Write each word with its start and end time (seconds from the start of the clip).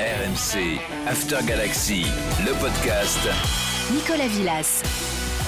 RMC, 0.00 0.80
After 1.06 1.36
Galaxy, 1.46 2.04
le 2.44 2.52
podcast. 2.60 3.20
Nicolas 3.92 4.26
Villas. 4.26 4.82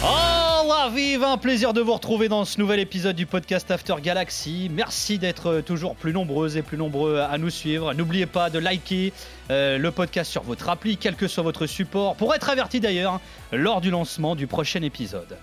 Oh 0.05 0.69
la 0.69 0.89
vive, 0.89 1.25
un 1.25 1.37
plaisir 1.37 1.73
de 1.73 1.81
vous 1.81 1.95
retrouver 1.95 2.29
dans 2.29 2.45
ce 2.45 2.61
nouvel 2.61 2.79
épisode 2.79 3.17
du 3.17 3.27
podcast 3.27 3.69
After 3.73 3.97
Galaxy. 4.01 4.71
Merci 4.73 5.19
d'être 5.19 5.63
toujours 5.63 5.97
plus 5.97 6.13
nombreuses 6.13 6.57
et 6.57 6.63
plus 6.63 6.79
nombreux 6.79 7.19
à 7.19 7.39
nous 7.39 7.51
suivre. 7.51 7.93
N'oubliez 7.93 8.27
pas 8.27 8.49
de 8.49 8.61
liker 8.61 9.13
euh, 9.51 9.79
le 9.79 9.91
podcast 9.91 10.31
sur 10.31 10.45
votre 10.45 10.69
appli, 10.69 10.97
quel 10.97 11.17
que 11.17 11.27
soit 11.27 11.43
votre 11.43 11.67
support, 11.67 12.15
pour 12.15 12.33
être 12.33 12.49
averti 12.49 12.79
d'ailleurs 12.79 13.21
lors 13.51 13.81
du 13.81 13.91
lancement 13.91 14.37
du 14.37 14.47
prochain 14.47 14.83
épisode. 14.83 15.37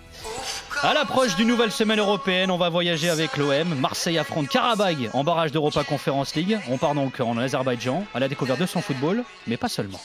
À 0.82 0.94
l'approche 0.94 1.36
d'une 1.36 1.48
nouvelle 1.48 1.72
semaine 1.72 2.00
européenne, 2.00 2.52
on 2.52 2.58
va 2.58 2.70
voyager 2.70 3.10
avec 3.10 3.38
l'OM. 3.38 3.76
Marseille 3.80 4.18
affronte 4.18 4.50
Karabag 4.50 5.10
en 5.14 5.24
barrage 5.24 5.52
d'Europa 5.52 5.84
Conference 5.84 6.36
League. 6.36 6.60
On 6.70 6.78
part 6.78 6.96
donc 6.96 7.20
en 7.20 7.38
Azerbaïdjan 7.38 8.06
à 8.14 8.20
la 8.20 8.28
découverte 8.28 8.60
de 8.60 8.66
son 8.66 8.82
football, 8.82 9.24
mais 9.48 9.58
pas 9.58 9.70
seulement. 9.70 10.00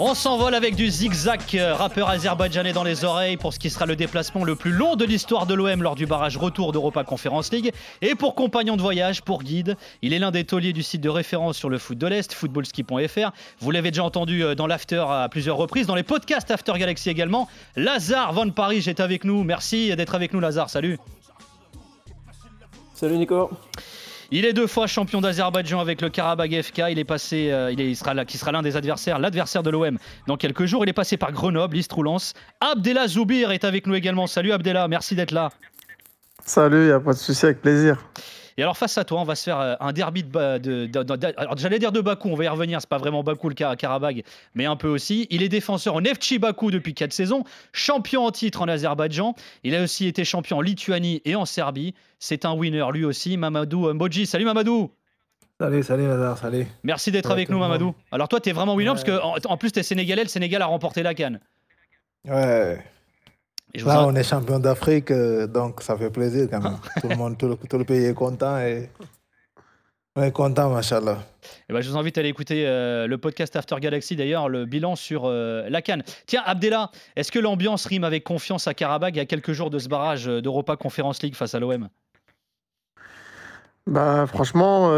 On 0.00 0.14
s'envole 0.14 0.54
avec 0.54 0.76
du 0.76 0.88
zigzag 0.90 1.40
euh, 1.54 1.74
rappeur 1.74 2.08
azerbaïdjanais 2.08 2.72
dans 2.72 2.84
les 2.84 3.04
oreilles 3.04 3.36
pour 3.36 3.52
ce 3.52 3.58
qui 3.58 3.68
sera 3.68 3.84
le 3.84 3.96
déplacement 3.96 4.44
le 4.44 4.54
plus 4.54 4.70
long 4.70 4.94
de 4.94 5.04
l'histoire 5.04 5.44
de 5.44 5.54
l'OM 5.54 5.82
lors 5.82 5.96
du 5.96 6.06
barrage 6.06 6.36
retour 6.36 6.70
d'Europa 6.70 7.02
Conference 7.02 7.50
League. 7.50 7.72
Et 8.00 8.14
pour 8.14 8.36
compagnon 8.36 8.76
de 8.76 8.80
voyage, 8.80 9.22
pour 9.22 9.42
guide, 9.42 9.76
il 10.02 10.12
est 10.12 10.18
l'un 10.18 10.30
des 10.30 10.44
tauliers 10.44 10.72
du 10.72 10.82
site 10.82 11.00
de 11.00 11.08
référence 11.08 11.56
sur 11.56 11.68
le 11.68 11.78
foot 11.78 11.98
de 11.98 12.06
l'Est, 12.06 12.32
footballski.fr. 12.32 13.32
Vous 13.60 13.70
l'avez 13.70 13.90
déjà 13.90 14.04
entendu 14.04 14.42
euh, 14.42 14.54
dans 14.54 14.66
l'After 14.66 15.04
à 15.08 15.28
plusieurs 15.30 15.56
reprises, 15.56 15.86
dans 15.86 15.94
les 15.94 16.02
podcasts 16.02 16.50
After 16.50 16.72
Galaxy 16.76 17.10
également. 17.10 17.48
Lazare 17.76 18.32
Von 18.32 18.50
Paris 18.50 18.84
est 18.86 19.00
avec 19.00 19.24
nous. 19.24 19.44
Merci 19.44 19.94
d'être 19.96 20.14
avec 20.14 20.32
nous, 20.32 20.40
Lazare. 20.40 20.70
Salut. 20.70 20.98
Salut 22.94 23.16
Nico. 23.16 23.50
Il 24.30 24.44
est 24.44 24.52
deux 24.52 24.66
fois 24.66 24.86
champion 24.86 25.22
d'Azerbaïdjan 25.22 25.80
avec 25.80 26.02
le 26.02 26.10
Karabag 26.10 26.62
FK. 26.62 26.82
Il 26.90 26.98
est 26.98 27.04
passé, 27.04 27.50
euh, 27.50 27.72
il, 27.72 27.80
est, 27.80 27.94
sera 27.94 28.12
là, 28.12 28.26
qui 28.26 28.36
sera 28.36 28.52
l'un 28.52 28.60
des 28.60 28.76
adversaires, 28.76 29.18
l'adversaire 29.18 29.62
de 29.62 29.70
l'OM 29.70 29.96
dans 30.26 30.36
quelques 30.36 30.66
jours. 30.66 30.84
Il 30.84 30.88
est 30.90 30.94
passé 30.94 31.16
par 31.16 31.32
Grenoble, 31.32 31.78
Istroulance. 31.78 32.34
Abdella 32.60 33.08
Zoubir 33.08 33.52
est 33.52 33.64
avec 33.64 33.86
nous 33.86 33.94
également. 33.94 34.26
Salut 34.26 34.52
Abdella, 34.52 34.86
merci 34.86 35.14
d'être 35.14 35.30
là. 35.30 35.50
Salut, 36.44 36.82
il 36.82 36.86
n'y 36.86 36.92
a 36.92 37.00
pas 37.00 37.14
de 37.14 37.18
souci, 37.18 37.46
avec 37.46 37.62
plaisir. 37.62 37.96
Et 38.58 38.62
alors 38.62 38.76
face 38.76 38.98
à 38.98 39.04
toi, 39.04 39.20
on 39.20 39.24
va 39.24 39.36
se 39.36 39.44
faire 39.44 39.60
euh, 39.60 39.76
un 39.78 39.92
derby 39.92 40.24
de, 40.24 40.58
de, 40.58 40.86
de, 40.86 41.34
j'allais 41.56 41.78
dire 41.78 41.92
de 41.92 42.00
Bakou, 42.00 42.28
on 42.28 42.34
va 42.34 42.44
y 42.44 42.48
revenir, 42.48 42.80
c'est 42.80 42.88
pas 42.88 42.98
vraiment 42.98 43.22
Bakou 43.22 43.48
le 43.48 43.54
Karabag, 43.54 44.24
mais 44.56 44.66
un 44.66 44.74
peu 44.74 44.88
aussi. 44.88 45.28
Il 45.30 45.44
est 45.44 45.48
défenseur 45.48 45.94
en 45.94 46.00
Neftchi 46.00 46.40
Bakou 46.40 46.72
depuis 46.72 46.92
4 46.92 47.12
saisons, 47.12 47.44
champion 47.72 48.26
en 48.26 48.32
titre 48.32 48.60
en 48.60 48.66
Azerbaïdjan. 48.66 49.36
Il 49.62 49.76
a 49.76 49.82
aussi 49.82 50.08
été 50.08 50.24
champion 50.24 50.56
en 50.56 50.60
Lituanie 50.60 51.22
et 51.24 51.36
en 51.36 51.46
Serbie. 51.46 51.94
C'est 52.18 52.44
un 52.44 52.52
winner 52.52 52.84
lui 52.92 53.04
aussi, 53.04 53.36
Mamadou 53.36 53.94
Mboji. 53.94 54.26
Salut 54.26 54.44
Mamadou. 54.44 54.90
Salut, 55.60 55.84
salut 55.84 56.08
Lazare, 56.08 56.38
salut. 56.38 56.66
Merci 56.82 57.12
d'être 57.12 57.30
avec 57.30 57.50
nous 57.50 57.60
Mamadou. 57.60 57.94
Alors 58.10 58.26
toi, 58.26 58.40
tu 58.40 58.48
es 58.48 58.52
vraiment 58.52 58.74
winner 58.74 58.90
parce 58.90 59.04
que 59.04 59.46
en, 59.46 59.56
plus 59.56 59.70
tu 59.70 59.78
es 59.78 59.84
sénégalais, 59.84 60.24
le 60.24 60.28
Sénégal 60.28 60.62
a 60.62 60.66
remporté 60.66 61.04
la 61.04 61.14
canne. 61.14 61.38
Ouais. 62.24 62.82
Là, 63.74 64.06
on 64.06 64.14
est 64.14 64.22
champion 64.22 64.58
d'Afrique, 64.58 65.10
euh, 65.10 65.46
donc 65.46 65.82
ça 65.82 65.96
fait 65.96 66.10
plaisir 66.10 66.48
quand 66.50 66.60
même. 66.60 66.78
tout, 67.00 67.08
le 67.08 67.16
monde, 67.16 67.36
tout, 67.36 67.78
le, 67.78 67.84
pays 67.84 68.06
est 68.06 68.14
content 68.14 68.58
et 68.58 68.88
on 70.16 70.22
est 70.22 70.32
content, 70.32 70.70
machallah. 70.70 71.18
Et 71.68 71.72
ben, 71.72 71.80
je 71.80 71.90
vous 71.90 71.96
invite 71.96 72.16
à 72.16 72.20
aller 72.20 72.30
écouter 72.30 72.66
euh, 72.66 73.06
le 73.06 73.18
podcast 73.18 73.54
After 73.56 73.76
Galaxy, 73.78 74.16
d'ailleurs, 74.16 74.48
le 74.48 74.64
bilan 74.64 74.96
sur 74.96 75.26
euh, 75.26 75.68
la 75.68 75.82
Cannes. 75.82 76.02
Tiens, 76.26 76.42
Abdella, 76.46 76.90
est-ce 77.14 77.30
que 77.30 77.38
l'ambiance 77.38 77.84
rime 77.84 78.04
avec 78.04 78.24
confiance 78.24 78.66
à 78.66 78.74
Karabag 78.74 79.18
à 79.18 79.26
quelques 79.26 79.52
jours 79.52 79.70
de 79.70 79.78
ce 79.78 79.88
barrage 79.88 80.24
d'Europa 80.24 80.76
Conference 80.76 81.22
League 81.22 81.34
face 81.34 81.54
à 81.54 81.60
l'OM 81.60 81.88
bah, 83.86 84.26
Franchement, 84.26 84.88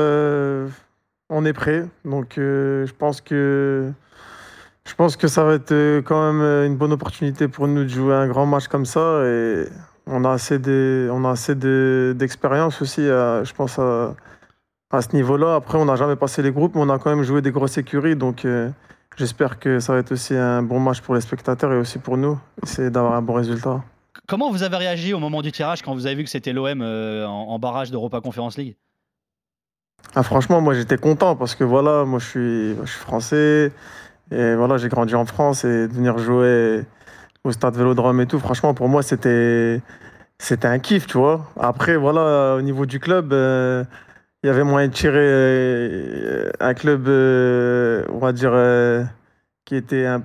on 1.29 1.45
est 1.45 1.53
prêt. 1.53 1.87
Donc, 2.05 2.35
je 2.37 2.93
pense 2.93 3.21
que 3.21 3.93
je 4.91 4.97
pense 4.97 5.17
que 5.17 5.29
ça 5.29 5.45
va 5.45 5.55
être 5.55 5.71
euh, 5.71 6.03
quand 6.03 6.21
même 6.21 6.43
euh, 6.43 6.67
une 6.67 6.77
bonne 6.77 6.93
opportunité 6.93 7.47
pour 7.47 7.69
nous 7.69 7.85
de 7.85 7.89
jouer 7.89 8.13
un 8.13 8.27
grand 8.27 8.45
match 8.45 8.67
comme 8.67 8.85
ça. 8.85 9.23
Et 9.25 9.65
on 10.09 10.25
a 10.25 10.33
assez 10.33 10.59
d'expérience 10.59 12.83
aussi, 12.83 13.03
je 13.03 13.53
pense, 13.53 13.79
à, 13.79 15.01
ce 15.01 15.15
niveau-là. 15.15 15.55
Après, 15.55 15.79
on 15.79 15.85
n'a 15.85 15.95
jamais 15.95 16.17
passé 16.17 16.43
les 16.43 16.51
groupes, 16.51 16.75
mais 16.75 16.81
on 16.81 16.89
a 16.89 16.99
quand 16.99 17.15
même 17.15 17.23
joué 17.23 17.41
des 17.41 17.53
grosses 17.53 17.79
écuries. 17.79 18.17
Donc, 18.17 18.45
euh, 18.45 18.69
j'espère 19.17 19.61
que 19.61 19.79
ça 19.79 19.93
va 19.93 20.01
être 20.01 20.11
aussi 20.11 20.35
un 20.35 20.61
bon 20.61 20.81
match 20.81 21.01
pour 21.03 21.15
les 21.15 21.21
spectateurs 21.21 21.73
et 21.73 21.77
aussi 21.77 22.01
pour 22.01 22.17
nous. 22.17 22.37
Essayer 22.65 22.91
d'avoir 22.91 23.13
un 23.13 23.23
bon 23.23 23.35
résultat. 23.35 23.85
Comment 24.27 24.51
vous 24.51 24.65
avez 24.65 24.77
réagi 24.77 25.15
au 25.15 25.21
moment 25.21 25.41
du 25.41 25.53
tirage 25.53 25.83
quand 25.83 25.95
vous 25.95 26.07
avez 26.07 26.17
vu 26.17 26.25
que 26.25 26.31
c'était 26.31 26.53
l'OM 26.53 26.83
en, 26.83 27.59
barrage 27.61 27.93
d'Europa 27.93 28.21
Conference 28.21 28.59
League? 28.59 28.77
Ah, 30.17 30.25
Franchement, 30.25 30.61
moi 30.61 30.75
j'étais 30.75 30.99
content 30.99 31.37
parce 31.37 31.55
que 31.55 31.63
voilà, 31.63 32.05
moi 32.05 32.19
je 32.19 32.27
suis, 32.27 32.77
je 32.85 32.91
suis 32.91 32.99
français. 32.99 33.73
Et 34.31 34.55
voilà, 34.55 34.77
j'ai 34.77 34.89
grandi 34.89 35.15
en 35.15 35.25
France 35.25 35.65
et 35.65 35.87
venir 35.87 36.19
jouer 36.19 36.85
au 37.45 37.53
stade 37.53 37.77
Vélodrome 37.77 38.21
et 38.21 38.27
tout, 38.27 38.39
franchement, 38.39 38.75
pour 38.75 38.89
moi, 38.89 39.03
c'était 39.03 39.81
c'était 40.41 40.69
un 40.69 40.79
kiff, 40.79 41.07
tu 41.07 41.19
vois. 41.19 41.47
Après, 41.59 41.97
voilà, 41.97 42.57
au 42.57 42.63
niveau 42.63 42.87
du 42.87 42.99
club, 42.99 43.33
euh, 43.33 43.85
il 44.43 44.47
y 44.47 44.51
avait 44.51 44.65
moyen 44.65 44.89
de 44.89 44.93
tirer 44.93 45.19
euh, 45.21 46.51
un 46.61 46.75
club, 46.75 47.07
euh, 47.09 48.05
on 48.11 48.19
va 48.19 48.33
dire, 48.33 48.53
qui 49.67 49.77
était 49.77 50.07
un, 50.07 50.23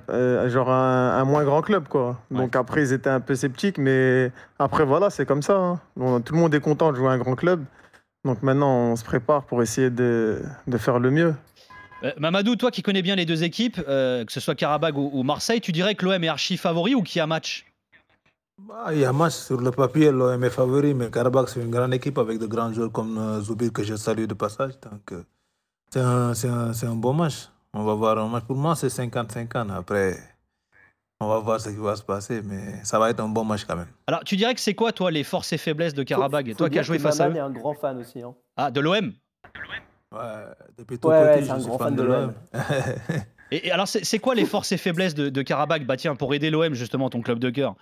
genre 0.48 0.70
un, 0.70 1.24
moins 1.24 1.44
grand 1.44 1.62
club, 1.62 1.86
quoi. 1.88 2.18
Donc 2.30 2.56
après, 2.56 2.82
ils 2.82 2.92
étaient 2.92 3.10
un 3.10 3.20
peu 3.20 3.34
sceptiques, 3.34 3.78
mais 3.78 4.32
après, 4.58 4.84
voilà, 4.84 5.10
c'est 5.10 5.26
comme 5.26 5.42
ça. 5.42 5.56
Hein. 5.56 5.80
tout 6.24 6.34
le 6.34 6.40
monde 6.40 6.54
est 6.54 6.60
content 6.60 6.92
de 6.92 6.96
jouer 6.96 7.08
un 7.08 7.18
grand 7.18 7.34
club. 7.34 7.64
Donc 8.24 8.42
maintenant, 8.42 8.90
on 8.92 8.96
se 8.96 9.04
prépare 9.04 9.44
pour 9.44 9.62
essayer 9.62 9.90
de, 9.90 10.42
de 10.66 10.78
faire 10.78 10.98
le 10.98 11.10
mieux. 11.10 11.34
Euh, 12.02 12.12
Mamadou, 12.18 12.56
toi 12.56 12.70
qui 12.70 12.82
connais 12.82 13.02
bien 13.02 13.16
les 13.16 13.24
deux 13.24 13.42
équipes, 13.42 13.80
euh, 13.88 14.24
que 14.24 14.32
ce 14.32 14.40
soit 14.40 14.54
Karabag 14.54 14.96
ou, 14.98 15.22
Marseille, 15.22 15.60
tu 15.60 15.72
dirais 15.72 15.94
que 15.94 16.04
l'OM 16.04 16.22
est 16.22 16.28
archi 16.28 16.56
favori 16.56 16.94
ou 16.94 17.02
qu'il 17.02 17.18
y 17.18 17.22
a 17.22 17.26
match? 17.26 17.66
Bah, 18.58 18.88
Il 18.92 18.98
y 18.98 19.04
a 19.04 19.12
match 19.12 19.32
sur 19.34 19.60
le 19.60 19.70
papier, 19.70 20.10
l'OM 20.10 20.42
est 20.44 20.50
favori, 20.50 20.94
mais 20.94 21.10
Karabag 21.10 21.48
c'est 21.48 21.60
une 21.60 21.70
grande 21.70 21.94
équipe 21.94 22.18
avec 22.18 22.38
de 22.38 22.46
grands 22.46 22.72
joueurs 22.72 22.92
comme 22.92 23.16
euh, 23.18 23.40
Zoubir 23.40 23.72
que 23.72 23.82
je 23.82 23.96
salue 23.96 24.26
de 24.26 24.34
passage. 24.34 24.72
Donc 24.80 25.14
c'est 25.90 26.00
un, 26.00 26.32
un, 26.32 26.94
bon 26.96 27.14
match. 27.14 27.48
On 27.72 27.84
va 27.84 27.94
voir 27.94 28.18
un 28.18 28.28
match. 28.28 28.44
Pour 28.44 28.56
moi, 28.56 28.74
c'est 28.76 28.88
50-50. 28.88 29.70
Après, 29.72 30.18
on 31.20 31.28
va 31.28 31.38
voir 31.38 31.60
ce 31.60 31.70
qui 31.70 31.76
va 31.76 31.96
se 31.96 32.02
passer, 32.02 32.42
mais 32.42 32.84
ça 32.84 32.98
va 32.98 33.10
être 33.10 33.20
un 33.20 33.28
bon 33.28 33.44
match 33.44 33.64
quand 33.64 33.76
même. 33.76 33.88
Alors, 34.06 34.24
tu 34.24 34.36
dirais 34.36 34.54
que 34.54 34.60
c'est 34.60 34.74
quoi, 34.74 34.92
toi, 34.92 35.10
les 35.10 35.24
forces 35.24 35.52
et 35.52 35.58
faiblesses 35.58 35.94
de 35.94 36.02
Karabag 36.02 36.54
Toi 36.56 36.68
qui 36.68 36.78
as 36.78 36.82
joué 36.82 36.98
face 36.98 37.20
à 37.20 37.28
eux? 37.28 37.36
est 37.36 37.38
un 37.40 37.50
grand 37.50 37.74
fan 37.74 37.98
aussi. 37.98 38.20
Hein. 38.20 38.34
Ah, 38.56 38.70
de 38.70 38.80
l'OM 38.80 39.12
Ouais, 40.16 40.44
depuis 40.78 40.98
tout 40.98 41.08
ouais, 41.08 41.42
c'est 41.42 41.50
un 41.50 41.58
grand 41.58 41.78
fan 41.78 41.94
de 41.94 42.02
l'OM. 42.02 42.32
et, 43.50 43.70
alors, 43.70 43.88
c'est 43.88 44.18
quoi 44.18 44.34
les 44.34 44.44
forces 44.44 44.72
et 44.72 44.76
faiblesses 44.76 45.14
de, 45.14 45.28
de 45.28 45.42
Karabakh? 45.42 45.86
Bah 45.86 45.96
tiens, 45.96 46.16
pour 46.16 46.34
aider 46.34 46.50
l'OM, 46.50 46.74
justement, 46.74 47.10
ton 47.10 47.22
club 47.22 47.38
de 47.38 47.50
cœur. 47.50 47.74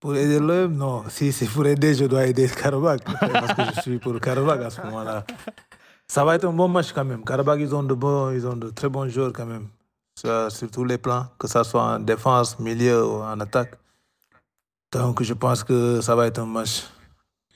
Pour 0.00 0.16
aider 0.16 0.40
l'OM, 0.40 0.74
non. 0.74 1.04
Si 1.08 1.32
c'est 1.32 1.46
pour 1.46 1.66
aider, 1.66 1.94
je 1.94 2.04
dois 2.04 2.26
aider 2.26 2.48
Karabakh. 2.48 3.04
parce 3.04 3.54
que 3.54 3.76
je 3.76 3.80
suis 3.82 3.98
pour 3.98 4.18
Karabakh 4.20 4.60
à 4.60 4.70
ce 4.70 4.80
moment-là. 4.82 5.24
Ça 6.08 6.24
va 6.24 6.34
être 6.34 6.44
un 6.44 6.52
bon 6.52 6.68
match 6.68 6.92
quand 6.92 7.04
même. 7.04 7.24
Karabakh, 7.24 7.60
ils 7.60 7.74
ont 7.74 7.82
de, 7.82 7.94
bons, 7.94 8.30
ils 8.32 8.46
ont 8.46 8.56
de 8.56 8.70
très 8.70 8.88
bons 8.88 9.08
joueurs 9.08 9.32
quand 9.32 9.46
même. 9.46 9.68
Sur, 10.18 10.50
sur 10.50 10.70
tous 10.70 10.84
les 10.84 10.98
plans, 10.98 11.26
que 11.38 11.48
ce 11.48 11.62
soit 11.62 11.82
en 11.82 11.98
défense, 11.98 12.58
milieu 12.58 13.06
ou 13.06 13.22
en 13.22 13.40
attaque. 13.40 13.74
Donc 14.92 15.22
je 15.22 15.32
pense 15.32 15.64
que 15.64 16.00
ça 16.02 16.14
va 16.14 16.26
être 16.26 16.38
un 16.38 16.46
match. 16.46 16.84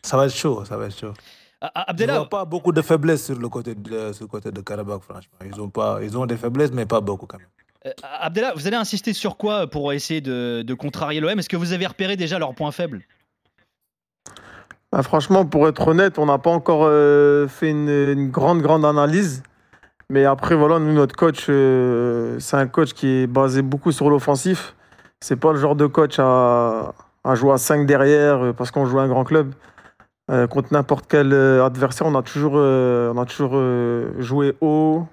Ça 0.03 0.17
va 0.17 0.27
être 0.27 0.35
chaud, 0.35 0.65
ça 0.65 0.77
va 0.77 0.87
être 0.87 0.97
chaud. 0.97 1.13
Abdella... 1.61 2.15
Ils 2.15 2.19
n'ont 2.19 2.27
pas 2.27 2.44
beaucoup 2.44 2.72
de 2.72 2.83
faiblesses 2.83 3.25
sur 3.27 3.39
le 3.39 3.49
côté 3.49 3.75
de, 3.75 4.12
sur 4.12 4.25
le 4.25 4.28
côté 4.28 4.50
de 4.50 4.61
Karabakh, 4.61 5.03
franchement. 5.03 5.39
Ils 5.44 5.61
ont, 5.61 5.71
pas, 5.71 6.00
ils 6.03 6.17
ont 6.17 6.27
des 6.27 6.37
faiblesses, 6.37 6.72
mais 6.72 6.87
pas 6.87 7.00
beaucoup 7.00 7.27
quand 7.27 7.39
même. 7.39 7.49
Euh, 7.87 7.93
Abdella, 8.21 8.53
vous 8.55 8.67
allez 8.67 8.77
insister 8.77 9.12
sur 9.12 9.37
quoi 9.37 9.67
pour 9.67 9.93
essayer 9.93 10.21
de, 10.21 10.62
de 10.62 10.75
contrarier 10.75 11.21
l'OM 11.21 11.39
Est-ce 11.39 11.49
que 11.49 11.56
vous 11.56 11.72
avez 11.72 11.87
repéré 11.87 12.17
déjà 12.17 12.38
leurs 12.38 12.55
points 12.55 12.73
faibles? 12.73 13.03
Bah, 14.93 15.03
Franchement, 15.03 15.47
pour 15.47 15.67
être 15.69 15.88
honnête, 15.88 16.19
on 16.19 16.26
n'a 16.26 16.38
pas 16.38 16.50
encore 16.50 16.82
euh, 16.85 17.49
fait 17.49 17.70
une, 17.70 18.31
grande, 18.31 18.61
grande 18.61 18.85
analyse. 18.85 19.43
Mais 20.11 20.25
après, 20.25 20.55
voilà, 20.55 20.79
nous, 20.79 20.93
notre 20.93 21.17
coach, 21.17 21.47
euh, 21.49 22.38
c'est 22.38 22.56
un 22.56 22.69
coach 22.69 22.93
qui 22.93 23.08
est 23.08 23.26
basé 23.26 23.62
beaucoup 23.62 23.93
sur 23.93 24.11
l'offensif. 24.11 24.75
C'est 25.20 25.37
pas 25.37 25.53
le 25.53 25.58
genre 25.58 25.75
de 25.75 25.87
coach 25.87 26.19
à, 26.19 26.93
à 27.25 27.35
jouer 27.35 27.53
à 27.53 27.58
5 27.58 27.87
derrière 27.87 28.55
parce 28.55 28.70
qu'on 28.70 28.85
joue 28.85 29.00
un 29.00 29.08
grand 29.08 29.25
club. 29.25 29.55
Euh, 30.28 30.49
contre 30.49 30.73
n'importe 30.73 31.06
quel 31.08 31.32
euh, 31.32 31.64
adversaire, 31.64 32.06
on 32.06 32.14
a 32.17 32.23
toujours, 32.23 32.55
euh, 32.56 33.12
on 33.14 33.19
a 33.19 33.26
toujours 33.26 33.52
joué 34.20 34.56
haut 34.61 35.06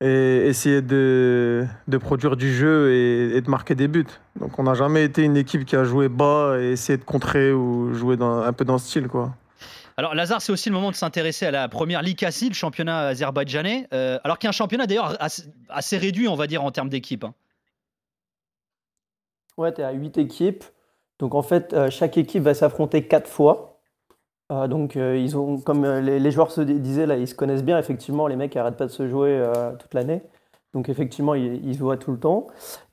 et 0.00 0.46
essayé 0.46 0.80
de, 0.80 1.66
de 1.88 1.98
produire 1.98 2.36
du 2.36 2.54
jeu 2.54 2.92
et, 2.92 3.40
de 3.40 3.50
marquer 3.50 3.74
des 3.74 3.88
buts. 3.88 4.06
Donc 4.40 4.58
on 4.58 4.62
n'a 4.62 4.74
jamais 4.74 5.04
été 5.04 5.22
une 5.22 5.36
équipe 5.36 5.64
qui 5.64 5.76
a 5.76 5.84
joué 5.84 6.08
bas 6.08 6.56
et 6.58 6.70
essayé 6.70 6.96
de 6.96 7.04
contrer 7.04 7.52
ou 7.52 7.92
jouer 7.92 8.16
dans, 8.16 8.38
un 8.38 8.52
peu 8.52 8.64
dans 8.64 8.78
ce 8.78 8.86
style. 8.86 9.08
Quoi. 9.08 9.34
Alors 9.96 10.14
Lazare, 10.14 10.40
c'est 10.40 10.52
aussi 10.52 10.70
le 10.70 10.76
moment 10.76 10.92
de 10.92 10.96
s'intéresser 10.96 11.46
à 11.46 11.50
la 11.50 11.68
première 11.68 12.00
Ligue 12.00 12.22
le 12.22 12.54
championnat 12.54 13.08
azerbaïdjanais, 13.08 13.88
alors 13.90 14.38
qu'il 14.38 14.46
y 14.46 14.48
a 14.48 14.50
un 14.50 14.52
championnat 14.52 14.86
d'ailleurs 14.86 15.16
assez, 15.68 15.98
réduit, 15.98 16.28
on 16.28 16.36
va 16.36 16.46
dire, 16.46 16.62
en 16.62 16.70
termes 16.70 16.88
d'équipes. 16.88 17.24
Hein. 17.24 17.34
Ouais, 19.56 19.74
tu 19.74 19.80
es 19.80 19.84
à 19.84 19.90
8 19.90 20.16
équipes. 20.18 20.64
Donc 21.18 21.34
en 21.34 21.42
fait, 21.42 21.74
chaque 21.90 22.16
équipe 22.16 22.44
va 22.44 22.54
s'affronter 22.54 23.08
quatre 23.08 23.28
fois. 23.28 23.77
Donc 24.50 24.94
ils 24.96 25.36
ont, 25.36 25.58
comme 25.58 25.84
les, 25.84 26.30
joueurs 26.30 26.50
se 26.50 26.60
disaient 26.60 27.06
là, 27.06 27.16
ils 27.16 27.28
se 27.28 27.34
connaissent 27.34 27.64
bien. 27.64 27.78
Effectivement, 27.78 28.26
les 28.26 28.36
mecs 28.36 28.54
n'arrêtent 28.54 28.76
pas 28.76 28.86
de 28.86 28.90
se 28.90 29.08
jouer 29.08 29.42
toute 29.78 29.92
l'année. 29.94 30.22
Donc 30.72 30.88
effectivement, 30.88 31.34
ils, 31.34 31.74
se 31.74 31.80
voient 31.80 31.98
tout 31.98 32.12
le 32.12 32.18
temps. 32.18 32.46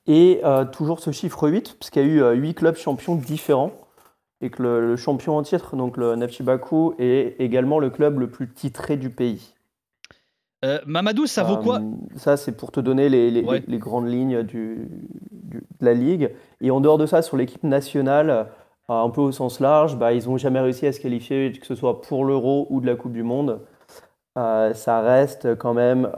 Et 0.06 0.42
toujours 0.72 1.00
ce 1.00 1.12
chiffre 1.12 1.48
8, 1.48 1.76
puisqu'il 1.78 2.02
y 2.02 2.22
a 2.22 2.34
eu 2.34 2.38
8 2.38 2.54
clubs 2.54 2.76
champions 2.76 3.16
différents 3.16 3.72
et 4.40 4.50
que 4.50 4.62
le, 4.62 4.96
champion 4.96 5.36
en 5.36 5.42
titre, 5.42 5.76
donc 5.76 5.96
le 5.96 6.14
Nefchi 6.16 6.42
Baku, 6.42 6.94
est 6.98 7.36
également 7.38 7.78
le 7.78 7.90
club 7.90 8.18
le 8.18 8.28
plus 8.28 8.52
titré 8.52 8.96
du 8.96 9.10
pays. 9.10 9.54
Euh, 10.64 10.78
Mamadou, 10.86 11.26
ça 11.26 11.42
vaut 11.42 11.58
quoi? 11.58 11.80
Euh, 11.80 11.90
Ça, 12.16 12.36
c'est 12.36 12.52
pour 12.52 12.72
te 12.72 12.80
donner 12.80 13.08
les, 13.08 13.30
les, 13.30 13.78
grandes 13.78 14.08
lignes 14.08 14.42
du, 14.42 14.88
de 15.30 15.60
la 15.80 15.94
ligue. 15.94 16.30
Et 16.60 16.70
en 16.70 16.80
dehors 16.80 16.98
de 16.98 17.06
ça, 17.06 17.22
sur 17.22 17.36
l'équipe 17.36 17.62
nationale, 17.62 18.30
euh, 18.30 18.44
un 18.88 19.10
peu 19.10 19.20
au 19.20 19.32
sens 19.32 19.60
large, 19.60 19.96
bah, 19.96 20.12
ils 20.12 20.26
n'ont 20.26 20.38
jamais 20.38 20.60
réussi 20.60 20.86
à 20.86 20.92
se 20.92 21.00
qualifier, 21.00 21.52
que 21.52 21.66
ce 21.66 21.74
soit 21.74 22.00
pour 22.02 22.24
l'Euro 22.24 22.66
ou 22.70 22.80
de 22.80 22.86
la 22.86 22.96
Coupe 22.96 23.12
du 23.12 23.22
Monde. 23.22 23.60
ça 24.34 25.00
reste 25.00 25.56
quand 25.56 25.74
même 25.74 26.10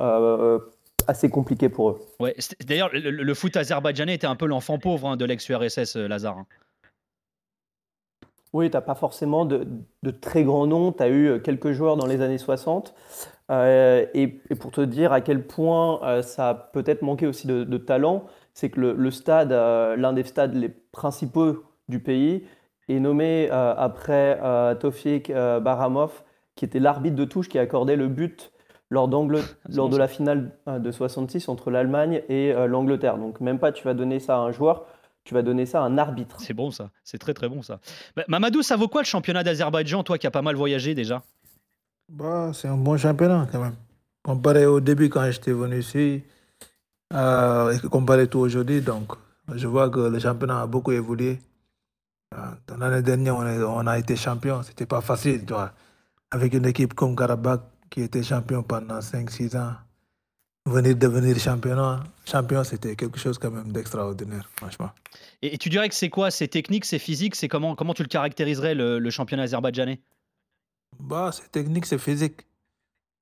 assez 1.06 1.30
compliqué 1.30 1.68
pour 1.68 1.90
eux. 1.90 2.00
Ouais, 2.20 2.36
D'ailleurs, 2.66 2.90
le, 2.92 3.34
foot 3.34 3.56
azerbaïdjanais 3.56 4.14
était 4.14 4.26
un 4.26 4.36
peu 4.36 4.46
l'enfant 4.46 4.78
pauvre 4.78 5.08
hein, 5.08 5.16
de 5.16 5.24
l'ex-URSS, 5.24 5.96
Lazare. 5.96 6.38
Hein. 6.38 6.46
Oui, 8.52 8.70
tu 8.70 8.76
n'as 8.76 8.80
pas 8.80 8.94
forcément 8.94 9.44
de, 9.44 9.66
très 10.20 10.44
grands 10.44 10.66
noms. 10.66 10.92
Tu 10.92 11.02
as 11.02 11.08
eu 11.08 11.26
euh, 11.26 11.38
quelques 11.38 11.72
joueurs 11.72 11.96
dans 11.96 12.06
les 12.06 12.20
années 12.22 12.38
60. 12.38 12.94
Euh, 13.50 14.06
et, 14.14 14.28
pour 14.58 14.70
te 14.70 14.80
dire 14.80 15.12
à 15.12 15.20
quel 15.20 15.46
point 15.46 16.02
euh, 16.02 16.22
ça 16.22 16.50
a 16.50 16.54
peut-être 16.54 17.02
manqué 17.02 17.26
aussi 17.26 17.46
de, 17.46 17.78
talent, 17.78 18.24
c'est 18.54 18.70
que 18.70 18.80
le, 18.80 19.10
stade, 19.10 19.52
l'un 19.52 20.12
des 20.12 20.24
stades 20.24 20.54
les 20.54 20.68
principaux 20.68 21.64
du 21.88 22.00
pays, 22.00 22.44
est 22.88 23.00
nommé 23.00 23.50
après 23.50 24.38
Tofik 24.80 25.32
Baramov, 25.32 26.22
qui 26.56 26.64
était 26.64 26.80
l'arbitre 26.80 27.16
de 27.16 27.24
touche 27.24 27.48
qui 27.48 27.58
accordait 27.58 27.96
le 27.96 28.08
but 28.08 28.52
lors, 28.90 29.08
lors 29.68 29.88
de 29.88 29.96
la 29.96 30.08
finale 30.08 30.52
de 30.66 30.90
66 30.90 31.48
entre 31.48 31.70
l'Allemagne 31.70 32.22
et 32.28 32.52
l'Angleterre. 32.66 33.18
Donc 33.18 33.40
même 33.40 33.58
pas 33.58 33.72
tu 33.72 33.84
vas 33.84 33.94
donner 33.94 34.20
ça 34.20 34.36
à 34.36 34.40
un 34.40 34.52
joueur, 34.52 34.86
tu 35.28 35.34
vas 35.34 35.42
donner 35.42 35.66
ça 35.66 35.82
à 35.82 35.84
un 35.84 35.98
arbitre. 35.98 36.40
C'est 36.40 36.54
bon 36.54 36.70
ça, 36.70 36.90
c'est 37.04 37.18
très 37.18 37.34
très 37.34 37.50
bon 37.50 37.60
ça. 37.60 37.80
Bah, 38.16 38.24
Mamadou, 38.28 38.62
ça 38.62 38.76
vaut 38.76 38.88
quoi 38.88 39.02
le 39.02 39.06
championnat 39.06 39.44
d'Azerbaïdjan, 39.44 40.02
toi 40.02 40.16
qui 40.16 40.26
as 40.26 40.30
pas 40.30 40.40
mal 40.40 40.56
voyagé 40.56 40.94
déjà? 40.94 41.22
Bah, 42.08 42.52
C'est 42.54 42.68
un 42.68 42.78
bon 42.78 42.96
championnat 42.96 43.46
quand 43.52 43.60
même. 43.60 43.76
Comparé 44.22 44.64
au 44.64 44.80
début 44.80 45.10
quand 45.10 45.30
j'étais 45.30 45.52
venu 45.52 45.78
ici, 45.80 46.22
euh, 47.12 47.72
et 47.72 47.88
comparé 47.88 48.26
tout 48.26 48.38
aujourd'hui, 48.38 48.80
donc 48.80 49.12
je 49.54 49.66
vois 49.66 49.90
que 49.90 50.00
le 50.00 50.18
championnat 50.18 50.62
a 50.62 50.66
beaucoup 50.66 50.92
évolué. 50.92 51.38
L'année 52.78 53.02
dernière, 53.02 53.36
on 53.36 53.86
a, 53.86 53.98
été 53.98 54.16
champion, 54.16 54.62
c'était 54.62 54.86
pas 54.86 55.00
facile, 55.00 55.44
tu 55.46 55.52
vois. 55.52 55.72
Avec 56.30 56.52
une 56.54 56.66
équipe 56.66 56.94
comme 56.94 57.16
Karabakh 57.16 57.62
qui 57.90 58.02
était 58.02 58.22
champion 58.22 58.62
pendant 58.62 58.98
5-6 58.98 59.56
ans 59.56 59.74
venir 60.68 60.96
devenir 60.96 61.38
champion, 61.38 62.00
champion 62.24 62.64
c'était 62.64 62.94
quelque 62.94 63.18
chose 63.18 63.38
quand 63.38 63.50
même 63.50 63.72
d'extraordinaire, 63.72 64.48
franchement. 64.56 64.90
Et, 65.42 65.58
tu 65.58 65.68
dirais 65.68 65.88
que 65.88 65.94
c'est 65.94 66.10
quoi? 66.10 66.30
C'est 66.30 66.48
technique, 66.48 66.84
c'est 66.84 66.98
physique? 66.98 67.34
C'est 67.34 67.48
comment, 67.48 67.74
comment 67.74 67.94
tu 67.94 68.02
le 68.02 68.08
caractériserais, 68.08 68.74
le, 68.74 69.10
championnat 69.10 69.44
azerbaïdjanais? 69.44 70.00
Bah, 71.00 71.30
C'est 71.32 71.50
technique, 71.50 71.86
c'est 71.86 71.98
physique. 71.98 72.46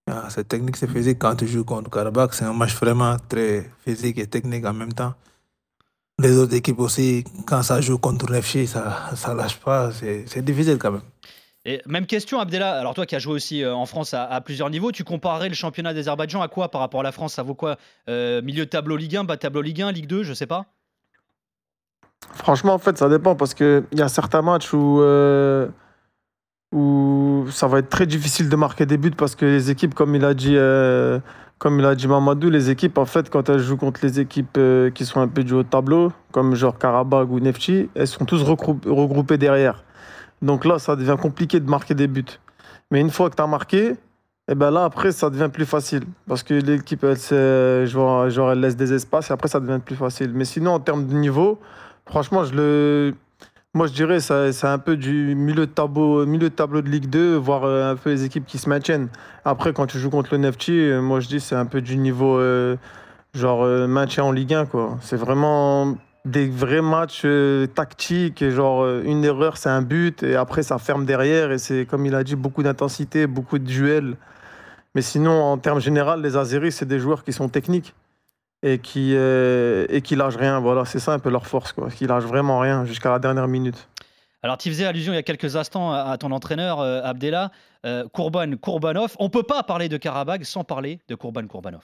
Ah, 0.08 0.28
c'est 0.30 0.46
technique, 0.46 0.76
c'est 0.76 0.88
physique. 0.88 1.18
Quand 1.18 1.34
tu 1.34 1.46
joues 1.46 1.64
contre 1.64 1.90
Karabakh, 1.90 2.34
c'est 2.34 2.44
un 2.44 2.52
match 2.52 2.74
vraiment 2.74 3.16
très 3.28 3.70
physique 3.84 4.18
et 4.18 4.26
technique 4.26 4.64
en 4.64 4.72
même 4.72 4.92
temps. 4.92 5.14
Les 6.22 6.38
autres 6.38 6.54
équipes 6.54 6.80
aussi, 6.80 7.24
quand 7.46 7.62
ça 7.62 7.82
joue 7.82 7.98
contre 7.98 8.30
Nefchi, 8.32 8.66
ça 8.66 9.10
ne 9.28 9.34
lâche 9.34 9.60
pas. 9.60 9.90
C'est 9.92 10.42
difficile 10.42 10.78
quand 10.78 10.92
même. 10.92 11.02
Et 11.66 11.82
même 11.84 12.06
question, 12.06 12.38
Abdella. 12.38 12.78
Alors, 12.78 12.94
toi 12.94 13.04
qui 13.04 13.16
as 13.16 13.18
joué 13.18 13.34
aussi 13.34 13.62
euh, 13.62 13.74
en 13.74 13.86
France 13.86 14.14
à, 14.14 14.40
plusieurs 14.40 14.70
niveaux, 14.70 14.92
tu 14.92 15.02
comparerais 15.02 15.48
le 15.48 15.54
championnat 15.54 15.92
d'Azerbaïdjan 15.92 16.40
à 16.40 16.48
quoi 16.48 16.70
par 16.70 16.80
rapport 16.80 17.00
à 17.00 17.02
la 17.02 17.10
France? 17.10 17.34
Ça 17.34 17.42
vaut 17.42 17.54
quoi 17.54 17.76
euh, 18.08 18.40
Milieu 18.40 18.64
de 18.64 18.70
tableau 18.70 18.96
Ligue 18.96 19.16
1, 19.16 19.24
bas 19.24 19.34
de 19.34 19.40
tableau 19.40 19.62
Ligue 19.62 19.82
1, 19.82 19.90
Ligue 19.90 20.06
2, 20.06 20.22
je 20.22 20.32
sais 20.32 20.46
pas? 20.46 20.66
Franchement, 22.32 22.72
en 22.72 22.78
fait, 22.78 22.96
ça 22.96 23.08
dépend 23.08 23.34
parce 23.34 23.52
qu'il 23.52 23.84
y 23.92 24.00
a 24.00 24.08
certains 24.08 24.42
matchs 24.42 24.72
où, 24.72 25.00
euh, 25.00 25.66
où 26.72 27.46
ça 27.50 27.66
va 27.66 27.80
être 27.80 27.90
très 27.90 28.06
difficile 28.06 28.48
de 28.48 28.56
marquer 28.56 28.86
des 28.86 28.96
buts 28.96 29.10
parce 29.10 29.34
que 29.34 29.44
les 29.44 29.68
équipes, 29.68 29.92
comme 29.92 30.14
il 30.14 30.24
a 30.24 30.34
dit, 30.34 30.56
comme 31.58 31.78
il 31.78 31.86
a 31.86 31.94
dit 31.94 32.06
Mamadou, 32.06 32.50
les 32.50 32.70
équipes, 32.70 32.98
en 32.98 33.06
fait, 33.06 33.30
quand 33.30 33.48
elles 33.48 33.60
jouent 33.60 33.76
contre 33.76 34.00
les 34.02 34.20
équipes 34.20 34.58
qui 34.94 35.04
sont 35.06 35.20
un 35.20 35.28
peu 35.28 35.42
du 35.42 35.54
haut 35.54 35.62
tableau, 35.62 36.12
comme 36.32 36.54
genre 36.54 36.78
Karabakh 36.78 37.30
ou 37.30 37.40
Nefchi, 37.40 37.88
elles 37.94 38.06
sont 38.06 38.24
tous 38.24 38.42
regroupées 38.42 39.38
derrière. 39.38 39.82
Donc 40.42 40.64
là, 40.66 40.78
ça 40.78 40.96
devient 40.96 41.16
compliqué 41.20 41.60
de 41.60 41.68
marquer 41.70 41.94
des 41.94 42.08
buts. 42.08 42.24
Mais 42.90 43.00
une 43.00 43.10
fois 43.10 43.30
que 43.30 43.36
tu 43.36 43.42
as 43.42 43.46
marqué, 43.46 43.96
eh 44.48 44.54
ben 44.54 44.70
là, 44.70 44.84
après, 44.84 45.12
ça 45.12 45.30
devient 45.30 45.48
plus 45.52 45.66
facile. 45.66 46.04
Parce 46.28 46.42
que 46.42 46.54
l'équipe, 46.54 47.02
elle, 47.02 47.86
genre, 47.86 48.28
genre, 48.30 48.52
elle 48.52 48.60
laisse 48.60 48.76
des 48.76 48.92
espaces 48.92 49.30
et 49.30 49.32
après, 49.32 49.48
ça 49.48 49.58
devient 49.58 49.80
plus 49.84 49.96
facile. 49.96 50.32
Mais 50.34 50.44
sinon, 50.44 50.72
en 50.72 50.80
termes 50.80 51.06
de 51.06 51.14
niveau, 51.14 51.58
franchement, 52.06 52.44
je 52.44 52.54
le... 52.54 53.14
moi, 53.76 53.86
je 53.86 53.92
dirais 53.92 54.18
que 54.18 54.52
c'est 54.52 54.66
un 54.66 54.78
peu 54.78 54.96
du 54.96 55.34
milieu 55.34 55.66
de, 55.66 55.72
tableau, 55.72 56.26
milieu 56.26 56.50
de 56.50 56.54
tableau 56.54 56.82
de 56.82 56.88
Ligue 56.88 57.08
2, 57.08 57.36
voire 57.36 57.64
euh, 57.64 57.92
un 57.92 57.96
peu 57.96 58.10
les 58.10 58.24
équipes 58.24 58.46
qui 58.46 58.58
se 58.58 58.68
maintiennent. 58.68 59.08
Après, 59.44 59.72
quand 59.72 59.86
tu 59.86 59.98
joues 59.98 60.10
contre 60.10 60.30
le 60.32 60.38
Nefti, 60.38 60.72
euh, 60.72 61.00
moi, 61.00 61.20
je 61.20 61.28
dis 61.28 61.40
c'est 61.40 61.54
un 61.54 61.66
peu 61.66 61.80
du 61.80 61.96
niveau 61.96 62.38
euh, 62.38 62.76
genre 63.34 63.64
maintien 63.86 64.24
en 64.24 64.32
Ligue 64.32 64.54
1. 64.54 64.66
C'est 65.00 65.16
vraiment 65.16 65.96
des 66.26 66.48
vrais 66.48 66.82
matchs 66.82 67.22
euh, 67.24 67.66
tactiques, 67.66 68.48
genre 68.50 68.82
euh, 68.82 69.02
une 69.04 69.24
erreur 69.24 69.56
c'est 69.56 69.68
un 69.68 69.82
but 69.82 70.22
et 70.24 70.34
après 70.34 70.62
ça 70.64 70.78
ferme 70.78 71.06
derrière 71.06 71.52
et 71.52 71.58
c'est 71.58 71.86
comme 71.86 72.04
il 72.04 72.14
a 72.14 72.24
dit 72.24 72.36
beaucoup 72.36 72.62
d'intensité, 72.62 73.26
beaucoup 73.26 73.58
de 73.58 73.64
duels. 73.64 74.16
Mais 74.94 75.02
sinon 75.02 75.42
en 75.42 75.56
termes 75.56 75.80
généraux, 75.80 76.16
les 76.16 76.36
Azeris 76.36 76.72
c'est 76.72 76.88
des 76.88 76.98
joueurs 76.98 77.22
qui 77.22 77.32
sont 77.32 77.48
techniques 77.48 77.94
et 78.66 78.78
qui 78.78 79.12
euh, 79.14 79.86
et 79.88 80.00
qui 80.02 80.14
lâchent 80.16 80.36
rien. 80.36 80.60
Voilà, 80.60 80.84
c'est 80.84 80.98
ça 80.98 81.12
un 81.12 81.18
peu 81.18 81.30
leur 81.30 81.46
force 81.46 81.72
quoi, 81.72 81.88
qui 81.90 82.06
lâchent 82.06 82.30
vraiment 82.34 82.58
rien 82.60 82.84
jusqu'à 82.84 83.10
la 83.10 83.18
dernière 83.18 83.48
minute. 83.48 83.80
Alors, 84.42 84.58
tu 84.58 84.68
faisais 84.68 84.86
allusion 84.86 85.12
il 85.12 85.16
y 85.16 85.18
a 85.18 85.24
quelques 85.24 85.56
instants 85.56 85.92
à 85.92 86.16
ton 86.18 86.30
entraîneur, 86.30 86.80
Abdella, 86.80 87.50
Kurban 88.14 88.50
Kurbanov. 88.62 89.16
On 89.18 89.28
peut 89.28 89.42
pas 89.42 89.62
parler 89.64 89.88
de 89.88 89.96
Karabag 89.96 90.44
sans 90.44 90.62
parler 90.62 91.00
de 91.08 91.14
Kurban 91.16 91.46
Kurbanov. 91.48 91.82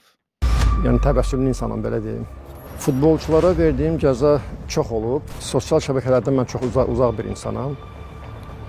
Futbolçulara 2.82 3.52
verdiyim 3.58 3.98
cəza 4.02 4.40
çox 4.66 4.88
olub. 4.90 5.28
Sosial 5.38 5.78
şəbəkələrdə 5.84 6.32
mən 6.34 6.48
çox 6.50 6.64
uzaq, 6.66 6.88
uzaq 6.90 7.12
bir 7.18 7.28
insanam. 7.30 7.76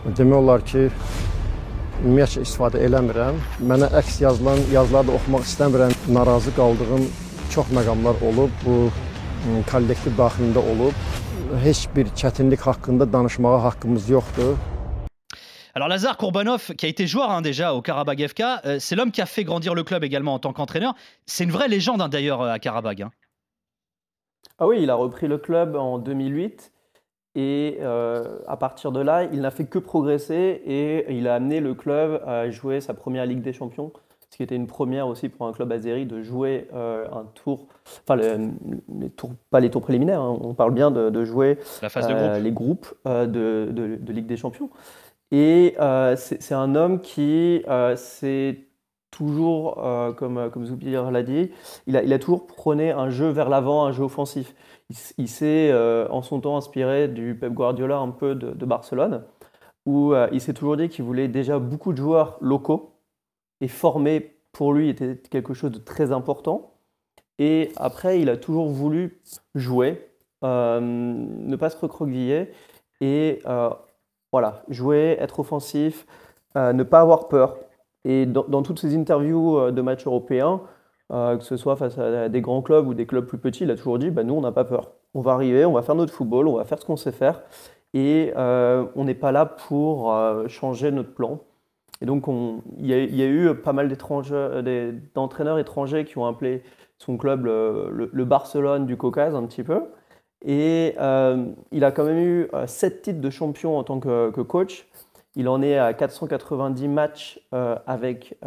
Demək 0.06 0.38
olar 0.38 0.66
ki, 0.70 0.84
ümumiyyətlə 2.04 2.44
istifadə 2.46 2.84
eləmirəm. 2.86 3.40
Mənə 3.72 3.90
əks 4.02 4.20
yazılan 4.22 4.62
yazıları 4.74 5.10
da 5.10 5.16
oxumaq 5.18 5.48
istəmirəm. 5.50 5.96
Narazı 6.14 6.54
qaldığım 6.60 7.08
çox 7.54 7.70
məqamlar 7.70 8.18
olub. 8.26 8.54
Bu 8.66 8.76
kollektiv 9.70 10.16
daxilində 10.18 10.62
olub. 10.72 10.96
Heç 11.62 11.86
bir 11.96 12.08
çətinlik 12.20 12.62
haqqında 12.66 13.06
danışmağa 13.14 13.64
haqqımız 13.64 14.10
yoxdur. 14.10 14.56
Alors 15.76 15.90
Lazare 15.90 16.18
Kourbanov, 16.18 16.60
qui 16.78 16.86
a 16.86 16.90
été 16.90 17.08
joueur 17.08 17.30
hein, 17.32 17.42
déjà 17.42 17.74
au 17.74 17.82
Karabag 17.82 18.28
FK, 18.28 18.42
euh, 18.42 18.80
c'est 18.80 18.96
l'homme 18.96 19.12
qui 19.12 19.22
a 19.22 19.26
fait 19.26 19.44
grandir 19.44 19.74
le 19.74 19.84
club 19.84 20.04
également 20.04 20.34
en 20.36 20.40
tant 20.40 20.54
qu'entraîneur. 20.54 20.94
C'est 21.26 21.44
une 21.44 21.52
vraie 21.52 21.68
légende 21.68 22.02
hein, 22.02 22.10
d'ailleurs 22.10 22.44
à 22.44 22.60
Karabag. 22.60 23.02
Hein. 23.02 23.12
Ah 24.60 24.68
oui, 24.68 24.80
il 24.82 24.90
a 24.90 24.96
repris 24.96 25.28
le 25.28 25.38
club 25.38 25.76
en 25.76 25.98
2008 25.98 26.72
et 27.36 27.78
euh, 27.82 28.40
à 28.48 28.58
partir 28.58 28.92
de 28.92 29.00
là, 29.00 29.24
il 29.26 29.42
n'a 29.42 29.52
fait 29.52 29.66
que 29.66 29.80
progresser 29.80 30.62
et 30.66 31.12
il 31.12 31.28
a 31.28 31.36
amené 31.36 31.60
le 31.60 31.74
club 31.74 32.22
à 32.26 32.50
jouer 32.52 32.80
sa 32.80 32.94
première 32.94 33.26
Ligue 33.26 33.42
des 33.42 33.54
Champions, 33.54 33.92
ce 34.34 34.38
qui 34.38 34.44
était 34.44 34.56
une 34.56 34.68
première 34.68 35.08
aussi 35.08 35.30
pour 35.30 35.48
un 35.48 35.54
club 35.54 35.72
azéri 35.72 36.06
de 36.06 36.22
jouer 36.22 36.68
euh, 36.74 37.08
un 37.12 37.26
tour, 37.36 37.68
enfin 38.04 38.16
les 38.16 39.10
tours, 39.10 39.32
pas 39.50 39.60
les 39.60 39.70
tours 39.70 39.82
préliminaires, 39.82 40.22
hein, 40.22 40.38
on 40.42 40.54
parle 40.54 40.74
bien 40.74 40.92
de, 40.92 41.24
jouer 41.24 41.58
euh, 41.84 42.40
les 42.40 42.52
groupes 42.52 42.94
de, 43.06 44.12
Ligue 44.12 44.28
des 44.28 44.38
Champions. 44.38 44.70
Et 45.32 45.76
c'est 46.16 46.54
un 46.54 46.76
homme 46.76 47.00
qui 47.00 47.64
s'est 47.96 48.68
toujours, 49.14 49.86
euh, 49.86 50.12
comme, 50.12 50.38
euh, 50.38 50.50
comme 50.50 50.66
Zoubir 50.66 51.12
l'a 51.12 51.24
dit, 51.24 51.52
il 51.88 51.96
a, 51.96 52.04
il 52.04 52.12
a, 52.12 52.20
toujours 52.20 52.48
prôné 52.48 52.92
un 52.92 53.10
jeu 53.10 53.30
vers 53.30 53.48
l'avant, 53.48 53.86
un 53.86 53.92
jeu 53.92 54.04
offensif. 54.04 54.56
Il, 55.18 55.28
s'est 55.28 55.70
euh, 55.72 56.08
en 56.10 56.22
son 56.22 56.42
temps 56.42 56.58
inspiré 56.58 57.08
du 57.08 57.36
Pep 57.36 57.54
Guardiola 57.54 57.98
un 57.98 58.10
peu 58.10 58.36
de, 58.36 58.66
Barcelone, 58.66 59.24
où 59.86 60.14
il 60.32 60.42
s'est 60.42 60.54
toujours 60.54 60.78
dit 60.78 60.90
qu'il 60.90 61.04
voulait 61.04 61.28
déjà 61.28 61.60
beaucoup 61.60 61.94
de 61.94 61.98
joueurs 61.98 62.38
locaux, 62.42 62.93
et 63.64 63.70
former 63.70 64.36
pour 64.52 64.74
lui 64.74 64.90
était 64.90 65.16
quelque 65.16 65.54
chose 65.54 65.72
de 65.72 65.78
très 65.78 66.12
important. 66.12 66.74
Et 67.40 67.72
après, 67.78 68.20
il 68.20 68.30
a 68.30 68.36
toujours 68.36 68.68
voulu 68.68 69.22
jouer, 69.56 70.10
ne 70.42 71.56
pas 71.56 71.70
se 71.70 71.78
recroqueviller, 71.78 72.52
et 73.00 73.42
voilà, 74.34 74.64
jouer, 74.68 75.16
être 75.18 75.40
offensif, 75.40 76.06
ne 76.56 76.84
pas 76.84 77.00
avoir 77.00 77.30
peur. 77.30 77.56
Et 78.04 78.26
dans, 78.26 78.64
toutes 78.64 78.80
ces 78.80 78.98
interviews 78.98 79.58
euh, 79.58 79.72
de 79.72 79.82
matchs 79.82 80.06
européens, 80.06 80.60
euh, 81.14 81.38
que 81.38 81.44
ce 81.46 81.56
soit 81.56 81.78
face 81.78 81.98
à 81.98 82.28
des 82.28 82.42
grands 82.42 82.62
clubs 82.62 82.86
ou 82.86 82.94
des 82.94 83.06
clubs 83.06 83.26
plus 83.26 83.38
petits, 83.38 83.64
il 83.64 83.72
a 83.72 83.78
toujours 83.78 83.98
dit 83.98 84.10
bah, 84.10 84.24
nous, 84.26 84.34
on 84.34 84.42
n'a 84.42 84.52
pas 84.52 84.66
peur. 84.66 84.92
On 85.14 85.22
va 85.22 85.32
arriver, 85.32 85.64
on 85.64 85.72
va 85.72 85.84
faire 85.84 85.96
notre 85.96 86.12
football, 86.12 86.50
on 86.50 86.58
va 86.58 86.66
faire 86.66 86.80
ce 86.82 86.86
qu'on 86.86 86.98
sait 86.98 87.14
faire. 87.14 87.44
et 87.94 88.34
on 88.36 89.06
n'est 89.06 89.14
pas 89.14 89.32
là 89.32 89.46
pour 89.46 90.14
changer 90.50 90.92
notre 90.92 91.14
plan. 91.14 91.40
Et 92.02 92.06
donc, 92.06 92.26
il 92.80 92.88
y, 92.88 93.24
a 93.24 93.28
eu 93.28 93.56
pas 93.56 93.72
mal 93.72 93.88
d'entraîneurs 95.16 95.60
étrangers 95.60 96.06
qui 96.06 96.18
ont 96.18 96.26
appelé 96.26 96.64
son 96.98 97.18
club 97.18 97.46
le, 97.46 98.26
Barcelone 98.26 98.86
du 98.86 98.98
Caucase 98.98 99.36
un 99.36 99.46
petit 99.46 99.64
peu. 99.64 99.84
Et 100.46 100.96
il 101.72 101.84
a 101.86 101.92
quand 101.92 102.04
même 102.04 102.18
eu 102.18 102.50
7 102.68 103.02
titres 103.04 103.22
de 103.22 103.30
champion 103.30 103.78
en 103.78 103.84
tant 103.84 104.00
que, 104.00 104.42
coach. 104.42 104.88
Il 105.36 105.48
en 105.48 105.62
est 105.62 105.78
à 105.78 105.94
490 105.94 106.88
matchs 106.90 107.40
avec 107.88 108.38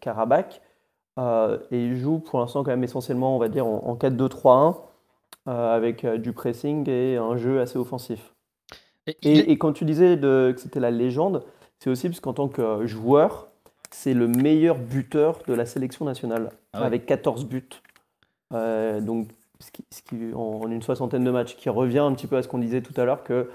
Karabakh. 0.00 0.62
et 1.18 1.84
il 1.84 1.96
joue 1.96 2.18
pour 2.18 2.38
l'instant 2.38 2.64
quand 2.64 2.70
même 2.70 2.84
essentiellement, 2.84 3.36
on 3.36 3.38
va 3.38 3.48
dire, 3.48 3.66
en 3.66 3.94
4-2-3-1. 3.96 4.76
Euh, 5.48 5.76
avec 5.76 6.04
euh, 6.04 6.18
du 6.18 6.32
pressing 6.32 6.90
et 6.90 7.18
un 7.18 7.36
jeu 7.36 7.60
assez 7.60 7.78
offensif. 7.78 8.34
Et, 9.22 9.56
quand 9.58 9.72
tu 9.72 9.84
disais 9.84 10.16
de, 10.16 10.52
que 10.52 10.60
c'était 10.60 10.80
la 10.80 10.90
légende, 10.90 11.44
c'est 11.78 11.90
aussi 11.90 12.08
parce 12.08 12.20
qu'en 12.20 12.32
tant 12.32 12.48
que 12.48 12.86
joueur, 12.86 13.48
c'est 13.90 14.14
le 14.14 14.28
meilleur 14.28 14.78
buteur 14.78 15.40
de 15.46 15.54
la 15.54 15.66
sélection 15.66 16.04
nationale, 16.04 16.50
ah 16.72 16.84
avec 16.84 17.06
14 17.06 17.46
buts. 17.46 17.68
Euh, 18.52 19.00
donc, 19.00 19.28
ce 19.60 20.02
qui, 20.02 20.34
en, 20.34 20.70
une 20.70 20.82
soixantaine 20.82 21.24
de 21.24 21.30
matchs, 21.30 21.56
qui 21.56 21.68
revient 21.68 22.00
un 22.00 22.12
petit 22.12 22.26
peu 22.26 22.36
à 22.36 22.42
ce 22.42 22.48
qu'on 22.48 22.58
disait 22.58 22.82
tout 22.82 22.98
à 23.00 23.04
l'heure, 23.04 23.24
que 23.24 23.50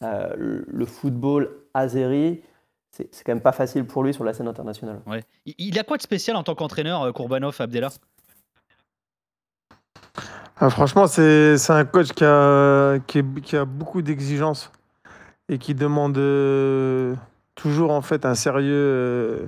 le 0.00 0.86
football 0.86 1.50
azéri, 1.74 2.42
c'est 2.90 3.24
quand 3.24 3.32
même 3.32 3.40
pas 3.40 3.52
facile 3.52 3.84
pour 3.84 4.02
lui 4.02 4.14
sur 4.14 4.24
la 4.24 4.32
scène 4.34 4.48
internationale. 4.48 5.00
Ouais. 5.06 5.22
Il 5.46 5.78
a 5.78 5.84
quoi 5.84 5.96
de 5.96 6.02
spécial 6.02 6.36
en 6.36 6.42
tant 6.42 6.54
qu'entraîneur, 6.54 7.12
Kourbanov, 7.12 7.56
Abdellah 7.60 7.90
ah, 10.56 10.70
franchement, 10.70 11.06
c'est 11.08 11.70
un 11.70 11.84
coach 11.84 12.12
qui 12.12 12.24
a, 12.24 12.98
qui, 13.06 13.56
a 13.56 13.64
beaucoup 13.64 14.02
d'exigences 14.02 14.70
et 15.48 15.58
qui 15.58 15.74
demande 15.74 16.16
euh, 16.16 17.14
toujours 17.54 17.90
en 17.90 18.02
fait 18.02 18.24
un 18.26 18.34
sérieux 18.34 18.72
euh, 18.72 19.46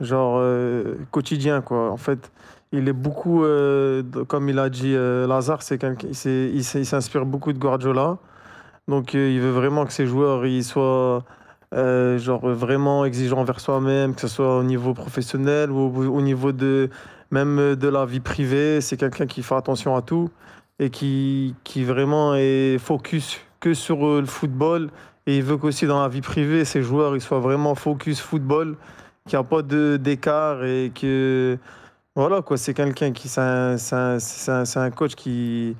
genre 0.00 0.36
euh, 0.38 0.96
quotidien 1.10 1.60
quoi. 1.60 1.90
En 1.90 1.96
fait, 1.96 2.30
il 2.72 2.88
est 2.88 2.92
beaucoup, 2.92 3.44
comme 4.26 4.48
il 4.48 4.58
a 4.58 4.68
dit 4.68 4.94
Lazare, 4.94 5.62
c'est 5.62 5.78
il 5.82 6.64
s'inspire 6.64 7.24
beaucoup 7.24 7.52
de 7.52 7.58
Guardiola. 7.58 8.18
Donc 8.88 9.14
il 9.14 9.40
veut 9.40 9.52
vraiment 9.52 9.86
que 9.86 9.92
ses 9.92 10.06
joueurs 10.06 10.42
soient 10.64 11.22
genre 11.72 12.48
vraiment 12.48 13.04
exigeants 13.04 13.38
envers 13.38 13.60
soi-même, 13.60 14.16
que 14.16 14.22
ce 14.22 14.26
soit 14.26 14.58
au 14.58 14.64
niveau 14.64 14.92
professionnel 14.92 15.70
ou 15.70 15.76
au, 15.76 16.16
au 16.16 16.20
niveau 16.20 16.50
de 16.50 16.90
même 17.30 17.76
de 17.76 17.88
la 17.88 18.06
vie 18.06 18.18
privée. 18.18 18.80
C'est 18.80 18.96
quelqu'un 18.96 19.26
qui 19.26 19.44
fait 19.44 19.54
attention 19.54 19.94
à 19.94 20.02
tout 20.02 20.30
et 20.78 20.90
qui, 20.90 21.54
qui 21.64 21.84
vraiment 21.84 22.34
est 22.34 22.78
focus 22.78 23.40
que 23.60 23.74
sur 23.74 24.06
euh, 24.06 24.20
le 24.20 24.26
football. 24.26 24.90
Et 25.26 25.38
il 25.38 25.42
veut 25.42 25.56
qu'aussi 25.56 25.86
dans 25.86 26.02
la 26.02 26.08
vie 26.08 26.20
privée, 26.20 26.64
ses 26.64 26.82
joueurs 26.82 27.16
ils 27.16 27.20
soient 27.20 27.40
vraiment 27.40 27.74
focus 27.74 28.20
football, 28.20 28.76
qu'il 29.26 29.38
n'y 29.38 29.44
a 29.44 29.44
pas 29.44 29.62
d'écart 29.62 30.64
et 30.64 30.92
que. 30.94 31.58
Voilà, 32.16 32.42
quoi, 32.42 32.56
c'est 32.56 32.74
quelqu'un 32.74 33.12
qui. 33.12 33.28
C'est 33.28 33.40
un, 33.40 33.76
un, 33.76 34.64
un, 34.76 34.90
coach 34.90 35.14
qui, 35.14 35.76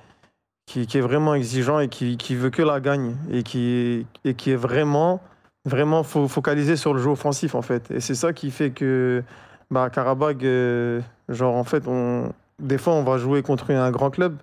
qui, 0.66 0.86
qui, 0.86 0.98
est 0.98 1.02
vraiment 1.02 1.34
exigeant 1.34 1.78
et 1.78 1.88
qui, 1.88 2.16
qui 2.16 2.34
veut 2.34 2.50
que 2.50 2.62
la 2.62 2.80
gagne 2.80 3.16
et 3.30 3.42
qui, 3.42 4.06
et 4.24 4.34
qui 4.34 4.50
est 4.50 4.56
vraiment, 4.56 5.20
vraiment 5.64 6.02
focalisé 6.02 6.76
sur 6.76 6.94
le 6.94 7.00
jeu 7.00 7.10
offensif, 7.10 7.54
en 7.54 7.62
fait. 7.62 7.90
Et 7.90 8.00
c'est 8.00 8.14
ça 8.14 8.32
qui 8.32 8.50
fait 8.50 8.70
que. 8.70 9.22
Bah, 9.70 9.90
Karabag, 9.90 10.44
euh, 10.44 11.00
genre, 11.28 11.54
en 11.56 11.64
fait, 11.64 11.86
on, 11.86 12.32
des 12.58 12.78
fois, 12.78 12.94
on 12.94 13.02
va 13.02 13.18
jouer 13.18 13.42
contre 13.42 13.70
un 13.70 13.90
grand 13.90 14.10
club 14.10 14.36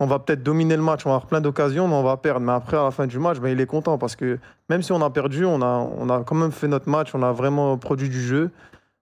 on 0.00 0.06
va 0.06 0.18
peut-être 0.18 0.42
dominer 0.42 0.76
le 0.76 0.82
match, 0.82 1.04
on 1.04 1.10
va 1.10 1.16
avoir 1.16 1.28
plein 1.28 1.42
d'occasions, 1.42 1.86
mais 1.86 1.94
on 1.94 2.02
va 2.02 2.16
perdre. 2.16 2.40
Mais 2.40 2.52
après, 2.52 2.78
à 2.78 2.84
la 2.84 2.90
fin 2.90 3.06
du 3.06 3.18
match, 3.18 3.38
ben, 3.38 3.50
il 3.50 3.60
est 3.60 3.66
content 3.66 3.98
parce 3.98 4.16
que 4.16 4.38
même 4.70 4.82
si 4.82 4.92
on 4.92 5.02
a 5.02 5.10
perdu, 5.10 5.44
on 5.44 5.60
a, 5.60 5.66
on 5.66 6.08
a 6.08 6.24
quand 6.24 6.34
même 6.34 6.52
fait 6.52 6.68
notre 6.68 6.88
match, 6.88 7.14
on 7.14 7.22
a 7.22 7.32
vraiment 7.32 7.76
produit 7.76 8.08
du 8.08 8.20
jeu. 8.20 8.50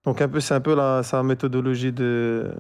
Donc 0.05 0.21
un 0.21 0.29
peu, 0.29 0.41
c'est 0.41 0.55
un 0.55 0.61
peu 0.61 0.75
la, 0.75 1.05
sa 1.05 1.23
méthodologie 1.23 1.93
de 1.93 2.51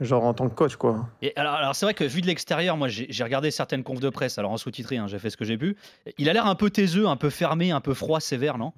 genre 0.00 0.24
en 0.24 0.34
tant 0.34 0.48
que 0.48 0.54
coach 0.54 0.76
quoi. 0.76 1.08
Et 1.22 1.32
alors, 1.36 1.54
alors 1.54 1.74
c'est 1.74 1.86
vrai 1.86 1.94
que 1.94 2.04
vu 2.04 2.20
de 2.20 2.26
l'extérieur, 2.26 2.76
moi 2.76 2.88
j'ai 2.88 3.24
regardé 3.24 3.50
certaines 3.50 3.82
confs 3.82 4.00
de 4.00 4.10
presse, 4.10 4.38
alors 4.38 4.50
en 4.50 4.56
sous-titré, 4.58 4.98
hein, 4.98 5.06
j'ai 5.06 5.18
fait 5.18 5.30
ce 5.30 5.36
que 5.36 5.44
j'ai 5.44 5.56
pu. 5.56 5.76
Il 6.18 6.28
a 6.28 6.34
l'air 6.34 6.46
un 6.46 6.56
peu 6.56 6.68
taiseux, 6.68 7.06
un 7.06 7.16
peu 7.16 7.30
fermé, 7.30 7.70
un 7.70 7.80
peu 7.80 7.94
froid, 7.94 8.20
sévère, 8.20 8.58
non? 8.58 8.72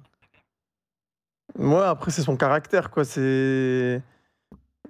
Ouais, 1.57 1.83
après 1.83 2.11
c'est 2.11 2.21
son 2.21 2.37
caractère 2.37 2.89
quoi. 2.89 3.03
C'est 3.03 4.01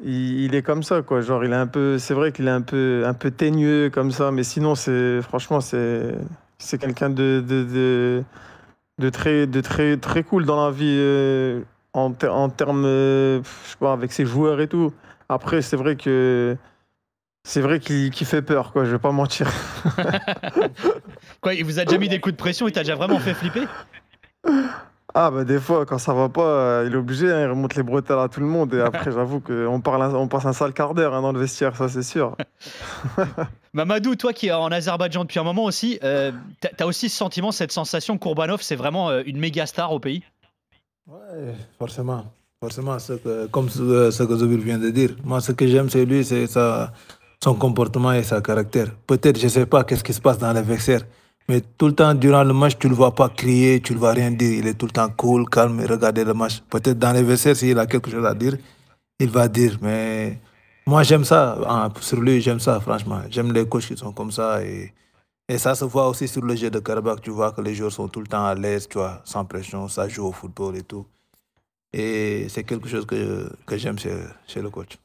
il, 0.03 0.55
est 0.55 0.61
comme 0.61 0.83
ça, 0.83 1.01
quoi. 1.01 1.21
Genre, 1.21 1.43
il 1.43 1.51
est 1.51 1.55
un 1.55 1.67
peu, 1.67 1.97
c'est 1.97 2.13
vrai 2.13 2.31
qu'il 2.31 2.47
est 2.47 2.51
un 2.51 2.61
peu, 2.61 3.03
un 3.05 3.13
peu 3.13 3.31
teigneux 3.31 3.89
comme 3.89 4.11
ça, 4.11 4.31
mais 4.31 4.43
sinon, 4.43 4.75
c'est, 4.75 5.21
franchement, 5.21 5.61
c'est, 5.61 6.15
c'est 6.57 6.77
quelqu'un 6.77 7.09
de, 7.09 7.43
de, 7.47 8.23
de, 8.99 9.09
très, 9.09 9.47
de 9.47 9.61
très, 9.61 9.97
très 9.97 10.23
cool 10.23 10.45
dans 10.45 10.63
la 10.63 10.71
vie 10.71 10.97
euh, 10.99 11.61
en, 11.93 12.11
termes, 12.11 12.85
euh, 12.85 13.41
je 13.43 13.71
sais 13.71 13.77
pas, 13.79 13.93
avec 13.93 14.11
ses 14.11 14.25
joueurs 14.25 14.61
et 14.61 14.67
tout. 14.67 14.93
Après, 15.29 15.61
c'est 15.61 15.77
vrai 15.77 15.95
que, 15.95 16.55
c'est 17.43 17.61
vrai 17.61 17.79
qu'il, 17.79 18.13
fait 18.13 18.41
peur, 18.41 18.71
quoi. 18.71 18.85
Je 18.85 18.91
vais 18.91 18.99
pas 18.99 19.11
mentir. 19.11 19.49
quoi, 21.41 21.53
il 21.53 21.65
vous 21.65 21.79
a 21.79 21.85
déjà 21.85 21.97
mis 21.97 22.09
des 22.09 22.19
coups 22.19 22.33
de 22.33 22.37
pression 22.37 22.67
Il 22.67 22.71
t'a 22.71 22.81
déjà 22.81 22.95
vraiment 22.95 23.19
fait 23.19 23.33
flipper? 23.33 23.67
Ah 25.19 25.31
bah 25.31 25.43
des 25.43 25.59
fois 25.59 25.83
quand 25.87 25.97
ça 25.97 26.13
va 26.13 26.29
pas, 26.29 26.43
euh, 26.43 26.83
il 26.85 26.93
est 26.93 26.97
obligé, 26.97 27.31
hein, 27.31 27.41
il 27.41 27.49
remonte 27.49 27.73
les 27.73 27.81
bretelles 27.81 28.19
à 28.19 28.27
tout 28.27 28.39
le 28.39 28.45
monde 28.45 28.71
et 28.75 28.81
après 28.81 29.11
j'avoue 29.17 29.39
qu'on 29.39 29.81
on 29.83 30.27
passe 30.27 30.45
un 30.45 30.53
sale 30.53 30.73
quart 30.73 30.93
d'heure 30.93 31.15
hein, 31.15 31.23
dans 31.23 31.31
le 31.31 31.39
vestiaire, 31.39 31.75
ça 31.75 31.89
c'est 31.89 32.03
sûr. 32.03 32.37
Mamadou, 33.73 34.15
toi 34.15 34.31
qui 34.31 34.47
es 34.47 34.51
en 34.51 34.71
Azerbaïdjan 34.71 35.23
depuis 35.23 35.39
un 35.39 35.43
moment 35.43 35.63
aussi, 35.63 35.97
euh, 36.03 36.31
t'as 36.61 36.69
as 36.83 36.85
aussi 36.85 37.09
ce 37.09 37.17
sentiment, 37.17 37.51
cette 37.51 37.71
sensation 37.71 38.19
Kourbanov, 38.19 38.61
c'est 38.61 38.75
vraiment 38.75 39.09
euh, 39.09 39.23
une 39.25 39.39
méga 39.39 39.65
star 39.65 39.91
au 39.91 39.99
pays? 39.99 40.21
Ouais, 41.07 41.55
forcément. 41.79 42.25
Forcément, 42.59 42.97
comme 43.51 43.69
ce, 43.69 44.23
que 44.23 44.35
Zobir 44.35 44.59
vient 44.59 44.79
de 44.79 44.89
dire. 44.89 45.11
Moi, 45.23 45.41
ce 45.41 45.51
que 45.51 45.67
j'aime, 45.67 45.91
c'est 45.91 46.05
lui, 46.05 46.25
c'est 46.25 46.47
son 46.47 47.53
comportement 47.53 48.13
et 48.13 48.23
son 48.23 48.41
caractère. 48.41 48.87
Peut-être, 49.05 49.39
je 49.39 49.47
sais 49.47 49.67
pas, 49.67 49.83
qu'est-ce 49.83 50.03
qui 50.03 50.13
se 50.13 50.21
passe 50.21 50.39
dans 50.39 50.51
le 50.51 50.61
vestiaire. 50.61 51.01
Mais 51.49 51.61
tout 51.77 51.87
le 51.87 51.93
temps, 51.95 52.13
durant 52.13 52.43
le 52.43 52.53
match, 52.53 52.77
tu 52.77 52.87
ne 52.87 52.91
le 52.91 52.97
vois 52.97 53.15
pas 53.15 53.29
crier, 53.29 53.79
tu 53.81 53.93
ne 53.93 53.97
le 53.97 53.99
vois 54.01 54.11
rien 54.11 54.31
dire. 54.31 54.59
Il 54.59 54.67
est 54.67 54.73
tout 54.73 54.85
le 54.85 54.91
temps 54.91 55.09
cool, 55.09 55.49
calme 55.49 55.79
et 55.79 55.85
regarder 55.85 56.25
le 56.25 56.33
match. 56.33 56.61
Peut-être 56.69 56.99
dans 56.99 57.13
les 57.13 57.23
vestiaires, 57.23 57.55
s'il 57.55 57.79
a 57.79 57.85
quelque 57.85 58.11
chose 58.11 58.25
à 58.25 58.33
dire, 58.33 58.57
il 59.19 59.29
va 59.29 59.47
dire. 59.47 59.77
Mais 59.81 60.41
moi, 60.85 61.03
j'aime 61.03 61.23
ça. 61.23 61.57
Hein, 61.67 61.89
sur 62.01 62.19
lui, 62.19 62.41
j'aime 62.41 62.59
ça, 62.59 62.79
franchement. 62.81 63.21
J'aime 63.29 63.53
les 63.53 63.65
coachs 63.67 63.85
qui 63.87 63.95
sont 63.95 64.11
comme 64.11 64.31
ça. 64.31 64.61
Et, 64.63 64.93
et 65.47 65.57
ça 65.57 65.73
se 65.75 65.85
voit 65.85 66.09
aussi 66.09 66.27
sur 66.27 66.43
le 66.43 66.53
jeu 66.55 66.69
de 66.69 66.79
Karabakh. 66.79 67.21
Tu 67.21 67.29
vois 67.29 67.53
que 67.53 67.61
les 67.61 67.73
joueurs 67.75 67.93
sont 67.93 68.09
tout 68.09 68.19
le 68.19 68.27
temps 68.27 68.45
à 68.45 68.53
l'aise, 68.53 68.87
tu 68.89 68.97
vois, 68.97 69.21
sans 69.23 69.45
pression. 69.45 69.87
Ça 69.87 70.09
joue 70.09 70.25
au 70.27 70.33
football 70.33 70.75
et 70.75 70.83
tout. 70.83 71.05
Et 71.93 72.47
c'est 72.49 72.63
quelque 72.65 72.89
chose 72.89 73.05
que, 73.05 73.49
que 73.65 73.77
j'aime 73.77 73.97
chez, 73.97 74.13
chez 74.47 74.61
le 74.61 74.69
coach. 74.69 74.97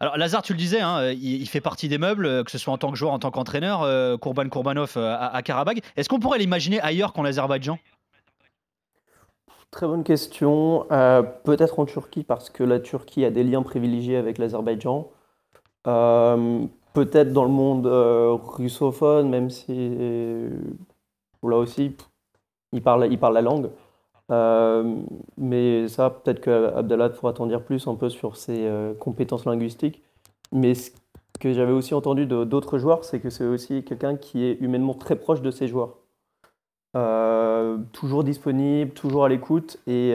Alors 0.00 0.16
Lazare, 0.16 0.42
tu 0.42 0.52
le 0.52 0.58
disais, 0.58 0.80
hein, 0.80 1.10
il, 1.10 1.48
fait 1.48 1.60
partie 1.60 1.88
des 1.88 1.98
meubles, 1.98 2.26
euh, 2.26 2.44
que 2.44 2.50
ce 2.50 2.58
soit 2.58 2.72
en 2.72 2.78
tant 2.78 2.90
que 2.90 2.96
joueur, 2.96 3.12
en 3.12 3.18
tant 3.18 3.30
qu'entraîneur, 3.30 3.82
euh, 3.82 4.16
Kourban 4.16 4.46
euh, 4.46 5.16
à, 5.18 5.42
Karabag. 5.42 5.80
Est-ce 5.96 6.08
qu'on 6.08 6.20
pourrait 6.20 6.38
l'imaginer 6.38 6.80
ailleurs 6.80 7.12
qu'en 7.12 7.24
Azerbaïdjan? 7.24 7.78
Très 9.70 9.86
bonne 9.86 10.04
question. 10.04 10.86
Peut-être 11.44 11.78
en 11.78 11.84
Turquie 11.84 12.24
parce 12.24 12.48
que 12.48 12.64
la 12.64 12.80
Turquie 12.80 13.24
a 13.24 13.30
des 13.30 13.44
liens 13.44 13.62
privilégiés 13.62 14.16
avec 14.16 14.38
l'Azerbaïdjan. 14.38 15.10
Peut-être 15.84 17.32
dans 17.32 17.44
le 17.44 17.50
monde 17.50 17.86
russophone, 17.86 19.28
même 19.28 19.50
si 19.50 19.98
là 21.42 21.56
aussi 21.56 21.94
il 22.72 22.82
parle 22.82 23.10
la 23.34 23.42
langue. 23.42 23.68
Euh, 24.30 24.94
mais 25.36 25.88
ça, 25.88 26.10
peut-être 26.10 26.40
qu'Abdallah 26.40 27.10
pourra 27.10 27.32
t'en 27.32 27.46
dire 27.46 27.62
plus 27.62 27.86
un 27.86 27.94
peu 27.94 28.10
sur 28.10 28.36
ses 28.36 28.66
euh, 28.66 28.94
compétences 28.94 29.46
linguistiques. 29.46 30.02
Mais 30.52 30.74
ce 30.74 30.90
que 31.40 31.52
j'avais 31.52 31.72
aussi 31.72 31.94
entendu 31.94 32.26
d'autres 32.26 32.78
joueurs, 32.78 33.04
c'est 33.04 33.20
que 33.20 33.30
c'est 33.30 33.44
aussi 33.44 33.84
quelqu'un 33.84 34.16
qui 34.16 34.44
est 34.44 34.58
humainement 34.60 34.94
très 34.94 35.16
proche 35.16 35.40
de 35.40 35.50
ses 35.50 35.68
joueurs. 35.68 35.96
Euh, 36.96 37.78
toujours 37.92 38.24
disponible, 38.24 38.92
toujours 38.92 39.24
à 39.24 39.28
l'écoute, 39.28 39.78
et, 39.86 40.14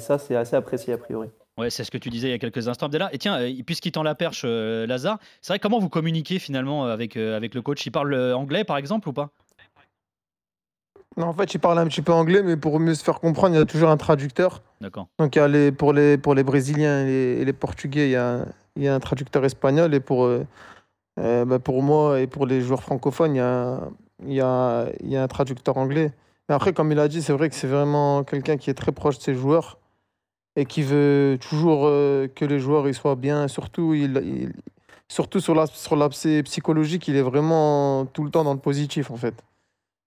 ça, 0.00 0.18
c'est 0.18 0.36
assez 0.36 0.54
apprécié 0.54 0.92
a 0.92 0.98
priori. 0.98 1.28
Ouais, 1.56 1.70
c'est 1.70 1.84
ce 1.84 1.90
que 1.90 1.98
tu 1.98 2.10
disais 2.10 2.28
il 2.28 2.30
y 2.32 2.34
a 2.34 2.38
quelques 2.38 2.68
instants, 2.68 2.86
Abdallah. 2.86 3.08
Et 3.12 3.18
tiens, 3.18 3.38
puisqu'il 3.64 3.92
tend 3.92 4.02
la 4.02 4.14
perche, 4.14 4.44
Lazare, 4.44 5.18
c'est 5.40 5.52
vrai, 5.52 5.58
comment 5.58 5.78
vous 5.78 5.88
communiquez 5.88 6.38
finalement 6.38 6.84
avec, 6.84 7.16
avec 7.16 7.54
le 7.54 7.62
coach? 7.62 7.84
Il 7.86 7.90
parle 7.90 8.14
anglais, 8.34 8.64
par 8.64 8.76
exemple, 8.76 9.08
ou 9.08 9.12
pas? 9.12 9.30
En 11.22 11.32
fait, 11.32 11.54
il 11.54 11.58
parle 11.58 11.78
un 11.78 11.86
petit 11.86 12.02
peu 12.02 12.12
anglais, 12.12 12.42
mais 12.42 12.56
pour 12.56 12.80
mieux 12.80 12.94
se 12.94 13.04
faire 13.04 13.20
comprendre, 13.20 13.54
il 13.54 13.58
y 13.58 13.62
a 13.62 13.64
toujours 13.64 13.90
un 13.90 13.96
traducteur. 13.96 14.62
D'accord. 14.80 15.08
Donc, 15.18 15.36
il 15.36 15.38
y 15.38 15.42
a 15.42 15.48
les, 15.48 15.72
pour, 15.72 15.92
les, 15.92 16.18
pour 16.18 16.34
les 16.34 16.42
Brésiliens 16.42 17.06
et 17.06 17.44
les, 17.44 17.52
Portugais, 17.52 18.08
il 18.08 18.12
y, 18.12 18.16
a, 18.16 18.44
il 18.76 18.82
y, 18.82 18.88
a, 18.88 18.94
un 18.94 19.00
traducteur 19.00 19.44
espagnol. 19.44 19.94
Et 19.94 20.00
pour, 20.00 20.24
euh, 20.24 20.44
euh, 21.20 21.44
bah, 21.44 21.58
pour 21.58 21.82
moi 21.82 22.20
et 22.20 22.26
pour 22.26 22.46
les 22.46 22.60
joueurs 22.60 22.82
francophones, 22.82 23.34
il 23.34 23.38
y 23.38 23.40
a, 23.40 23.80
il 24.26 24.32
y 24.32 24.40
a, 24.40 24.86
il 25.00 25.10
y 25.10 25.16
a 25.16 25.22
un 25.22 25.28
traducteur 25.28 25.76
anglais. 25.76 26.12
Mais 26.48 26.54
après, 26.54 26.72
comme 26.72 26.92
il 26.92 26.98
a 26.98 27.08
dit, 27.08 27.22
c'est 27.22 27.32
vrai 27.32 27.48
que 27.48 27.54
c'est 27.54 27.66
vraiment 27.66 28.24
quelqu'un 28.24 28.56
qui 28.56 28.70
est 28.70 28.74
très 28.74 28.92
proche 28.92 29.18
de 29.18 29.22
ses 29.22 29.34
joueurs 29.34 29.78
et 30.56 30.66
qui 30.66 30.82
veut 30.82 31.38
toujours 31.40 31.82
euh, 31.84 32.28
que 32.28 32.44
les 32.44 32.58
joueurs 32.58 32.86
ils 32.88 32.94
soient 32.94 33.16
bien. 33.16 33.48
Surtout, 33.48 33.94
il, 33.94 34.52
surtout 35.08 35.40
sur 35.40 35.54
l'aspect 35.54 35.78
sur 35.78 36.42
psychologique, 36.44 37.08
il 37.08 37.16
est 37.16 37.22
vraiment 37.22 38.06
tout 38.06 38.24
le 38.24 38.30
temps 38.30 38.44
dans 38.44 38.54
le 38.54 38.60
positif, 38.60 39.10
en 39.10 39.16
fait. 39.16 39.34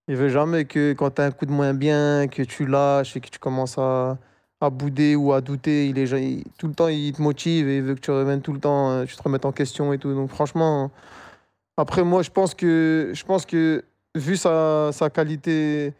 Il 0.08 0.16
veut 0.16 0.30
jamais 0.30 0.66
que 0.66 0.94
quand 0.94 1.12
tu 1.16 1.22
as 1.22 1.26
un 1.26 1.32
coup 1.32 1.46
de 1.46 1.52
moins 1.52 1.74
bien, 1.74 2.28
que 2.28 2.42
tu 2.44 2.66
lâches 2.66 3.18
et 3.18 3.20
que 3.20 3.30
tu 3.30 3.40
commences 3.40 3.78
à, 3.78 4.18
à 4.62 4.70
bouder 4.70 5.16
ou 5.16 5.34
à 5.34 5.42
douter. 5.42 5.88
Il 5.88 6.00
est, 6.00 6.44
tout 6.58 6.68
le 6.68 6.74
temps, 6.74 6.88
il 6.88 7.14
te 7.14 7.22
motive 7.22 7.68
et 7.68 7.78
il 7.78 7.84
veut 7.84 7.96
que 7.96 8.00
tu 8.00 8.12
reviennes 8.12 8.42
tout 8.42 8.54
le 8.54 8.60
temps, 8.60 8.92
euh, 8.92 9.06
tu 9.06 9.16
te 9.16 9.22
remettes 9.22 9.46
en 9.46 9.52
question 9.52 9.94
et 9.94 9.98
tout. 9.98 10.14
Donc 10.14 10.30
franchement, 10.30 10.92
après 11.78 12.04
moi, 12.04 12.22
je 12.24 12.32
pense 12.32 12.56
que, 12.56 13.12
je 13.14 13.24
pense 13.26 13.46
que 13.46 13.84
vu 14.16 14.38
sa, 14.38 14.92
sa 14.94 15.10
qualité, 15.10 15.94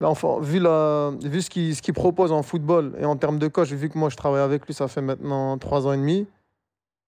l'enfant, 0.00 0.40
vu, 0.40 0.58
la, 0.58 1.12
vu 1.22 1.40
ce 1.40 1.48
qu'il 1.48 1.74
qu'il 1.80 1.94
propose 1.94 2.32
en 2.32 2.42
football 2.42 2.94
et 2.98 3.04
en 3.04 3.16
termes 3.16 3.38
de 3.38 3.48
coach, 3.48 3.72
vu 3.72 3.88
que 3.88 3.98
moi 3.98 4.08
je 4.10 4.16
travaille 4.16 4.42
avec 4.42 4.66
lui, 4.66 4.74
ça 4.74 4.88
fait 4.88 5.00
maintenant 5.00 5.56
trois 5.58 5.86
ans 5.86 5.92
et 5.92 5.98
demi. 5.98 6.26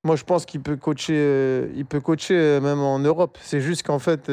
Moi, 0.05 0.15
je 0.15 0.25
pense 0.25 0.47
qu'il 0.47 0.63
peut 0.63 0.77
coacher, 0.77 1.17
euh, 1.17 1.69
il 1.75 1.85
peut 1.85 2.01
coacher 2.01 2.37
euh, 2.37 2.61
même 2.61 2.79
en 2.79 3.01
Europe. 3.01 3.37
C'est 3.43 3.61
juste 3.61 3.83
qu'en 3.83 3.99
fait, 3.99 4.31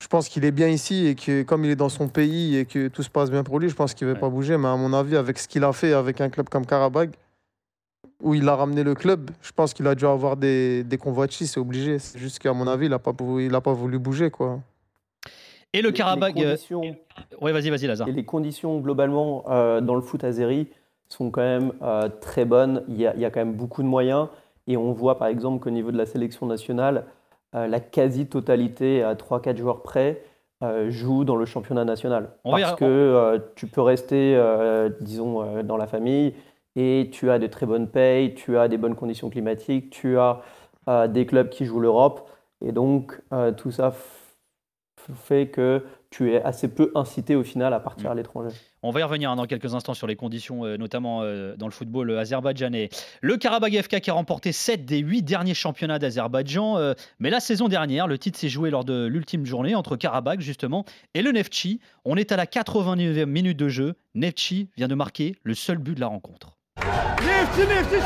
je 0.00 0.06
pense 0.08 0.28
qu'il 0.28 0.44
est 0.44 0.50
bien 0.50 0.68
ici 0.68 1.06
et 1.06 1.14
que 1.14 1.42
comme 1.42 1.64
il 1.64 1.70
est 1.70 1.76
dans 1.76 1.88
son 1.90 2.08
pays 2.08 2.56
et 2.56 2.64
que 2.64 2.88
tout 2.88 3.02
se 3.02 3.10
passe 3.10 3.30
bien 3.30 3.44
pour 3.44 3.58
lui, 3.58 3.68
je 3.68 3.74
pense 3.74 3.94
qu'il 3.94 4.08
ne 4.08 4.14
va 4.14 4.18
pas 4.18 4.30
bouger. 4.30 4.56
Mais 4.56 4.68
à 4.68 4.76
mon 4.76 4.92
avis, 4.92 5.16
avec 5.16 5.38
ce 5.38 5.46
qu'il 5.46 5.62
a 5.62 5.72
fait 5.72 5.92
avec 5.92 6.20
un 6.20 6.30
club 6.30 6.48
comme 6.48 6.64
Karabag, 6.64 7.10
où 8.22 8.34
il 8.34 8.48
a 8.48 8.56
ramené 8.56 8.82
le 8.82 8.94
club, 8.94 9.30
je 9.42 9.52
pense 9.52 9.74
qu'il 9.74 9.86
a 9.86 9.94
dû 9.94 10.06
avoir 10.06 10.36
des, 10.36 10.84
des 10.84 10.98
convoitises, 10.98 11.52
c'est 11.52 11.60
obligé. 11.60 11.98
C'est 11.98 12.18
juste 12.18 12.38
qu'à 12.38 12.52
mon 12.52 12.66
avis, 12.66 12.86
il 12.86 12.90
n'a 12.90 12.98
pas, 12.98 13.12
pas 13.12 13.72
voulu 13.72 13.98
bouger. 13.98 14.30
quoi. 14.30 14.60
Et 15.72 15.82
le 15.82 15.92
Karabag. 15.92 16.42
Euh, 16.42 16.56
oui, 17.40 17.52
vas-y, 17.52 17.70
vas-y, 17.70 17.86
Lazare. 17.86 18.08
Et 18.08 18.12
les 18.12 18.24
conditions, 18.24 18.80
globalement, 18.80 19.44
euh, 19.50 19.80
dans 19.80 19.94
le 19.94 20.00
foot 20.00 20.24
azéri 20.24 20.68
sont 21.08 21.30
quand 21.30 21.42
même 21.42 21.72
euh, 21.82 22.08
très 22.20 22.44
bonnes. 22.44 22.84
Il 22.88 22.96
y, 22.96 23.06
a, 23.06 23.14
il 23.14 23.20
y, 23.20 23.24
a, 23.24 23.30
quand 23.30 23.40
même 23.40 23.54
beaucoup 23.54 23.82
de 23.82 23.88
moyens. 23.88 24.28
Et 24.66 24.76
on 24.76 24.92
voit, 24.92 25.18
par 25.18 25.28
exemple, 25.28 25.62
qu'au 25.62 25.70
niveau 25.70 25.92
de 25.92 25.98
la 25.98 26.06
sélection 26.06 26.46
nationale, 26.46 26.98
euh, 26.98 27.02
la 27.52 27.80
quasi-totalité, 27.80 29.02
à 29.02 29.14
3-4 29.14 29.56
joueurs 29.56 29.82
près, 29.82 30.22
euh, 30.62 30.90
joue 30.90 31.24
dans 31.24 31.36
le 31.36 31.46
championnat 31.46 31.84
national. 31.84 32.30
parce 32.44 32.74
que 32.74 32.84
euh, 32.84 33.38
tu 33.56 33.66
peux 33.66 33.80
rester, 33.80 34.40
disons, 35.00 35.62
dans 35.62 35.76
la 35.76 35.86
famille 35.86 36.34
et 36.76 37.08
tu 37.12 37.30
as 37.30 37.38
de 37.38 37.46
très 37.46 37.66
bonnes 37.66 37.88
payes, 37.88 38.34
tu 38.34 38.56
as 38.56 38.68
des 38.68 38.78
bonnes 38.78 38.94
conditions 38.94 39.30
climatiques, 39.30 39.90
tu 39.90 40.18
as 40.18 40.42
des 41.08 41.26
clubs 41.26 41.48
qui 41.48 41.64
jouent 41.64 41.80
l'Europe. 41.80 42.28
Et 42.60 42.72
donc, 42.72 43.20
tout 43.56 43.70
ça 43.70 43.92
fait 45.14 45.48
que 45.48 45.82
tu 46.10 46.32
es 46.32 46.42
assez 46.42 46.68
peu 46.68 46.90
incité 46.96 47.36
au 47.36 47.44
final 47.44 47.72
à 47.72 47.78
partir 47.78 48.10
à 48.10 48.14
l'étranger. 48.14 48.54
On 48.82 48.90
va 48.90 49.00
y 49.00 49.02
revenir 49.02 49.30
hein, 49.30 49.36
dans 49.36 49.46
quelques 49.46 49.74
instants 49.74 49.94
sur 49.94 50.08
les 50.08 50.16
conditions, 50.16 50.64
euh, 50.64 50.76
notamment 50.76 51.22
euh, 51.22 51.54
dans 51.56 51.66
le 51.66 51.72
football 51.72 52.18
azerbaïdjanais. 52.18 52.88
Le 53.20 53.36
Karabakh 53.36 53.82
FK 53.82 54.00
qui 54.00 54.10
a 54.10 54.14
remporté 54.14 54.50
7 54.50 54.84
des 54.84 54.98
8 54.98 55.22
derniers 55.22 55.54
championnats 55.54 56.00
d'Azerbaïdjan. 56.00 56.78
Euh, 56.78 56.94
mais 57.20 57.30
la 57.30 57.38
saison 57.38 57.68
dernière, 57.68 58.08
le 58.08 58.18
titre 58.18 58.38
s'est 58.38 58.48
joué 58.48 58.70
lors 58.70 58.84
de 58.84 59.06
l'ultime 59.06 59.46
journée 59.46 59.76
entre 59.76 59.96
Karabakh 59.96 60.40
justement 60.40 60.84
et 61.14 61.22
le 61.22 61.30
Neftchi. 61.30 61.80
On 62.04 62.16
est 62.16 62.32
à 62.32 62.36
la 62.36 62.46
89e 62.46 63.26
minute 63.26 63.56
de 63.56 63.68
jeu. 63.68 63.94
Neftchi 64.14 64.68
vient 64.76 64.88
de 64.88 64.96
marquer 64.96 65.36
le 65.44 65.54
seul 65.54 65.78
but 65.78 65.94
de 65.94 66.00
la 66.00 66.08
rencontre. 66.08 66.56
Neftchi, 67.22 67.68
Neftchi, 67.68 68.00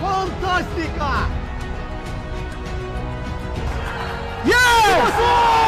Fantastica 0.00 1.41
Fantastica 4.42 5.62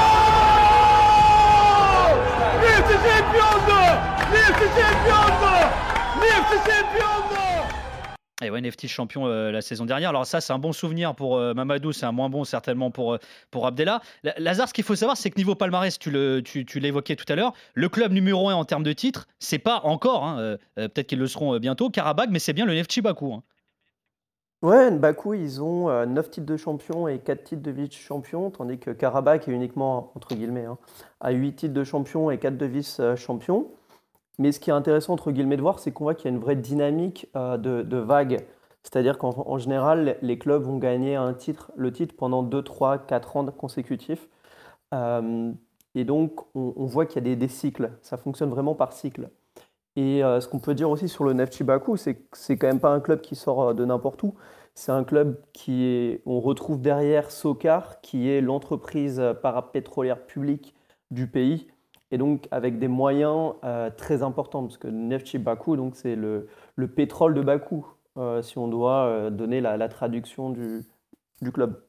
et 8.42 8.50
ouais, 8.50 8.60
Nefti 8.60 8.88
champion 8.88 9.26
euh, 9.26 9.50
la 9.50 9.62
saison 9.62 9.86
dernière. 9.86 10.10
Alors 10.10 10.26
ça, 10.26 10.40
c'est 10.40 10.52
un 10.52 10.58
bon 10.58 10.72
souvenir 10.72 11.14
pour 11.14 11.36
euh, 11.36 11.54
Mamadou, 11.54 11.92
c'est 11.92 12.06
un 12.06 12.12
moins 12.12 12.28
bon 12.28 12.44
certainement 12.44 12.90
pour, 12.90 13.14
euh, 13.14 13.18
pour 13.50 13.66
Abdella. 13.66 14.00
Lazare, 14.38 14.68
ce 14.68 14.74
qu'il 14.74 14.84
faut 14.84 14.96
savoir, 14.96 15.16
c'est 15.16 15.30
que 15.30 15.36
niveau 15.36 15.54
palmarès, 15.54 15.98
tu, 15.98 16.12
tu, 16.44 16.64
tu 16.64 16.80
l'évoquais 16.80 17.16
tout 17.16 17.30
à 17.32 17.36
l'heure, 17.36 17.52
le 17.74 17.88
club 17.88 18.12
numéro 18.12 18.48
1 18.48 18.54
en 18.54 18.64
termes 18.64 18.82
de 18.82 18.92
titres, 18.92 19.26
c'est 19.38 19.58
pas 19.58 19.80
encore, 19.84 20.24
hein, 20.24 20.56
peut-être 20.76 21.06
qu'ils 21.06 21.18
le 21.18 21.26
seront 21.26 21.58
bientôt, 21.58 21.90
Karabakh, 21.90 22.30
mais 22.30 22.38
c'est 22.38 22.52
bien 22.52 22.66
le 22.66 22.74
Nefti 22.74 23.00
Bakou. 23.00 23.34
Hein. 23.34 23.42
Ouais, 24.64 24.90
Bakou, 24.90 25.34
ils 25.34 25.62
ont 25.62 26.06
9 26.06 26.30
titres 26.30 26.46
de 26.46 26.56
champion 26.56 27.06
et 27.06 27.18
4 27.18 27.44
titres 27.44 27.62
de 27.62 27.70
vice-champion, 27.70 28.50
tandis 28.50 28.78
que 28.78 28.92
Karabakh 28.92 29.46
est 29.46 29.52
uniquement, 29.52 30.10
entre 30.14 30.34
guillemets, 30.34 30.64
hein, 30.64 30.78
à 31.20 31.32
8 31.32 31.54
titres 31.54 31.74
de 31.74 31.84
champion 31.84 32.30
et 32.30 32.38
4 32.38 32.56
de 32.56 32.64
vice-champion. 32.64 33.66
Mais 34.38 34.52
ce 34.52 34.60
qui 34.60 34.70
est 34.70 34.72
intéressant, 34.72 35.12
entre 35.12 35.32
guillemets, 35.32 35.58
de 35.58 35.60
voir, 35.60 35.80
c'est 35.80 35.92
qu'on 35.92 36.04
voit 36.04 36.14
qu'il 36.14 36.30
y 36.30 36.32
a 36.32 36.36
une 36.36 36.42
vraie 36.42 36.56
dynamique 36.56 37.28
euh, 37.36 37.58
de, 37.58 37.82
de 37.82 37.98
vagues. 37.98 38.46
C'est-à-dire 38.82 39.18
qu'en 39.18 39.58
général, 39.58 40.16
les 40.22 40.38
clubs 40.38 40.62
vont 40.62 40.78
gagner 40.78 41.14
un 41.14 41.34
titre, 41.34 41.70
le 41.76 41.92
titre 41.92 42.14
pendant 42.16 42.42
2, 42.42 42.62
3, 42.62 42.98
4 42.98 43.36
ans 43.36 43.44
consécutifs. 43.46 44.28
Euh, 44.94 45.52
et 45.94 46.04
donc, 46.04 46.40
on, 46.54 46.86
voit 46.86 47.04
qu'il 47.04 47.28
y 47.28 47.32
a 47.32 47.36
des, 47.36 47.48
cycles. 47.48 47.92
Ça 48.00 48.16
fonctionne 48.16 48.48
vraiment 48.48 48.74
par 48.74 48.94
cycle. 48.94 49.28
Et 49.96 50.24
euh, 50.24 50.40
ce 50.40 50.48
qu'on 50.48 50.58
peut 50.58 50.74
dire 50.74 50.90
aussi 50.90 51.08
sur 51.08 51.24
le 51.24 51.32
Neftchi 51.32 51.64
Bakou, 51.64 51.96
c'est 51.96 52.14
que 52.16 52.36
c'est 52.36 52.56
quand 52.56 52.66
même 52.66 52.80
pas 52.80 52.90
un 52.90 53.00
club 53.00 53.20
qui 53.20 53.36
sort 53.36 53.74
de 53.74 53.84
n'importe 53.84 54.22
où. 54.22 54.34
C'est 54.74 54.90
un 54.90 55.04
club 55.04 55.40
qui 55.52 55.84
est, 55.84 56.22
on 56.26 56.40
retrouve 56.40 56.80
derrière 56.80 57.30
Sokar, 57.30 58.00
qui 58.00 58.28
est 58.28 58.40
l'entreprise 58.40 59.22
parapétrolière 59.40 60.26
publique 60.26 60.74
du 61.12 61.28
pays, 61.28 61.68
et 62.10 62.18
donc 62.18 62.46
avec 62.50 62.78
des 62.78 62.88
moyens 62.88 63.54
euh, 63.64 63.90
très 63.90 64.22
importants, 64.22 64.62
parce 64.62 64.78
que 64.78 64.88
Neftchi 64.88 65.38
Bakou, 65.38 65.76
donc 65.76 65.96
c'est 65.96 66.16
le, 66.16 66.48
le, 66.76 66.88
pétrole 66.88 67.34
de 67.34 67.40
Bakou, 67.40 67.86
euh, 68.18 68.42
si 68.42 68.58
on 68.58 68.68
doit 68.68 69.06
euh, 69.06 69.30
donner 69.30 69.60
la, 69.60 69.76
la 69.76 69.88
traduction 69.88 70.50
du, 70.50 70.84
du, 71.42 71.50
club. 71.50 71.82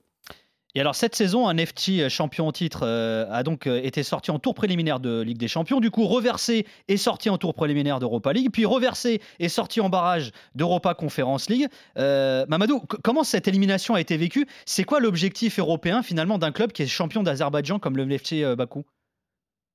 Et 0.77 0.81
alors 0.81 0.93
cette 0.93 1.15
saison, 1.15 1.47
un 1.47 1.53
Neftchi 1.53 2.09
champion 2.09 2.49
en 2.49 2.51
titre 2.51 2.85
a 2.85 3.43
donc 3.43 3.65
été 3.65 4.03
sorti 4.03 4.29
en 4.29 4.39
tour 4.39 4.53
préliminaire 4.53 4.99
de 4.99 5.21
Ligue 5.21 5.37
des 5.37 5.47
Champions, 5.47 5.79
du 5.79 5.89
coup 5.89 6.05
reversé 6.05 6.67
et 6.89 6.97
sorti 6.97 7.29
en 7.29 7.37
tour 7.37 7.53
préliminaire 7.53 7.99
d'Europa 7.99 8.33
League, 8.33 8.49
puis 8.51 8.65
reversé 8.65 9.21
et 9.39 9.47
sorti 9.47 9.79
en 9.79 9.87
barrage 9.89 10.31
d'Europa 10.53 10.93
Conference 10.93 11.49
League. 11.49 11.67
Mamadou, 11.95 12.81
comment 13.03 13.23
cette 13.23 13.47
élimination 13.47 13.95
a 13.95 14.01
été 14.01 14.17
vécue? 14.17 14.47
C'est 14.65 14.83
quoi 14.83 14.99
l'objectif 14.99 15.59
européen 15.59 16.03
finalement 16.03 16.37
d'un 16.37 16.51
club 16.51 16.73
qui 16.73 16.83
est 16.83 16.87
champion 16.87 17.23
d'Azerbaïdjan 17.23 17.79
comme 17.79 17.95
le 17.95 18.03
Neftchi 18.03 18.43
Bakou? 18.57 18.83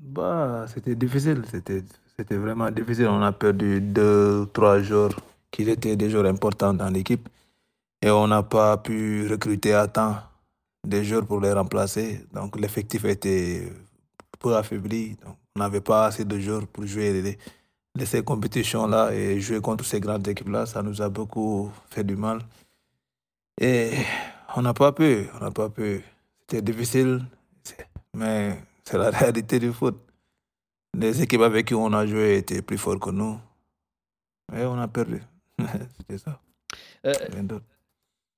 Bah, 0.02 0.66
c'était 0.66 0.94
difficile, 0.94 1.42
c'était, 1.50 2.36
vraiment 2.36 2.70
difficile. 2.70 3.08
On 3.08 3.22
a 3.22 3.32
perdu 3.32 3.80
deux, 3.80 4.46
trois 4.52 4.82
jours 4.82 5.14
qui 5.50 5.62
étaient 5.62 5.96
des 5.96 6.10
jours 6.10 6.26
importants 6.26 6.74
dans 6.74 6.90
l'équipe 6.90 7.26
et 8.02 8.10
on 8.10 8.28
n'a 8.28 8.42
pas 8.42 8.76
pu 8.76 9.26
recruter 9.30 9.72
à 9.72 9.86
temps 9.86 10.16
des 10.86 11.04
joueurs 11.04 11.26
pour 11.26 11.40
les 11.40 11.52
remplacer. 11.52 12.24
Donc 12.32 12.58
l'effectif 12.58 13.04
était 13.04 13.70
peu 14.40 14.56
affaibli. 14.56 15.16
Donc, 15.24 15.36
on 15.54 15.60
n'avait 15.60 15.80
pas 15.80 16.06
assez 16.06 16.24
de 16.24 16.40
joueurs 16.40 16.66
pour 16.66 16.84
jouer 16.86 17.38
les, 17.96 18.06
ces 18.06 18.24
compétitions-là 18.24 19.12
et 19.12 19.40
jouer 19.40 19.60
contre 19.60 19.84
ces 19.84 20.00
grandes 20.00 20.26
équipes-là. 20.26 20.66
Ça 20.66 20.82
nous 20.82 21.00
a 21.00 21.08
beaucoup 21.08 21.70
fait 21.90 22.02
du 22.02 22.16
mal. 22.16 22.40
Et 23.60 23.92
on 24.56 24.62
n'a 24.62 24.74
pas 24.74 24.92
pu, 24.92 25.28
on 25.34 25.44
n'a 25.44 25.50
pas 25.50 25.68
pu. 25.68 26.02
C'était 26.40 26.62
difficile, 26.62 27.24
mais 28.14 28.58
c'est 28.84 28.98
la 28.98 29.10
réalité 29.20 29.60
du 29.60 29.72
foot. 29.72 29.96
Les 30.96 31.22
équipes 31.22 31.42
avec 31.42 31.68
qui 31.68 31.74
on 31.74 31.92
a 31.92 32.04
joué 32.04 32.38
étaient 32.38 32.62
plus 32.62 32.78
fortes 32.78 32.98
que 32.98 33.10
nous. 33.10 33.38
Et 34.52 34.64
on 34.64 34.78
a 34.78 34.88
perdu. 34.88 35.22
C'était 35.98 36.18
ça. 36.18 36.40
Euh, 37.06 37.12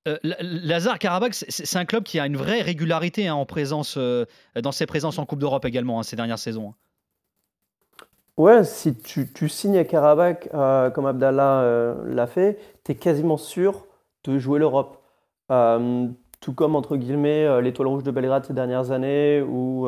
euh, 0.09 0.17
Lazare 0.41 0.99
Karabakh, 0.99 1.35
c'est 1.35 1.79
un 1.79 1.85
club 1.85 2.03
qui 2.03 2.19
a 2.19 2.27
une 2.27 2.37
vraie 2.37 2.63
régularité 2.63 3.29
hein, 3.29 3.35
en 3.35 3.47
présence, 3.47 3.97
euh, 3.97 4.25
dans 4.61 4.73
ses 4.73 4.87
présences 4.87 5.19
en 5.19 5.27
Coupe 5.27 5.39
d'Europe 5.39 5.65
également 5.65 6.01
hein, 6.01 6.03
ces 6.03 6.17
dernières 6.17 6.39
saisons. 6.39 6.71
Hein. 6.71 8.05
Ouais, 8.39 8.65
si 8.65 8.97
tu, 8.97 9.49
signes 9.49 9.79
à 9.79 9.85
Karabakh 9.85 10.49
comme 10.95 11.07
Abdallah 11.07 11.95
l'a 12.07 12.27
fait, 12.27 12.59
tu 12.83 12.93
es 12.93 12.95
quasiment 12.95 13.37
sûr 13.37 13.87
de 14.25 14.39
jouer 14.39 14.59
l'Europe 14.59 15.03
tout 16.41 16.55
comme 16.55 16.75
entre 16.75 16.97
guillemets 16.97 17.61
l'étoile 17.61 17.89
rouge 17.89 18.03
de 18.03 18.11
Belgrade 18.11 18.47
ces 18.47 18.55
dernières 18.55 18.91
années 18.91 19.43
ou 19.43 19.87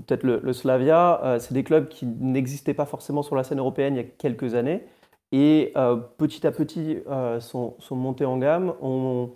peut-être 0.00 0.24
le, 0.24 0.52
Slavia, 0.52 1.20
euh, 1.24 1.38
c'est 1.38 1.54
des 1.54 1.64
clubs 1.64 1.88
qui 1.88 2.06
n'existaient 2.06 2.74
pas 2.74 2.86
forcément 2.86 3.22
sur 3.22 3.36
la 3.36 3.44
scène 3.44 3.58
européenne 3.58 3.94
il 3.94 3.96
y 3.98 4.00
a 4.00 4.04
quelques 4.04 4.54
années 4.54 4.84
et 5.32 5.72
euh, 5.76 5.96
petit 5.96 6.46
à 6.46 6.52
petit 6.52 6.98
euh, 7.08 7.40
sont, 7.40 7.76
montés 7.90 8.24
en 8.24 8.38
gamme, 8.38 8.74
ont, 8.80 9.30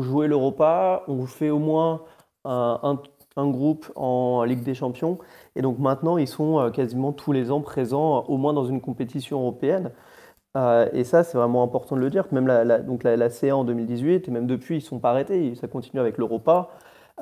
joué 0.00 0.26
l'Europa, 0.26 1.04
ont 1.08 1.26
fait 1.26 1.50
au 1.50 1.58
moins 1.58 2.02
un, 2.44 2.98
groupe 3.36 3.90
en 3.96 4.44
Ligue 4.44 4.62
des 4.62 4.74
Champions 4.74 5.18
et 5.56 5.62
donc 5.62 5.78
maintenant 5.78 6.16
ils 6.16 6.28
sont 6.28 6.70
quasiment 6.72 7.12
tous 7.12 7.32
les 7.32 7.50
ans 7.50 7.60
présents 7.60 8.24
au 8.24 8.38
moins 8.38 8.52
dans 8.54 8.64
une 8.64 8.80
compétition 8.80 9.40
européenne. 9.40 9.92
et 10.92 11.04
ça, 11.04 11.22
c'est 11.22 11.36
vraiment 11.36 11.62
important 11.62 11.96
de 11.96 12.00
le 12.00 12.10
dire. 12.10 12.26
Même 12.32 12.46
la, 12.46 12.78
donc 12.78 13.04
la, 13.04 13.16
la, 13.16 13.30
CA 13.30 13.56
en 13.56 13.64
2018, 13.64 14.28
et 14.28 14.30
même 14.30 14.46
depuis, 14.46 14.76
ils 14.76 14.78
ne 14.78 14.84
sont 14.84 14.98
pas 15.00 15.10
arrêtés. 15.10 15.54
Ça 15.54 15.68
continue 15.68 16.00
avec 16.00 16.18
l'Europa. 16.18 16.70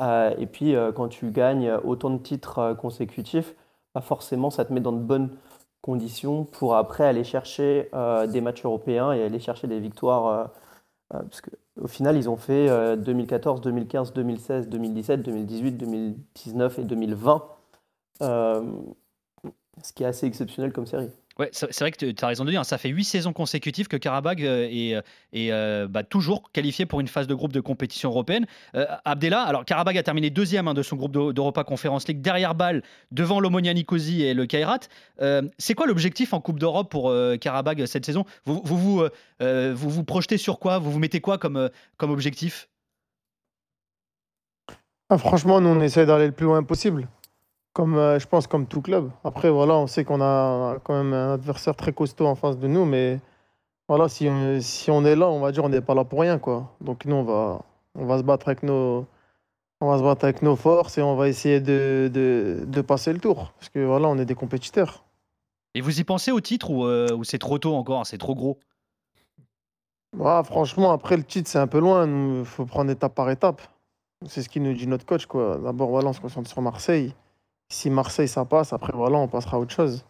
Euh, 0.01 0.35
et 0.39 0.47
puis, 0.47 0.75
euh, 0.75 0.93
quand 0.93 1.09
tu 1.09 1.31
gagnes 1.31 1.73
autant 1.85 2.11
de 2.11 2.19
titres 2.19 2.59
euh, 2.59 2.75
consécutifs, 2.75 3.55
pas 3.93 4.01
forcément, 4.01 4.51
ça 4.51 4.65
te 4.65 4.73
met 4.73 4.81
dans 4.81 4.93
de 4.93 4.99
bonnes 4.99 5.31
conditions 5.85 6.45
pour 6.45 6.77
après 6.77 7.05
aller 7.05 7.25
chercher 7.25 7.91
des 8.29 8.41
matchs 8.41 8.65
européens 8.65 9.13
et 9.13 9.23
aller 9.23 9.39
chercher 9.39 9.67
des 9.67 9.81
victoires 9.81 10.51
parce 11.11 11.43
que, 11.43 11.51
au 11.79 11.89
final, 11.89 12.17
ils 12.17 12.31
ont 12.31 12.39
fait 12.39 12.97
2014, 12.97 13.61
2015, 13.61 14.15
2016, 14.15 14.69
2017, 14.71 15.23
2018, 15.23 15.73
2019 15.73 16.79
et 16.79 16.85
2020. 16.85 17.45
ce 18.21 19.93
qui 19.95 20.05
est 20.05 20.07
assez 20.07 20.27
exceptionnel 20.27 20.73
comme 20.73 20.87
série. 20.87 21.11
Ouais, 21.39 21.49
c'est 21.53 21.81
vrai 21.81 21.91
que 21.91 22.13
tu 22.13 22.25
as 22.25 22.27
raison 22.29 22.45
de 22.45 22.51
dire, 22.51 22.65
ça 22.65 22.79
fait 22.79 22.91
huit 22.91 23.05
saisons 23.05 23.33
consécutives 23.33 23.89
que 23.89 23.97
Karabakh 23.97 24.41
euh, 24.41 24.69
est, 24.71 24.93
est 25.33 25.51
euh, 25.51 25.89
bah, 25.89 26.05
toujours 26.05 26.53
qualifié 26.53 26.87
pour 26.87 27.01
une 27.01 27.09
phase 27.09 27.27
de 27.27 27.35
groupe 27.35 27.53
de 27.53 27.61
compétition 27.61 28.11
européenne. 28.11 28.47
Euh, 28.77 28.87
Abdella, 29.05 29.43
alors 29.43 29.65
Karabakh 29.65 29.97
a 29.97 30.05
terminé 30.05 30.31
deuxième 30.31 30.69
hein, 30.69 30.75
de 30.75 30.83
son 30.83 30.95
groupe 30.95 31.13
d'Europa 31.13 31.65
Conference 31.65 32.07
League, 32.07 32.21
derrière 32.21 32.55
balle, 32.55 32.83
devant 33.11 33.41
l'Omonia 33.41 33.75
Nicosie 33.75 34.23
et 34.23 34.33
le 34.33 34.47
Kairat. 34.47 34.81
c'est 35.59 35.75
quoi 35.75 35.87
l'objectif 35.87 36.35
en 36.35 36.41
Coupe 36.41 36.61
d'Europe 36.61 36.89
pour 36.91 37.13
Karabakh 37.41 37.87
cette 37.89 38.07
saison? 38.07 38.25
Vous 38.45 38.61
vous, 38.65 38.79
vous, 38.79 39.09
vous 39.41 39.91
vous, 39.91 40.05
projetez 40.05 40.39
sur 40.39 40.61
quoi? 40.61 40.79
Vous 40.79 40.93
vous 40.93 40.99
mettez 41.01 41.21
quoi 41.21 41.39
comme, 41.39 41.69
comme 41.97 42.11
objectif? 42.13 42.69
Ah, 45.11 45.19
Franchement, 45.19 45.61
nous 45.61 45.71
on 45.71 45.81
essaie 45.81 46.07
d'aller 46.07 46.27
le 46.27 46.33
plus 46.33 46.47
loin 46.47 46.63
possible 46.63 47.09
comme 47.75 47.97
euh, 47.99 48.19
je 48.19 48.27
pense 48.27 48.47
comme 48.47 48.67
tout 48.67 48.81
club. 48.81 49.11
Après 49.25 49.51
voilà, 49.51 49.75
on 49.75 49.87
sait 49.87 50.05
qu'on 50.05 50.23
a 50.23 50.79
quand 50.85 50.95
même 50.95 51.13
un 51.13 51.35
adversaire 51.35 51.77
très 51.77 51.93
costaud 51.93 52.27
en 52.27 52.35
face 52.35 52.59
de 52.59 52.69
nous, 52.69 52.87
mais 52.87 53.21
voilà, 53.89 54.09
si 54.09 54.29
on, 54.31 54.61
si 54.63 54.91
on 54.91 55.05
est 55.05 55.17
là, 55.17 55.29
on 55.29 55.41
va 55.41 55.53
dire 55.53 55.65
on 55.65 55.69
n'est 55.69 55.83
pas 55.83 55.95
là 55.95 56.05
pour 56.05 56.21
rien 56.21 56.39
quoi. 56.39 56.73
Donc 56.81 57.05
nous 57.05 57.17
on 57.17 57.25
va 57.25 57.61
on 57.97 58.07
va 58.07 58.17
se 58.19 58.23
battre 58.23 58.49
avec 58.49 58.63
nos 58.63 59.07
on 59.83 59.91
va 59.91 59.99
se 59.99 60.03
battre 60.03 60.25
avec 60.25 60.41
nos 60.41 60.57
forces 60.57 60.97
et 60.97 61.03
on 61.03 61.17
va 61.17 61.29
essayer 61.29 61.61
de, 61.61 62.11
de, 62.13 62.65
de 62.67 62.81
passer 62.81 63.13
le 63.13 63.21
tour 63.21 63.53
parce 63.59 63.69
que 63.69 63.85
voilà, 63.85 64.09
on 64.09 64.19
est 64.19 64.25
des 64.25 64.35
compétiteurs. 64.35 65.05
Et 65.75 65.81
vous 65.81 66.01
y 66.01 66.05
pensez 66.05 66.31
au 66.31 66.41
titre 66.41 66.71
ou, 66.71 66.87
euh, 66.87 67.13
ou 67.13 67.25
c'est 67.25 67.39
trop 67.39 67.59
tôt 67.59 67.75
encore, 67.75 68.07
c'est 68.07 68.19
trop 68.19 68.35
gros? 68.35 68.59
Bah, 70.17 70.43
franchement, 70.45 70.93
après 70.93 71.17
le 71.17 71.25
titre, 71.25 71.51
c'est 71.51 71.59
un 71.59 71.67
peu 71.67 71.81
loin. 71.81 72.07
Il 72.39 72.45
faut 72.45 72.65
prendre 72.65 72.91
étape 72.91 73.15
par 73.15 73.29
étape. 73.31 73.61
C'est 74.27 74.43
ce 74.43 74.49
qui 74.49 74.61
nous 74.61 74.73
dit 74.73 74.87
notre 74.87 75.05
coach. 75.05 75.27
D'abord, 75.27 75.91
voilà, 75.91 76.11
on 76.11 76.13
se 76.13 76.21
concentre 76.21 76.49
sur 76.49 76.63
Marseille. 76.63 77.13
Si 77.69 77.91
Marseille 77.91 78.29
ça 78.29 78.45
passe, 78.45 78.73
après 78.73 78.93
voilà, 78.95 79.19
on 79.19 79.29
passera 79.29 79.57
à 79.57 79.61
autre 79.61 79.73
chose. 79.73 80.05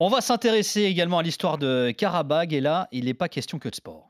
On 0.00 0.08
va 0.08 0.20
s'intéresser 0.20 0.82
également 0.82 1.18
à 1.18 1.22
l'histoire 1.22 1.58
de 1.58 1.90
Karabag 1.90 2.52
et 2.52 2.60
là, 2.60 2.86
il 2.92 3.06
n'est 3.06 3.14
pas 3.14 3.28
question 3.28 3.58
que 3.58 3.68
de 3.68 3.74
sport. 3.74 4.08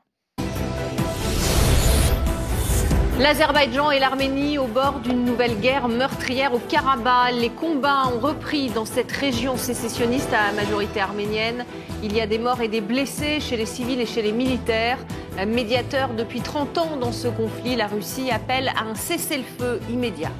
L'Azerbaïdjan 3.19 3.91
et 3.91 3.99
l'Arménie 3.99 4.57
au 4.57 4.67
bord 4.67 5.01
d'une 5.01 5.25
nouvelle 5.25 5.59
guerre 5.59 5.89
meurtrière 5.89 6.53
au 6.53 6.59
Karabakh. 6.59 7.33
Les 7.33 7.49
combats 7.49 8.07
ont 8.07 8.19
repris 8.19 8.69
dans 8.69 8.85
cette 8.85 9.11
région 9.11 9.57
sécessionniste 9.57 10.31
à 10.31 10.53
majorité 10.53 11.01
arménienne. 11.01 11.65
Il 12.01 12.15
y 12.15 12.21
a 12.21 12.27
des 12.27 12.37
morts 12.37 12.61
et 12.61 12.69
des 12.69 12.79
blessés 12.79 13.41
chez 13.41 13.57
les 13.57 13.65
civils 13.65 13.99
et 13.99 14.05
chez 14.05 14.21
les 14.21 14.31
militaires. 14.31 14.99
Médiateur 15.45 16.13
depuis 16.13 16.39
30 16.39 16.77
ans 16.77 16.97
dans 16.97 17.11
ce 17.11 17.27
conflit, 17.27 17.75
la 17.75 17.87
Russie 17.87 18.31
appelle 18.31 18.69
à 18.69 18.83
un 18.83 18.95
cessez-le-feu 18.95 19.81
immédiat. 19.89 20.31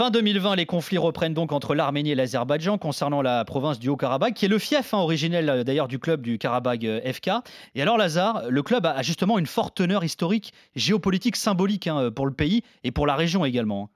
Fin 0.00 0.08
2020, 0.08 0.56
les 0.56 0.64
conflits 0.64 0.96
reprennent 0.96 1.34
donc 1.34 1.52
entre 1.52 1.74
l'Arménie 1.74 2.12
et 2.12 2.14
l'Azerbaïdjan 2.14 2.78
concernant 2.78 3.20
la 3.20 3.44
province 3.44 3.78
du 3.78 3.90
Haut-Karabakh, 3.90 4.32
qui 4.32 4.46
est 4.46 4.48
le 4.48 4.58
fief 4.58 4.94
hein, 4.94 4.98
originel 5.00 5.50
euh, 5.50 5.62
d'ailleurs 5.62 5.88
du 5.88 5.98
club 5.98 6.22
du 6.22 6.38
Karabakh 6.38 6.84
euh, 6.84 7.12
FK. 7.12 7.28
Et 7.74 7.82
alors 7.82 7.98
Lazare, 7.98 8.44
le 8.48 8.62
club 8.62 8.86
a 8.86 9.02
justement 9.02 9.36
une 9.36 9.44
forte 9.44 9.76
teneur 9.76 10.02
historique, 10.02 10.54
géopolitique, 10.74 11.36
symbolique 11.36 11.86
hein, 11.86 12.10
pour 12.10 12.24
le 12.24 12.32
pays 12.32 12.62
et 12.82 12.92
pour 12.92 13.06
la 13.06 13.14
région 13.14 13.44
également. 13.44 13.90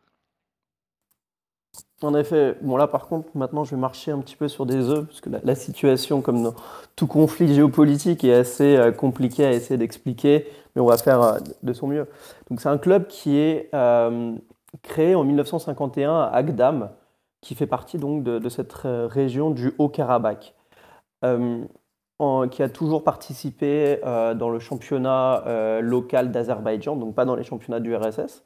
En 2.03 2.14
effet, 2.14 2.59
bon 2.61 2.77
là 2.77 2.87
par 2.87 3.07
contre, 3.07 3.29
maintenant 3.35 3.64
je 3.64 3.71
vais 3.71 3.81
marcher 3.81 4.11
un 4.11 4.19
petit 4.19 4.37
peu 4.37 4.49
sur 4.49 4.67
des 4.67 4.90
œufs, 4.90 5.07
parce 5.07 5.23
que 5.23 5.31
la, 5.31 5.55
situation, 5.55 6.21
comme 6.21 6.43
dans 6.43 6.55
tout 6.97 7.07
conflit 7.07 7.55
géopolitique, 7.55 8.25
est 8.25 8.35
assez 8.35 8.77
euh, 8.77 8.93
compliquée 8.93 9.47
à 9.47 9.53
essayer 9.53 9.79
d'expliquer, 9.79 10.49
mais 10.77 10.83
on 10.83 10.87
va 10.87 10.99
faire 10.99 11.38
de 11.62 11.73
son 11.73 11.87
mieux. 11.87 12.07
Donc 12.51 12.61
c'est 12.61 12.69
un 12.69 12.77
club 12.77 13.07
qui 13.07 13.38
est 13.38 13.71
créé 14.83 15.15
en 15.15 15.25
1951 15.25 16.15
à 16.21 16.27
Agdam, 16.27 16.91
qui 17.41 17.55
fait 17.55 17.67
partie 17.67 17.99
donc 17.99 18.23
de, 18.25 18.49
cette 18.49 18.75
euh, 18.85 19.07
région 19.07 19.51
du 19.51 19.73
Haut-Karabakh, 19.79 20.55
euh, 21.25 21.65
qui 22.51 22.63
a 22.63 22.69
toujours 22.69 23.05
participé 23.05 24.01
euh, 24.05 24.35
dans 24.35 24.49
le 24.49 24.59
championnat 24.59 25.45
local 25.81 26.31
d'Azerbaïdjan, 26.31 26.97
donc 26.97 27.15
pas 27.15 27.25
dans 27.25 27.37
les 27.37 27.45
championnats 27.45 27.81
du 27.81 27.95
RSS. 27.95 28.45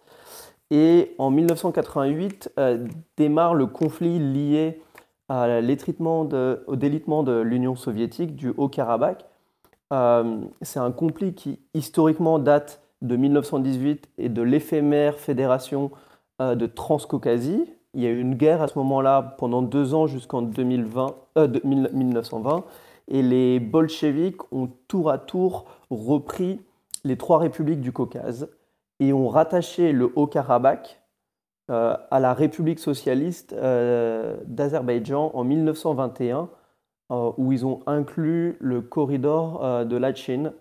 Et 0.71 1.15
en 1.19 1.31
1988 1.31 2.53
démarre 3.17 3.55
le 3.55 3.67
conflit 3.67 4.19
lié 4.19 4.83
à 5.29 5.47
au 5.59 6.77
délitement 6.77 7.23
de 7.23 7.41
l'Union 7.41 7.77
soviétique 7.77 8.35
du 8.35 8.53
Haut-Karabakh. 8.57 9.25
C'est 10.63 10.81
un 10.81 10.93
conflit 10.93 11.35
qui 11.35 11.61
historiquement 11.73 12.39
date 12.39 12.83
de 13.03 13.17
1918 13.17 14.09
et 14.19 14.29
de 14.29 14.43
l'éphémère 14.43 15.19
fédération 15.19 15.91
euh, 15.93 16.08
de 16.41 16.67
Transcaucasie. 16.67 17.65
Il 17.95 18.03
y 18.03 18.07
a 18.07 18.11
eu 18.11 18.21
une 18.21 18.35
guerre 18.35 18.63
à 18.63 18.69
ce 18.69 18.79
moment-là 18.79 19.35
pendant 19.39 19.63
deux 19.63 19.95
ans 19.95 20.07
jusqu'en 20.07 20.43
1920 20.43 21.15
euh, 21.39 22.61
et 23.09 23.23
les 23.23 23.61
bolcheviks 23.61 24.53
ont 24.53 24.69
tour 24.89 25.11
à 25.11 25.19
tour 25.19 25.65
repris 25.91 26.61
les 27.05 27.17
trois 27.17 27.39
républiques 27.39 27.81
du 27.81 27.93
Caucase 27.93 28.51
et 29.01 29.13
ont 29.13 29.29
rattaché 29.29 29.93
le 29.93 30.13
Haut-Karabakh 30.15 31.01
euh, 31.71 31.97
à 32.11 32.21
la 32.21 32.35
République 32.35 32.79
socialiste 32.79 33.55
d'Azerbaïdjan 33.55 35.31
en 35.33 35.45
1921, 35.45 36.51
où 37.11 37.53
ils 37.53 37.65
ont 37.65 37.81
inclus 37.87 38.59
le 38.61 38.83
corridor 38.83 39.87
de 39.87 39.97
Lachin, 39.97 40.53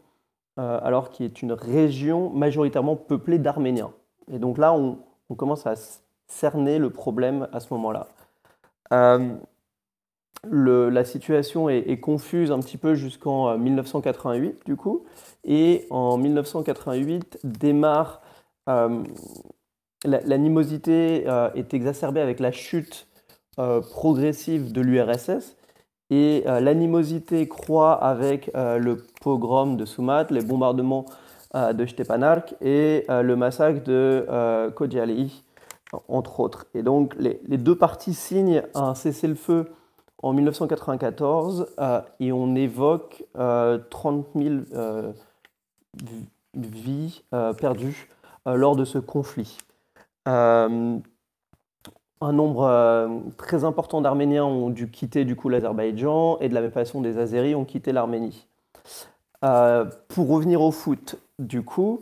alors 0.56 1.10
qui 1.10 1.26
est 1.26 1.42
une 1.42 1.52
région 1.52 2.30
majoritairement 2.30 2.96
peuplée 2.96 3.38
d'Arméniens. 3.38 3.92
Et 4.32 4.40
donc 4.40 4.58
là, 4.58 4.74
on, 4.74 4.98
on 5.30 5.36
commence 5.36 5.66
à 5.68 5.74
cerner 6.28 6.80
le 6.80 6.90
problème 6.90 7.48
à 7.52 7.60
ce 7.60 7.74
moment-là. 7.74 8.08
Euh, 8.94 9.36
la 10.44 11.04
situation 11.04 11.70
est, 11.70 12.00
confuse 12.00 12.52
un 12.52 12.60
petit 12.60 12.78
peu 12.78 12.96
jusqu'en 12.96 13.58
1988 13.58 14.48
euh, 14.48 14.54
du 14.66 14.76
coup, 14.76 15.06
et 15.44 15.88
en 15.90 16.18
1988 16.18 17.40
démarre 17.44 18.22
euh, 18.70 19.04
l'animosité 20.06 21.26
est 21.56 21.74
exacerbée 21.74 22.22
avec 22.22 22.40
la 22.40 22.52
chute 22.52 23.08
progressive 23.56 24.72
de 24.72 24.82
l'URSS 24.82 25.56
et 26.12 26.44
l'animosité 26.46 27.48
croît 27.48 27.94
avec 27.94 28.52
le 28.54 28.98
pogrom 29.22 29.76
de 29.76 29.86
Sumat, 29.86 30.28
les 30.30 30.44
bombardements 30.44 31.06
euh, 31.08 31.14
de 31.54 31.86
Stepanark 31.86 32.56
et 32.62 33.06
euh, 33.10 33.22
le 33.22 33.36
massacre 33.36 33.84
de 33.84 34.26
euh, 34.30 34.70
Kodjali, 34.70 35.44
entre 36.08 36.40
autres. 36.40 36.66
Et 36.74 36.84
donc 36.84 37.16
les, 37.18 37.40
deux 37.58 37.76
parties 37.76 38.14
signent 38.14 38.64
un 38.76 38.96
cessez-le-feu 38.96 39.72
en 40.22 40.34
1994 40.34 41.68
et 42.20 42.32
on 42.32 42.56
évoque 42.56 43.24
30 43.36 44.26
000 44.36 44.56
vies 46.56 47.24
perdues 47.60 48.10
lors 48.46 48.76
de 48.76 48.84
ce 48.84 48.98
conflit. 48.98 49.60
un 50.26 51.02
nombre 52.20 53.22
très 53.38 53.64
important 53.64 54.02
d'Arméniens 54.02 54.44
ont 54.44 54.72
dû 54.72 54.90
quitter 54.90 55.24
du 55.24 55.36
coup 55.36 55.50
l'Azerbaïdjan 55.50 56.40
et 56.40 56.50
de 56.50 56.56
la 56.56 56.62
même 56.62 56.72
façon 56.72 57.00
des 57.00 57.20
Azéris 57.20 57.54
ont 57.54 57.64
quitté 57.64 57.92
l'Arménie. 57.92 58.48
Pour 59.42 60.30
revenir 60.30 60.62
au 60.62 60.72
foot, 60.72 61.16
du 61.40 61.64
coup, 61.64 62.02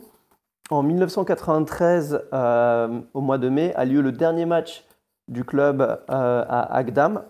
en 0.70 0.82
1993, 0.82 2.24
euh, 2.32 3.00
au 3.14 3.20
mois 3.20 3.38
de 3.38 3.48
mai, 3.48 3.72
a 3.74 3.84
lieu 3.84 4.00
le 4.00 4.10
dernier 4.10 4.46
match 4.46 4.84
du 5.28 5.44
club 5.44 5.80
euh, 5.80 5.96
à 6.48 6.76
Agdam. 6.76 7.22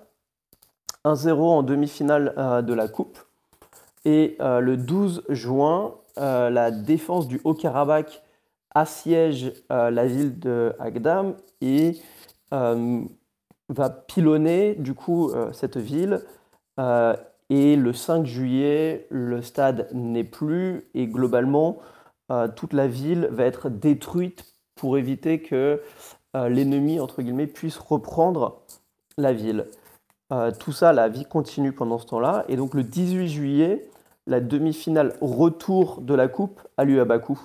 1-0 1.05 1.40
en 1.40 1.62
demi-finale 1.62 2.35
euh, 2.37 2.62
de 2.62 2.75
la 2.75 2.88
Coupe. 2.88 3.19
Et 4.05 4.37
le 4.38 4.77
12 4.77 5.25
juin, 5.31 5.97
la 6.16 6.71
défense 6.71 7.27
du 7.27 7.40
Haut-Karabakh 7.42 8.23
assiège 8.73 9.53
la 9.69 10.07
ville 10.07 10.38
de 10.38 10.77
Agdam 10.79 11.35
et 11.61 12.01
va 12.53 13.90
pilonner 14.07 14.77
du 14.77 14.95
coup 14.95 15.33
cette 15.51 15.77
ville. 15.77 16.23
Et 17.48 17.76
le 17.76 17.92
5 17.92 18.26
juillet, 18.26 19.06
le 19.11 19.40
stade 19.42 19.88
n'est 19.92 20.24
plus 20.24 20.88
et 20.94 21.06
globalement, 21.06 21.78
euh, 22.32 22.48
toute 22.48 22.72
la 22.72 22.88
ville 22.88 23.28
va 23.30 23.44
être 23.44 23.68
détruite 23.68 24.44
pour 24.74 24.98
éviter 24.98 25.40
que 25.40 25.80
euh, 26.37 26.48
l'ennemi, 26.48 26.98
entre 26.98 27.22
guillemets, 27.22 27.46
puisse 27.46 27.78
reprendre 27.78 28.62
la 29.16 29.32
ville. 29.32 29.66
Euh, 30.32 30.50
tout 30.59 30.72
ça, 30.72 30.92
la 30.92 31.09
vie 31.09 31.24
continue 31.24 31.72
pendant 31.72 31.98
ce 31.98 32.06
temps-là. 32.06 32.44
Et 32.48 32.56
donc 32.56 32.74
le 32.74 32.82
18 32.82 33.28
juillet, 33.28 33.88
la 34.26 34.40
demi-finale 34.40 35.14
retour 35.20 36.00
de 36.00 36.14
la 36.14 36.26
coupe 36.26 36.61
a 36.76 36.85
lieu 36.85 37.00
à 37.00 37.04
Bakou. 37.04 37.40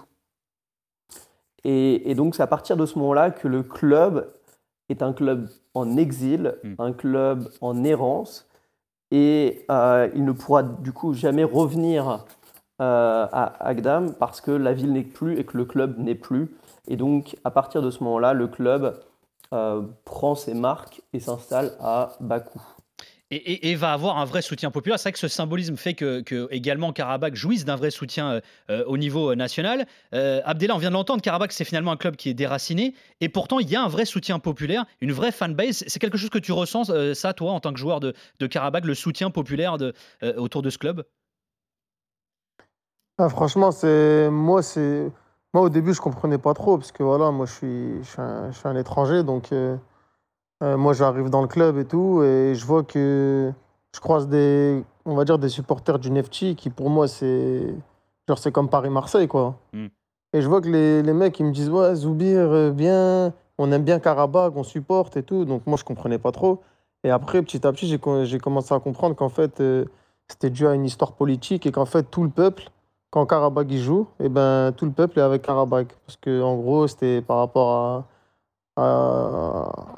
Et, 1.64 2.16
donc 2.16 2.36
c'est 2.36 2.42
à 2.42 2.48
partir 2.48 2.76
de 2.76 2.88
ce 2.88 2.98
moment-là 2.98 3.30
que 3.30 3.48
le 3.48 3.62
club 3.62 4.34
est 4.90 5.04
un 5.04 5.14
club 5.14 5.48
en 5.76 5.96
exil, 5.96 6.56
hmm. 6.64 6.74
un 6.80 6.92
club 6.92 7.48
en 7.62 7.84
errance, 7.84 8.50
et 9.12 9.66
il 9.70 10.26
ne 10.26 10.32
pourra 10.32 10.64
du 10.64 10.94
coup 10.94 11.14
jamais 11.14 11.44
revenir 11.44 12.26
euh, 12.82 13.28
à 13.32 13.64
Agdam 13.64 14.16
parce 14.16 14.42
que 14.42 14.50
la 14.50 14.74
ville 14.74 14.94
n'est 14.94 15.04
plus 15.04 15.38
et 15.38 15.44
que 15.44 15.56
le 15.56 15.66
club 15.66 16.00
n'est 16.00 16.16
plus. 16.16 16.58
Et 16.88 16.96
donc, 16.96 17.38
à 17.44 17.52
partir 17.52 17.84
de 17.84 17.92
ce 17.92 18.04
moment-là, 18.04 18.34
le 18.34 18.48
club 18.48 19.00
euh, 19.54 19.84
prend 20.04 20.34
ses 20.34 20.56
marques 20.56 21.04
et 21.14 21.20
s'installe 21.20 21.74
à 21.80 22.14
Bakou. 22.22 22.60
Et, 23.34 23.76
va 23.76 23.94
avoir 23.94 24.18
un 24.18 24.26
vrai 24.26 24.42
soutien 24.42 24.72
populaire. 24.72 25.00
C'est 25.00 25.04
vrai 25.04 25.14
que 25.14 25.20
ce 25.20 25.30
symbolisme 25.30 25.78
fait 25.78 25.94
que, 25.94 26.48
également 26.52 26.92
Karabakh 26.92 27.34
jouisse 27.34 27.64
d'un 27.64 27.78
vrai 27.78 27.90
soutien 27.90 28.42
euh, 28.70 28.84
au 28.86 28.98
niveau 28.98 29.36
national. 29.36 29.86
Euh, 30.14 30.42
Abdellah, 30.44 30.76
on 30.76 30.80
vient 30.80 30.90
de 30.90 30.96
l'entendre, 30.96 31.22
Karabakh 31.22 31.54
c'est 31.54 31.64
finalement 31.64 31.94
un 31.94 31.98
club 31.98 32.18
qui 32.18 32.30
est 32.30 32.34
déraciné, 32.34 32.94
et 33.22 33.30
pourtant 33.30 33.60
il 33.60 33.70
y 33.70 33.76
a 33.78 33.82
un 33.82 33.88
vrai 33.88 34.04
soutien 34.04 34.40
populaire, 34.40 34.86
une 35.00 35.14
vraie 35.14 35.32
fanbase. 35.32 35.86
C'est 35.88 36.00
quelque 36.00 36.18
chose 36.18 36.30
que 36.30 36.40
tu 36.40 36.52
ressens, 36.52 36.92
ça, 37.14 37.34
toi, 37.34 37.54
en 37.54 37.62
tant 37.62 37.72
que 37.72 37.80
joueur 37.80 38.02
de, 38.02 38.14
Karabakh, 38.48 38.84
le 38.84 38.96
soutien 38.96 39.30
populaire 39.30 39.78
autour 40.36 40.62
de 40.62 40.70
ce 40.70 40.78
club? 40.78 41.06
Ah, 43.18 43.30
Franchement, 43.30 43.70
moi, 44.30 44.62
moi, 45.54 45.64
au 45.64 45.70
début, 45.70 45.94
je 45.94 46.02
comprenais 46.02 46.38
pas 46.38 46.54
trop, 46.54 46.78
parce 46.78 46.92
que 46.92 47.04
voilà, 47.04 47.32
moi, 47.32 47.46
je 47.46 47.54
suis, 47.54 48.04
je 48.04 48.52
suis, 48.52 48.68
un, 48.68 48.76
étranger, 48.76 49.24
donc 49.24 49.54
euh, 50.62 50.66
euh, 50.66 50.78
moi, 50.78 50.94
j'arrive 50.94 51.30
dans 51.30 51.42
le 51.42 51.48
club 51.48 51.78
et 51.78 51.86
tout, 51.86 52.24
et 52.24 52.54
je 52.56 52.66
vois 52.66 52.84
que 52.84 53.52
je 53.94 54.00
croise 54.00 54.28
des, 54.28 54.84
on 55.06 55.16
va 55.16 55.26
dire, 55.26 55.38
des 55.38 55.50
supporters 55.50 56.00
du 56.00 56.12
Nefti 56.12 56.56
qui, 56.56 56.70
pour 56.70 56.90
moi, 56.90 57.08
c'est 57.08 57.74
genre, 58.28 58.38
c'est 58.38 58.52
comme 58.52 58.70
Paris-Marseille, 58.70 59.28
quoi. 59.28 59.56
Hmm. 59.74 59.88
Et 60.34 60.42
je 60.42 60.48
vois 60.48 60.62
que 60.62 60.70
les, 60.70 61.04
les, 61.04 61.14
mecs, 61.14 61.40
ils 61.40 61.46
me 61.46 61.52
disent, 61.52 61.70
ouais, 61.70 61.94
Zoubir, 61.96 62.72
bien, 62.72 63.34
on 63.58 63.72
aime 63.72 63.84
bien 63.84 64.00
Karabakh, 64.00 64.56
on 64.56 64.64
supporte 64.64 65.18
et 65.18 65.24
tout, 65.24 65.46
donc 65.46 65.68
moi, 65.68 65.78
je 65.78 65.84
comprenais 65.84 66.18
pas 66.18 66.32
trop. 66.32 66.62
Et 67.04 67.10
après, 67.10 67.42
petit 67.42 67.66
à 67.66 67.72
petit, 67.72 67.88
j'ai 67.88 68.40
commencé 68.40 68.74
à 68.74 68.80
comprendre 68.80 69.16
qu'en 69.16 69.30
fait, 69.30 69.60
euh, 69.60 69.86
c'était 70.28 70.50
dû 70.50 70.68
à 70.68 70.74
une 70.74 70.86
histoire 70.86 71.14
politique 71.14 71.66
et 71.66 71.72
qu'en 71.72 71.86
fait, 71.86 72.04
tout 72.04 72.24
le 72.24 72.30
peuple, 72.30 72.70
quand 73.10 73.26
Karabakh 73.26 73.72
y 73.72 73.80
joue, 73.80 74.08
et 74.20 74.26
eh 74.26 74.30
ben, 74.30 74.72
tout 74.72 74.86
le 74.86 74.92
peuple 74.92 75.20
est 75.20 75.22
avec 75.22 75.42
Karabakh. 75.42 75.90
Parce 76.06 76.18
que 76.18 76.42
en 76.42 76.56
gros, 76.56 76.88
c'était 76.88 77.22
par 77.22 77.38
rapport 77.38 77.72
à, 77.72 78.08
à, 78.78 79.31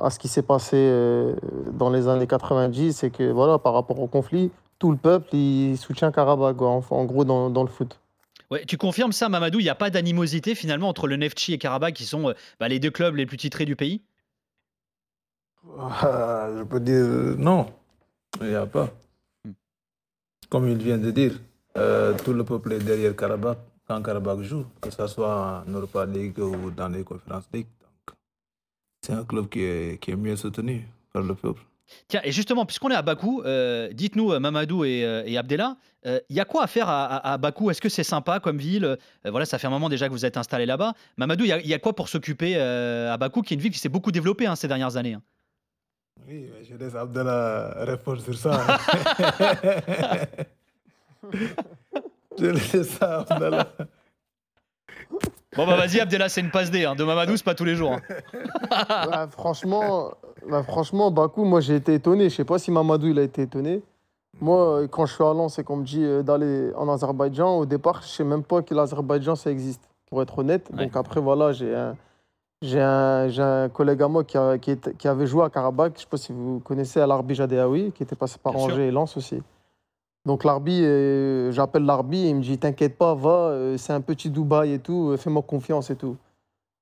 ce 0.10 0.20
qui 0.20 0.28
s'est 0.28 0.44
passé 0.44 0.76
euh, 0.78 1.36
dans 1.74 1.90
les 1.90 2.08
années 2.08 2.28
90, 2.28 3.04
et 3.04 3.10
que 3.12 3.32
voilà, 3.32 3.58
par 3.58 3.74
rapport 3.74 4.00
au 4.00 4.08
conflit, 4.08 4.52
tout 4.80 4.92
le 4.92 4.98
peuple 4.98 5.36
il 5.36 5.78
soutient 5.78 6.12
Karabakh, 6.12 6.62
en, 6.62 6.84
en, 6.90 7.06
gros, 7.06 7.24
dans, 7.26 7.50
dans, 7.50 7.64
le 7.64 7.70
foot. 7.70 8.00
Ouais, 8.52 8.66
tu 8.66 8.78
confirmes 8.78 9.14
ça, 9.14 9.30
Mamadou 9.30 9.60
Il 9.60 9.64
n'y 9.64 9.70
a 9.70 9.76
pas 9.76 9.90
d'animosité 9.90 10.56
finalement 10.56 10.90
entre 10.90 11.08
le 11.08 11.16
Neftchi 11.16 11.54
et 11.54 11.58
Karabakh, 11.58 11.94
qui 11.94 12.06
sont 12.06 12.30
euh, 12.30 12.34
bah, 12.60 12.68
les 12.68 12.80
deux 12.80 12.92
clubs 12.92 13.16
les 13.16 13.26
plus 13.26 13.38
titrés 13.38 13.66
du 13.66 13.76
pays? 13.76 14.02
Ah, 15.80 16.50
Je 16.58 16.64
peux 16.64 16.80
dire 16.80 17.38
non, 17.38 17.68
il 18.42 18.50
n'y 18.50 18.56
a 18.56 18.66
pas. 18.66 18.90
Hmm. 19.46 19.52
Comme 20.50 20.68
il 20.68 20.78
vient 20.78 20.98
de 20.98 21.12
dire, 21.12 21.34
euh, 21.78 22.14
tout 22.24 22.34
le 22.34 22.44
peuple 22.44 22.74
est 22.74 22.80
derrière 22.80 23.16
Karabakh 23.16 23.60
quand 23.88 24.02
Karabakh 24.02 24.42
joue, 24.42 24.66
que 24.82 24.90
ce 24.90 25.08
soit 25.08 25.64
en 25.66 25.72
Europa 25.72 26.06
League 26.06 26.40
ou 26.40 26.72
dans 26.72 26.90
les 26.90 27.04
conférences 27.04 27.48
League. 27.54 27.68
C'est 29.06 29.14
un 29.14 29.24
club 29.24 29.50
qui 29.50 29.62
est, 29.62 30.00
qui 30.02 30.12
est, 30.12 30.16
mieux 30.16 30.36
soutenu 30.36 30.88
par 31.12 31.22
le 31.22 31.36
peuple. 31.36 31.62
Tiens, 32.08 32.22
et 32.24 32.32
justement, 32.32 32.66
puisqu'on 32.66 32.90
est 32.90 32.96
à 32.96 33.02
Bakou, 33.02 33.44
euh, 33.44 33.92
dites-nous, 33.92 34.32
euh, 34.32 34.40
Mamadou 34.40 34.86
et, 34.86 35.02
et 35.26 35.38
Abdellah, 35.38 35.76
il 36.06 36.36
y 36.36 36.40
a 36.40 36.46
quoi 36.46 36.64
à 36.64 36.68
faire 36.68 36.88
à, 36.90 37.38
Bakou? 37.38 37.70
Est-ce 37.70 37.82
que 37.82 37.90
c'est 37.90 38.04
sympa 38.04 38.40
comme 38.40 38.58
ville? 38.58 38.98
Voilà, 39.26 39.46
ça 39.46 39.58
fait 39.58 39.68
un 39.68 39.70
moment 39.70 39.90
déjà 39.90 40.08
que 40.08 40.14
vous 40.14 40.26
êtes 40.26 40.38
installé 40.38 40.66
là-bas. 40.66 40.94
Mamadou, 41.18 41.44
il 41.46 41.68
y, 41.68 41.74
a 41.74 41.80
quoi 41.80 41.94
pour 41.94 42.10
s'occuper 42.10 42.58
à 42.58 43.16
Bakou, 43.18 43.42
qui 43.42 43.54
est 43.54 43.56
une 43.56 43.62
ville 43.62 43.72
qui 43.72 43.80
s'est 43.80 43.90
beaucoup 43.90 44.12
développée 44.12 44.46
hein, 44.46 44.56
ces 44.56 44.68
dernières 44.68 44.98
années 44.98 45.14
hein? 45.14 45.22
Oui, 46.28 46.50
je 46.70 46.76
laisse 46.76 46.96
Abdellah 46.96 47.86
répondre 47.86 48.22
sur 48.22 48.38
ça. 48.38 48.66
Je 52.38 52.46
laisse 52.46 52.90
ça, 52.90 53.20
Abdallah. 53.20 53.68
Bon 55.56 55.66
bah 55.68 55.76
vas-y 55.76 56.00
Abdallah, 56.00 56.30
c'est 56.30 56.42
une 56.42 56.52
passe 56.52 56.72
D. 56.72 56.86
Hein. 56.86 56.96
De 56.96 57.04
Mamadou, 57.04 57.38
c'est 57.38 57.44
pas 57.44 57.56
tous 57.56 57.66
les 57.66 57.76
jours. 57.76 57.94
Hein. 57.94 59.28
franchement, 59.32 60.12
bah, 60.50 60.64
franchement, 60.64 61.12
Bakou, 61.12 61.46
moi 61.46 61.62
j'ai 61.62 61.76
été 61.76 61.94
étonné. 61.94 62.30
Je 62.30 62.36
sais 62.36 62.46
pas 62.46 62.60
si 62.60 62.72
Mamadou 62.72 63.08
il 63.08 63.20
a 63.20 63.24
été 63.24 63.44
étonné. 63.44 63.82
Moi, 64.42 64.88
quand 64.90 65.06
je 65.06 65.14
suis 65.14 65.24
à 65.24 65.34
Lens 65.34 65.60
et 65.60 65.64
qu'on 65.64 65.78
me 65.78 65.86
dit 65.86 66.04
euh, 66.04 66.24
d'aller 66.24 66.72
en 66.76 66.90
Azerbaïdjan, 66.90 67.60
au 67.60 67.66
départ, 67.66 68.02
je 68.02 68.08
sais 68.08 68.24
même 68.24 68.44
pas 68.44 68.62
que 68.62 68.74
l'Azerbaïdjan 68.74 69.36
ça 69.36 69.52
existe, 69.52 69.82
pour 70.10 70.22
être 70.22 70.40
honnête. 70.40 70.72
Donc 70.74 70.96
après, 70.96 71.22
voilà, 71.22 71.52
j'ai 71.52 71.74
un, 71.74 71.96
j'ai 72.62 72.82
un, 72.82 73.30
un, 73.38 73.70
collègue 73.70 74.02
à 74.02 74.08
moi 74.08 74.24
qui, 74.24 74.38
qui, 74.98 75.08
avait 75.08 75.28
joué 75.28 75.44
à 75.44 75.50
Karabakh, 75.50 75.94
je 75.96 76.02
sais 76.02 76.08
pas 76.10 76.18
si 76.18 76.34
vous 76.34 76.60
connaissez, 76.62 77.00
à 77.00 77.06
l'Arbi 77.06 77.36
Jadeaoui, 77.36 77.92
qui 77.92 78.04
était 78.04 78.16
passé 78.16 78.38
par 78.42 78.56
Angers 78.56 78.88
et 78.88 78.92
Lens 78.92 79.16
aussi. 79.18 79.42
Donc 80.26 80.46
l'arbi, 80.46 80.82
euh, 80.84 81.52
j'appelle 81.52 81.84
l'arbi 81.84 82.30
il 82.30 82.36
me 82.36 82.42
dit 82.42 82.58
T'inquiète 82.58 82.98
pas, 82.98 83.14
va, 83.14 83.50
euh, 83.50 83.78
c'est 83.78 83.92
un 83.94 84.02
petit 84.02 84.30
Dubaï 84.30 84.74
et 84.74 84.80
tout, 84.80 85.10
euh, 85.10 85.18
fais-moi 85.18 85.42
confiance 85.42 85.90
et 85.90 85.98
tout. 85.98 86.16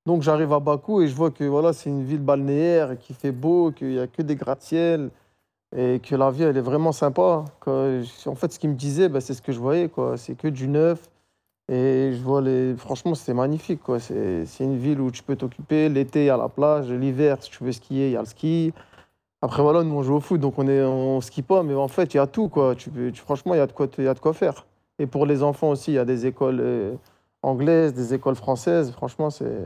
Donc 0.06 0.22
j'arrive 0.22 0.54
à 0.54 0.60
Bakou 0.60 1.02
et 1.02 1.08
je 1.08 1.16
vois 1.16 1.32
que 1.32 1.44
voilà, 1.44 1.74
c'est 1.74 1.90
une 1.90 2.04
ville 2.04 2.22
balnéaire 2.22 2.98
qui 3.00 3.14
fait 3.14 3.32
beau, 3.32 3.72
qu'il 3.72 3.90
n'y 3.90 4.00
a 4.00 4.08
que 4.08 4.22
des 4.22 4.36
gratte-ciel 4.36 5.10
et 5.76 6.00
que 6.00 6.16
la 6.16 6.32
vie 6.32 6.44
elle 6.44 6.58
est 6.58 6.62
vraiment 6.62 6.92
sympa. 6.92 7.46
en 7.66 8.36
fait, 8.36 8.52
ce 8.54 8.60
qu'il 8.60 8.70
me 8.70 8.76
disait, 8.76 9.10
bah, 9.10 9.22
c'est 9.22 9.34
ce 9.34 9.42
que 9.42 9.52
je 9.52 9.60
voyais, 9.60 9.90
quoi. 9.90 10.18
C'est 10.18 10.36
que 10.36 10.48
du 10.48 10.68
neuf. 10.68 11.10
Et 11.72 12.12
je 12.14 12.22
vois 12.22 12.42
les. 12.42 12.76
Franchement, 12.76 13.16
c'est 13.16 13.34
magnifique, 13.34 13.82
quoi. 13.82 14.00
C'est 14.00 14.46
une 14.60 14.78
ville 14.78 15.00
où 15.00 15.12
tu 15.12 15.24
peux 15.24 15.36
t'occuper. 15.36 15.88
L'été, 15.90 16.24
il 16.24 16.26
y 16.28 16.30
a 16.30 16.38
la 16.38 16.50
plage. 16.50 16.92
L'hiver, 16.92 17.38
si 17.42 17.50
tu 17.50 17.64
veux 17.64 17.72
skier, 17.72 18.08
il 18.08 18.14
y 18.14 18.18
a 18.18 18.20
le 18.20 18.26
ski. 18.26 18.74
Après, 19.42 19.64
voilà, 19.64 19.84
nous, 19.84 19.96
on 19.96 20.04
joue 20.04 20.16
au 20.16 20.20
foot, 20.20 20.40
donc 20.40 20.60
on 20.60 20.68
est 20.68 20.82
on 20.82 21.20
skie 21.20 21.42
pas, 21.42 21.64
mais 21.64 21.74
en 21.74 21.88
fait, 21.88 22.14
il 22.14 22.18
y 22.18 22.20
a 22.20 22.28
tout, 22.28 22.48
quoi. 22.48 22.76
Tu, 22.76 22.92
franchement, 23.16 23.56
il 23.56 23.58
y, 23.58 23.62
a 23.62 23.68
de 23.68 23.72
quoi, 23.72 23.88
y 23.98 24.08
a 24.08 24.14
de 24.14 24.20
quoi 24.20 24.34
faire. 24.34 24.66
Et 25.00 25.08
pour 25.08 25.26
les 25.26 25.42
enfants 25.42 25.70
aussi, 25.70 25.92
il 25.92 25.96
y 25.96 26.00
a 26.00 26.06
des 26.06 26.28
écoles 26.28 26.60
euh, 26.62 26.94
anglaises, 27.42 27.94
des 27.94 28.14
écoles 28.14 28.36
françaises. 28.36 28.92
Franchement, 28.92 29.32
c'est. 29.32 29.66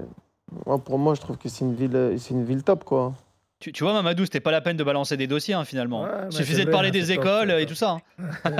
pour 0.85 0.97
moi, 0.97 1.13
je 1.13 1.21
trouve 1.21 1.37
que 1.37 1.49
c'est 1.49 1.65
une 1.65 1.75
ville, 1.75 2.15
c'est 2.17 2.33
une 2.33 2.45
ville 2.45 2.63
top, 2.63 2.85
quoi. 2.85 3.13
Tu, 3.59 3.73
tu 3.73 3.83
vois, 3.83 3.93
Mamadou, 3.93 4.23
c'était 4.25 4.39
pas 4.39 4.51
la 4.51 4.61
peine 4.61 4.77
de 4.77 4.83
balancer 4.83 5.17
des 5.17 5.27
dossiers, 5.27 5.55
hein, 5.55 5.65
finalement. 5.65 6.07
il 6.25 6.31
suffisait 6.31 6.65
de 6.65 6.71
parler 6.71 6.91
des 6.91 7.11
écoles 7.11 7.51
et 7.51 7.65
tout 7.65 7.75
ça. 7.75 7.97
Hein. 8.45 8.51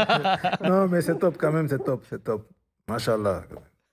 non, 0.64 0.88
mais 0.88 1.02
c'est 1.02 1.18
top 1.18 1.38
quand 1.38 1.52
même, 1.52 1.68
c'est 1.70 1.84
top, 1.84 2.04
c'est 2.10 2.24
top. 2.24 2.46
Machallah. 2.90 3.44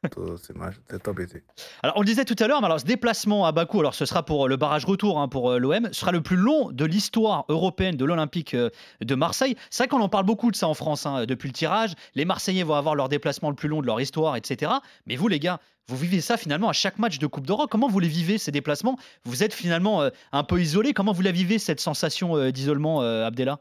C'est 0.05 1.03
top 1.03 1.21
été. 1.21 1.45
Alors, 1.83 1.97
on 1.97 2.01
le 2.01 2.07
disait 2.07 2.25
tout 2.25 2.35
à 2.41 2.49
l'heure, 2.49 2.65
alors 2.65 2.81
ce 2.81 2.85
déplacement 2.85 3.47
à 3.47 3.53
Bakou, 3.53 3.79
alors 3.79 3.95
ce 3.95 4.05
sera 4.05 4.25
pour 4.25 4.47
euh, 4.47 4.49
le 4.49 4.57
barrage 4.57 4.85
retour 4.85 5.21
hein, 5.21 5.29
pour 5.29 5.53
euh, 5.53 5.59
l'OM, 5.59 5.89
ce 5.93 6.01
sera 6.01 6.11
le 6.11 6.21
plus 6.21 6.37
long 6.37 6.73
de 6.73 6.85
l'histoire 6.85 7.45
européenne 7.49 7.97
de 7.97 8.05
l'Olympique 8.05 8.55
euh, 8.55 8.71
de 9.01 9.15
Marseille. 9.15 9.57
C'est 9.71 9.85
vrai 9.85 9.89
qu'on 9.89 10.01
en 10.01 10.09
parle 10.09 10.27
beaucoup 10.27 10.51
de 10.51 10.57
ça 10.57 10.67
en 10.67 10.75
France 10.75 11.07
hein, 11.07 11.25
depuis 11.25 11.49
le 11.49 11.53
tirage. 11.53 11.95
Les 12.17 12.25
Marseillais 12.25 12.65
vont 12.65 12.75
avoir 12.75 12.97
leur 12.97 13.09
déplacement 13.09 13.49
le 13.49 13.55
plus 13.55 13.69
long 13.69 13.81
de 13.81 13.87
leur 13.87 14.01
histoire, 14.01 14.35
etc. 14.35 14.73
Mais 15.07 15.15
vous, 15.15 15.29
les 15.29 15.39
gars, 15.39 15.61
vous 15.87 15.97
vivez 15.97 16.21
ça 16.21 16.37
finalement 16.37 16.69
à 16.69 16.73
chaque 16.73 16.99
match 16.99 17.21
de 17.21 17.27
Coupe 17.29 17.47
d'Europe. 17.47 17.71
Comment 17.71 17.89
vous 17.89 18.01
les 18.01 18.09
vivez 18.09 18.39
ces 18.39 18.51
déplacements? 18.51 18.99
Vous 19.25 19.45
êtes 19.45 19.55
finalement 19.55 20.09
un 20.33 20.45
peu 20.45 20.61
isolé. 20.61 20.95
Comment 20.95 21.13
vous 21.13 21.23
la 21.23 21.33
vivez 21.33 21.59
cette 21.59 21.81
sensation 21.81 22.51
d'isolement, 22.51 23.01
Abdella 23.01 23.59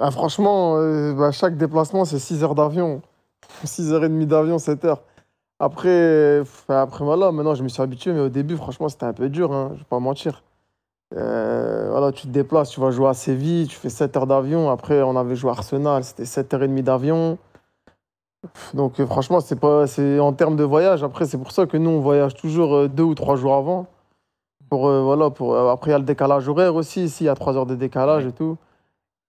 ah, 0.00 0.10
Franchement, 0.10 0.74
bah, 1.14 1.30
chaque 1.30 1.56
déplacement, 1.56 2.04
c'est 2.04 2.18
6 2.18 2.42
heures 2.42 2.56
d'avion. 2.56 3.02
6h30 3.66 4.26
d'avion, 4.26 4.56
7h. 4.56 4.98
Après, 5.58 6.42
après, 6.68 7.04
voilà, 7.04 7.32
maintenant 7.32 7.54
je 7.54 7.62
me 7.62 7.68
suis 7.68 7.82
habitué, 7.82 8.12
mais 8.12 8.20
au 8.20 8.28
début, 8.28 8.56
franchement, 8.56 8.88
c'était 8.88 9.06
un 9.06 9.14
peu 9.14 9.28
dur, 9.28 9.52
hein, 9.52 9.70
je 9.74 9.78
vais 9.78 9.86
pas 9.88 10.00
mentir. 10.00 10.42
Euh, 11.14 11.88
voilà, 11.90 12.12
tu 12.12 12.26
te 12.26 12.32
déplaces, 12.32 12.70
tu 12.70 12.80
vas 12.80 12.90
jouer 12.90 13.08
à 13.08 13.14
Séville, 13.14 13.68
tu 13.68 13.76
fais 13.76 13.88
7 13.88 14.16
heures 14.16 14.26
d'avion. 14.26 14.70
Après, 14.70 15.02
on 15.02 15.16
avait 15.16 15.36
joué 15.36 15.50
à 15.50 15.54
Arsenal, 15.54 16.04
c'était 16.04 16.24
7h30 16.24 16.82
d'avion. 16.82 17.38
Donc, 18.74 19.00
euh, 19.00 19.06
franchement, 19.06 19.40
c'est 19.40 19.58
pas, 19.58 19.86
c'est 19.86 20.18
en 20.18 20.32
termes 20.32 20.56
de 20.56 20.64
voyage. 20.64 21.02
Après, 21.04 21.24
c'est 21.26 21.38
pour 21.38 21.52
ça 21.52 21.66
que 21.66 21.76
nous, 21.76 21.90
on 21.90 22.00
voyage 22.00 22.34
toujours 22.34 22.74
euh, 22.74 22.88
deux 22.88 23.04
ou 23.04 23.14
trois 23.14 23.36
jours 23.36 23.54
avant. 23.54 23.86
Pour, 24.68 24.90
voilà, 24.90 25.30
pour, 25.30 25.56
après, 25.56 25.90
il 25.90 25.92
y 25.92 25.94
a 25.94 25.98
le 25.98 26.04
décalage 26.04 26.48
horaire 26.48 26.74
aussi. 26.74 27.04
Ici, 27.04 27.24
il 27.24 27.26
y 27.28 27.30
a 27.30 27.36
3 27.36 27.56
heures 27.56 27.66
de 27.66 27.76
décalage 27.76 28.26
et 28.26 28.32
tout. 28.32 28.56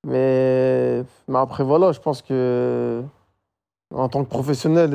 Mais, 0.05 1.03
mais 1.27 1.37
après, 1.37 1.63
voilà, 1.63 1.91
je 1.91 1.99
pense 1.99 2.21
que 2.23 3.03
en 3.93 4.09
tant 4.09 4.23
que 4.23 4.29
professionnel, 4.29 4.89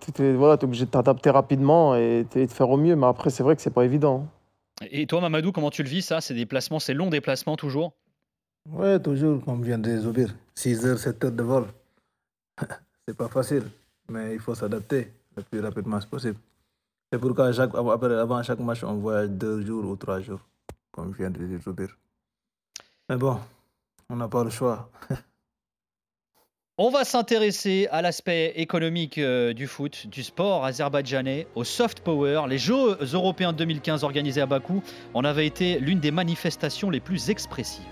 tu 0.00 0.22
es, 0.22 0.32
voilà, 0.34 0.62
obligé 0.62 0.84
de 0.84 0.90
t'adapter 0.90 1.30
rapidement 1.30 1.94
et 1.94 2.26
de 2.34 2.46
faire 2.46 2.70
au 2.70 2.76
mieux. 2.76 2.96
Mais 2.96 3.06
après, 3.06 3.30
c'est 3.30 3.42
vrai 3.42 3.56
que 3.56 3.62
c'est 3.62 3.70
pas 3.70 3.84
évident. 3.84 4.26
Et 4.90 5.06
toi, 5.06 5.20
Mamadou, 5.20 5.52
comment 5.52 5.70
tu 5.70 5.82
le 5.82 5.88
vis 5.88 6.02
ça? 6.02 6.20
C'est 6.20 6.34
des 6.34 6.40
déplacements, 6.40 6.78
c'est 6.80 6.94
long 6.94 7.08
déplacements 7.08 7.56
toujours? 7.56 7.92
Ouais, 8.70 8.98
toujours, 9.00 9.44
comme 9.44 9.62
vient 9.62 9.78
de 9.78 9.90
les 9.90 10.26
6 10.54 10.86
heures, 10.86 10.98
7 10.98 11.24
heures 11.24 11.32
de 11.32 11.42
vol. 11.42 11.66
c'est 13.06 13.16
pas 13.16 13.28
facile, 13.28 13.64
mais 14.08 14.34
il 14.34 14.40
faut 14.40 14.54
s'adapter 14.54 15.12
le 15.36 15.42
plus 15.42 15.60
rapidement 15.60 15.98
possible. 16.00 16.38
C'est 17.12 17.18
pourquoi 17.18 17.52
chaque, 17.52 17.74
avant 17.74 18.42
chaque 18.42 18.60
match, 18.60 18.84
on 18.84 18.94
voyage 18.94 19.30
deux 19.30 19.64
jours 19.64 19.84
ou 19.84 19.96
trois 19.96 20.20
jours, 20.20 20.40
comme 20.90 21.12
vient 21.12 21.30
de 21.30 21.44
dire 21.44 21.60
Zoubir. 21.60 21.96
Mais 23.08 23.16
bon, 23.16 23.38
on 24.08 24.16
n'a 24.16 24.28
pas 24.28 24.44
le 24.44 24.50
choix. 24.50 24.90
On 26.84 26.90
va 26.90 27.04
s'intéresser 27.04 27.86
à 27.92 28.02
l'aspect 28.02 28.54
économique 28.56 29.16
euh, 29.18 29.52
du 29.52 29.68
foot, 29.68 30.08
du 30.08 30.24
sport 30.24 30.64
azerbaïdjanais, 30.64 31.46
au 31.54 31.62
soft 31.62 32.00
power. 32.00 32.42
Les 32.48 32.58
Jeux 32.58 32.98
européens 33.12 33.52
2015 33.52 34.02
organisés 34.02 34.40
à 34.40 34.46
Bakou 34.46 34.82
en 35.14 35.22
avaient 35.22 35.46
été 35.46 35.78
l'une 35.78 36.00
des 36.00 36.10
manifestations 36.10 36.90
les 36.90 36.98
plus 36.98 37.30
expressives. 37.30 37.84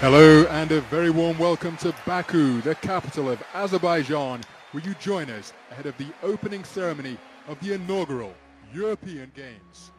Hello 0.00 0.46
and 0.50 0.72
a 0.72 0.80
very 0.90 1.10
warm 1.10 1.38
welcome 1.38 1.76
to 1.82 1.92
Baku, 2.06 2.62
the 2.62 2.74
capital 2.80 3.28
of 3.28 3.38
Azerbaijan. 3.54 4.40
Will 4.72 4.82
you 4.82 4.94
join 4.98 5.28
us 5.28 5.52
ahead 5.70 5.84
of 5.84 5.94
the 5.98 6.10
opening 6.22 6.64
ceremony 6.64 7.18
of 7.50 7.58
the 7.60 7.74
inaugural 7.74 8.32
European 8.72 9.30
Games? 9.36 9.92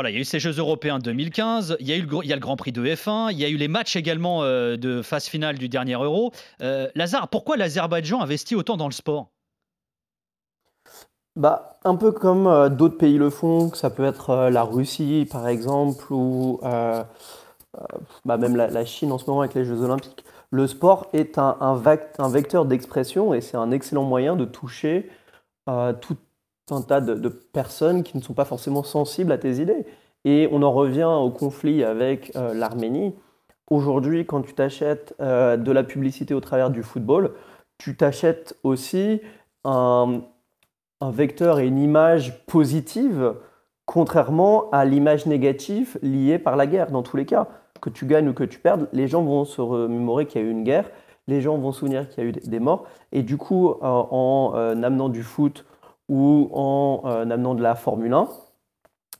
Voilà, 0.00 0.12
il 0.12 0.14
y 0.14 0.16
a 0.16 0.22
eu 0.22 0.24
ces 0.24 0.40
Jeux 0.40 0.56
européens 0.56 0.98
2015, 0.98 1.76
il 1.78 1.86
y 1.86 1.92
a 1.92 1.96
eu 1.96 2.00
le, 2.00 2.08
il 2.22 2.30
y 2.30 2.32
a 2.32 2.34
le 2.34 2.40
Grand 2.40 2.56
Prix 2.56 2.72
de 2.72 2.82
F1, 2.82 3.32
il 3.32 3.38
y 3.38 3.44
a 3.44 3.50
eu 3.50 3.56
les 3.56 3.68
matchs 3.68 3.96
également 3.96 4.42
euh, 4.42 4.78
de 4.78 5.02
phase 5.02 5.26
finale 5.26 5.58
du 5.58 5.68
dernier 5.68 5.92
Euro. 5.92 6.32
Euh, 6.62 6.88
Lazare, 6.94 7.28
pourquoi 7.28 7.58
l'Azerbaïdjan 7.58 8.22
investit 8.22 8.54
autant 8.54 8.78
dans 8.78 8.86
le 8.86 8.94
sport? 8.94 9.28
Bah, 11.36 11.78
un 11.84 11.96
peu 11.96 12.12
comme 12.12 12.46
euh, 12.46 12.70
d'autres 12.70 12.96
pays 12.96 13.18
le 13.18 13.28
font, 13.28 13.68
que 13.68 13.76
ça 13.76 13.90
peut 13.90 14.04
être 14.04 14.48
la 14.48 14.62
Russie 14.62 15.28
par 15.30 15.46
exemple, 15.48 16.10
ou 16.14 16.60
bah, 16.62 18.38
même 18.38 18.56
la, 18.56 18.84
Chine 18.86 19.12
en 19.12 19.18
ce 19.18 19.26
moment 19.26 19.42
avec 19.42 19.52
les 19.52 19.66
Jeux 19.66 19.82
Olympiques. 19.82 20.24
Le 20.50 20.66
sport 20.66 21.08
est 21.12 21.36
un, 21.36 21.58
un, 21.60 22.28
vecteur 22.30 22.64
d'expression 22.64 23.34
et 23.34 23.42
c'est 23.42 23.58
un 23.58 23.70
excellent 23.70 24.04
moyen 24.04 24.34
de 24.34 24.46
toucher 24.46 25.10
tout 25.66 26.16
un 26.72 26.82
tas 26.82 27.00
de, 27.00 27.28
personnes 27.28 28.02
qui 28.02 28.16
ne 28.16 28.22
sont 28.22 28.34
pas 28.34 28.44
forcément 28.44 28.82
sensibles 28.82 29.32
à 29.32 29.38
tes 29.38 29.60
idées. 29.60 29.84
Et 30.24 30.48
on 30.52 30.62
en 30.62 30.72
revient 30.72 31.04
au 31.04 31.30
conflit 31.30 31.82
avec 31.82 32.32
euh, 32.36 32.52
l'Arménie. 32.54 33.14
Aujourd'hui, 33.70 34.26
quand 34.26 34.42
tu 34.42 34.52
t'achètes 34.52 35.14
euh, 35.20 35.56
de 35.56 35.72
la 35.72 35.82
publicité 35.82 36.34
au 36.34 36.40
travers 36.40 36.70
du 36.70 36.82
football, 36.82 37.32
tu 37.78 37.96
t'achètes 37.96 38.56
aussi 38.62 39.20
un, 39.64 40.22
vecteur 41.00 41.60
et 41.60 41.66
une 41.66 41.78
image 41.78 42.44
positive, 42.46 43.34
contrairement 43.86 44.68
à 44.70 44.84
l'image 44.84 45.24
négative 45.26 45.98
liée 46.02 46.38
par 46.38 46.56
la 46.56 46.66
guerre, 46.66 46.90
dans 46.90 47.02
tous 47.02 47.16
les 47.16 47.24
cas. 47.24 47.48
Que 47.80 47.88
tu 47.88 48.04
gagnes 48.04 48.28
ou 48.28 48.34
que 48.34 48.44
tu 48.44 48.58
perdes, 48.58 48.88
les 48.92 49.08
gens 49.08 49.22
vont 49.22 49.46
se 49.46 49.62
remémorer 49.62 50.26
qu'il 50.26 50.42
y 50.42 50.44
a 50.44 50.46
eu 50.46 50.50
une 50.50 50.64
guerre, 50.64 50.90
les 51.28 51.40
gens 51.40 51.56
vont 51.56 51.72
se 51.72 51.78
souvenir 51.78 52.08
qu'il 52.08 52.22
y 52.22 52.26
a 52.26 52.28
eu 52.28 52.32
des- 52.32 52.60
morts, 52.60 52.84
et 53.12 53.22
du 53.22 53.38
coup, 53.38 53.70
euh, 53.70 53.76
en 53.82 54.52
amenant 54.82 55.08
du 55.08 55.22
foot 55.22 55.64
ou 56.10 56.50
en 56.52 57.02
euh, 57.04 57.22
amenant 57.22 57.54
de 57.54 57.62
la 57.62 57.76
Formule 57.76 58.12
1, 58.12 58.28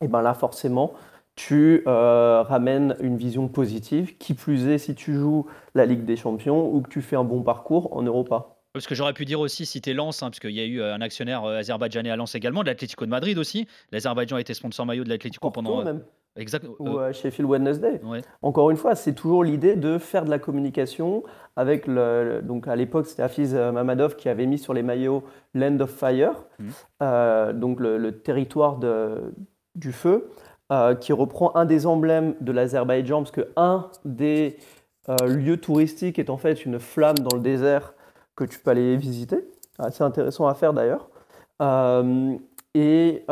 et 0.02 0.08
ben 0.08 0.22
là, 0.22 0.34
forcément, 0.34 0.92
tu 1.36 1.84
euh, 1.86 2.42
ramènes 2.42 2.96
une 3.00 3.16
vision 3.16 3.46
positive, 3.46 4.18
qui 4.18 4.34
plus 4.34 4.66
est 4.66 4.78
si 4.78 4.96
tu 4.96 5.14
joues 5.14 5.46
la 5.74 5.86
Ligue 5.86 6.04
des 6.04 6.16
Champions 6.16 6.68
ou 6.74 6.82
que 6.82 6.88
tu 6.88 7.00
fais 7.00 7.14
un 7.14 7.22
bon 7.22 7.42
parcours 7.42 7.96
en 7.96 8.02
Europa. 8.02 8.56
Parce 8.72 8.88
que 8.88 8.96
j'aurais 8.96 9.12
pu 9.12 9.24
dire 9.24 9.38
aussi 9.38 9.66
citer 9.66 9.94
Lens, 9.94 10.22
hein, 10.22 10.30
parce 10.30 10.40
qu'il 10.40 10.50
y 10.50 10.60
a 10.60 10.64
eu 10.64 10.80
euh, 10.80 10.92
un 10.92 11.00
actionnaire 11.00 11.44
azerbaïdjanais 11.44 12.10
à 12.10 12.16
Lens 12.16 12.34
également, 12.34 12.62
de 12.62 12.66
l'Atlético 12.68 13.06
de 13.06 13.10
Madrid 13.10 13.38
aussi. 13.38 13.68
L'Azerbaïdjan 13.92 14.36
a 14.36 14.40
été 14.40 14.52
sponsor 14.52 14.84
maillot 14.84 15.04
de 15.04 15.10
l'Atlético 15.10 15.52
pendant. 15.52 15.84
même, 15.84 16.02
Exact. 16.36 16.64
ou 16.78 16.98
euh, 16.98 17.08
euh, 17.08 17.12
Sheffield 17.12 17.48
Wednesday. 17.50 18.00
ouais. 18.04 18.22
Encore 18.42 18.70
une 18.70 18.76
fois, 18.76 18.94
c'est 18.94 19.14
toujours 19.14 19.42
l'idée 19.44 19.76
de 19.76 19.98
faire 19.98 20.24
de 20.24 20.30
la 20.30 20.38
communication 20.38 21.22
avec 21.56 21.86
le. 21.86 22.40
donc 22.42 22.68
à 22.68 22.76
l'époque, 22.76 23.06
c'était 23.06 23.22
Hafiz 23.22 23.54
euh, 23.54 23.72
Mamadov 23.72 24.16
qui 24.16 24.28
avait 24.28 24.46
mis 24.46 24.58
sur 24.58 24.72
les 24.72 24.82
maillots 24.82 25.22
Land 25.54 25.80
of 25.80 25.90
Fire, 25.90 26.44
Mhm. 26.58 26.66
euh, 27.02 27.52
donc 27.52 27.80
le, 27.80 27.98
le 27.98 28.20
territoire 28.20 28.76
de- 28.76 29.34
du 29.74 29.92
feu, 29.92 30.30
euh, 30.72 30.94
qui 30.94 31.12
reprend 31.12 31.54
un 31.56 31.64
des 31.64 31.86
emblèmes 31.86 32.34
de 32.40 32.52
l'Azerbaïdjan, 32.52 33.18
parce 33.22 33.32
que 33.32 33.48
un 33.56 33.88
des 34.04 34.56
lieux 35.26 35.56
touristiques 35.56 36.20
est 36.20 36.30
en 36.30 36.36
fait 36.36 36.64
une 36.64 36.78
flamme 36.78 37.18
dans 37.18 37.34
le 37.36 37.42
désert 37.42 37.94
que 38.36 38.44
tu 38.44 38.60
peux 38.60 38.70
aller 38.70 38.96
visiter. 38.96 39.38
Assez 39.80 40.04
intéressant 40.04 40.46
à 40.46 40.54
faire 40.54 40.72
d'ailleurs. 40.72 41.08
Et 42.74 43.24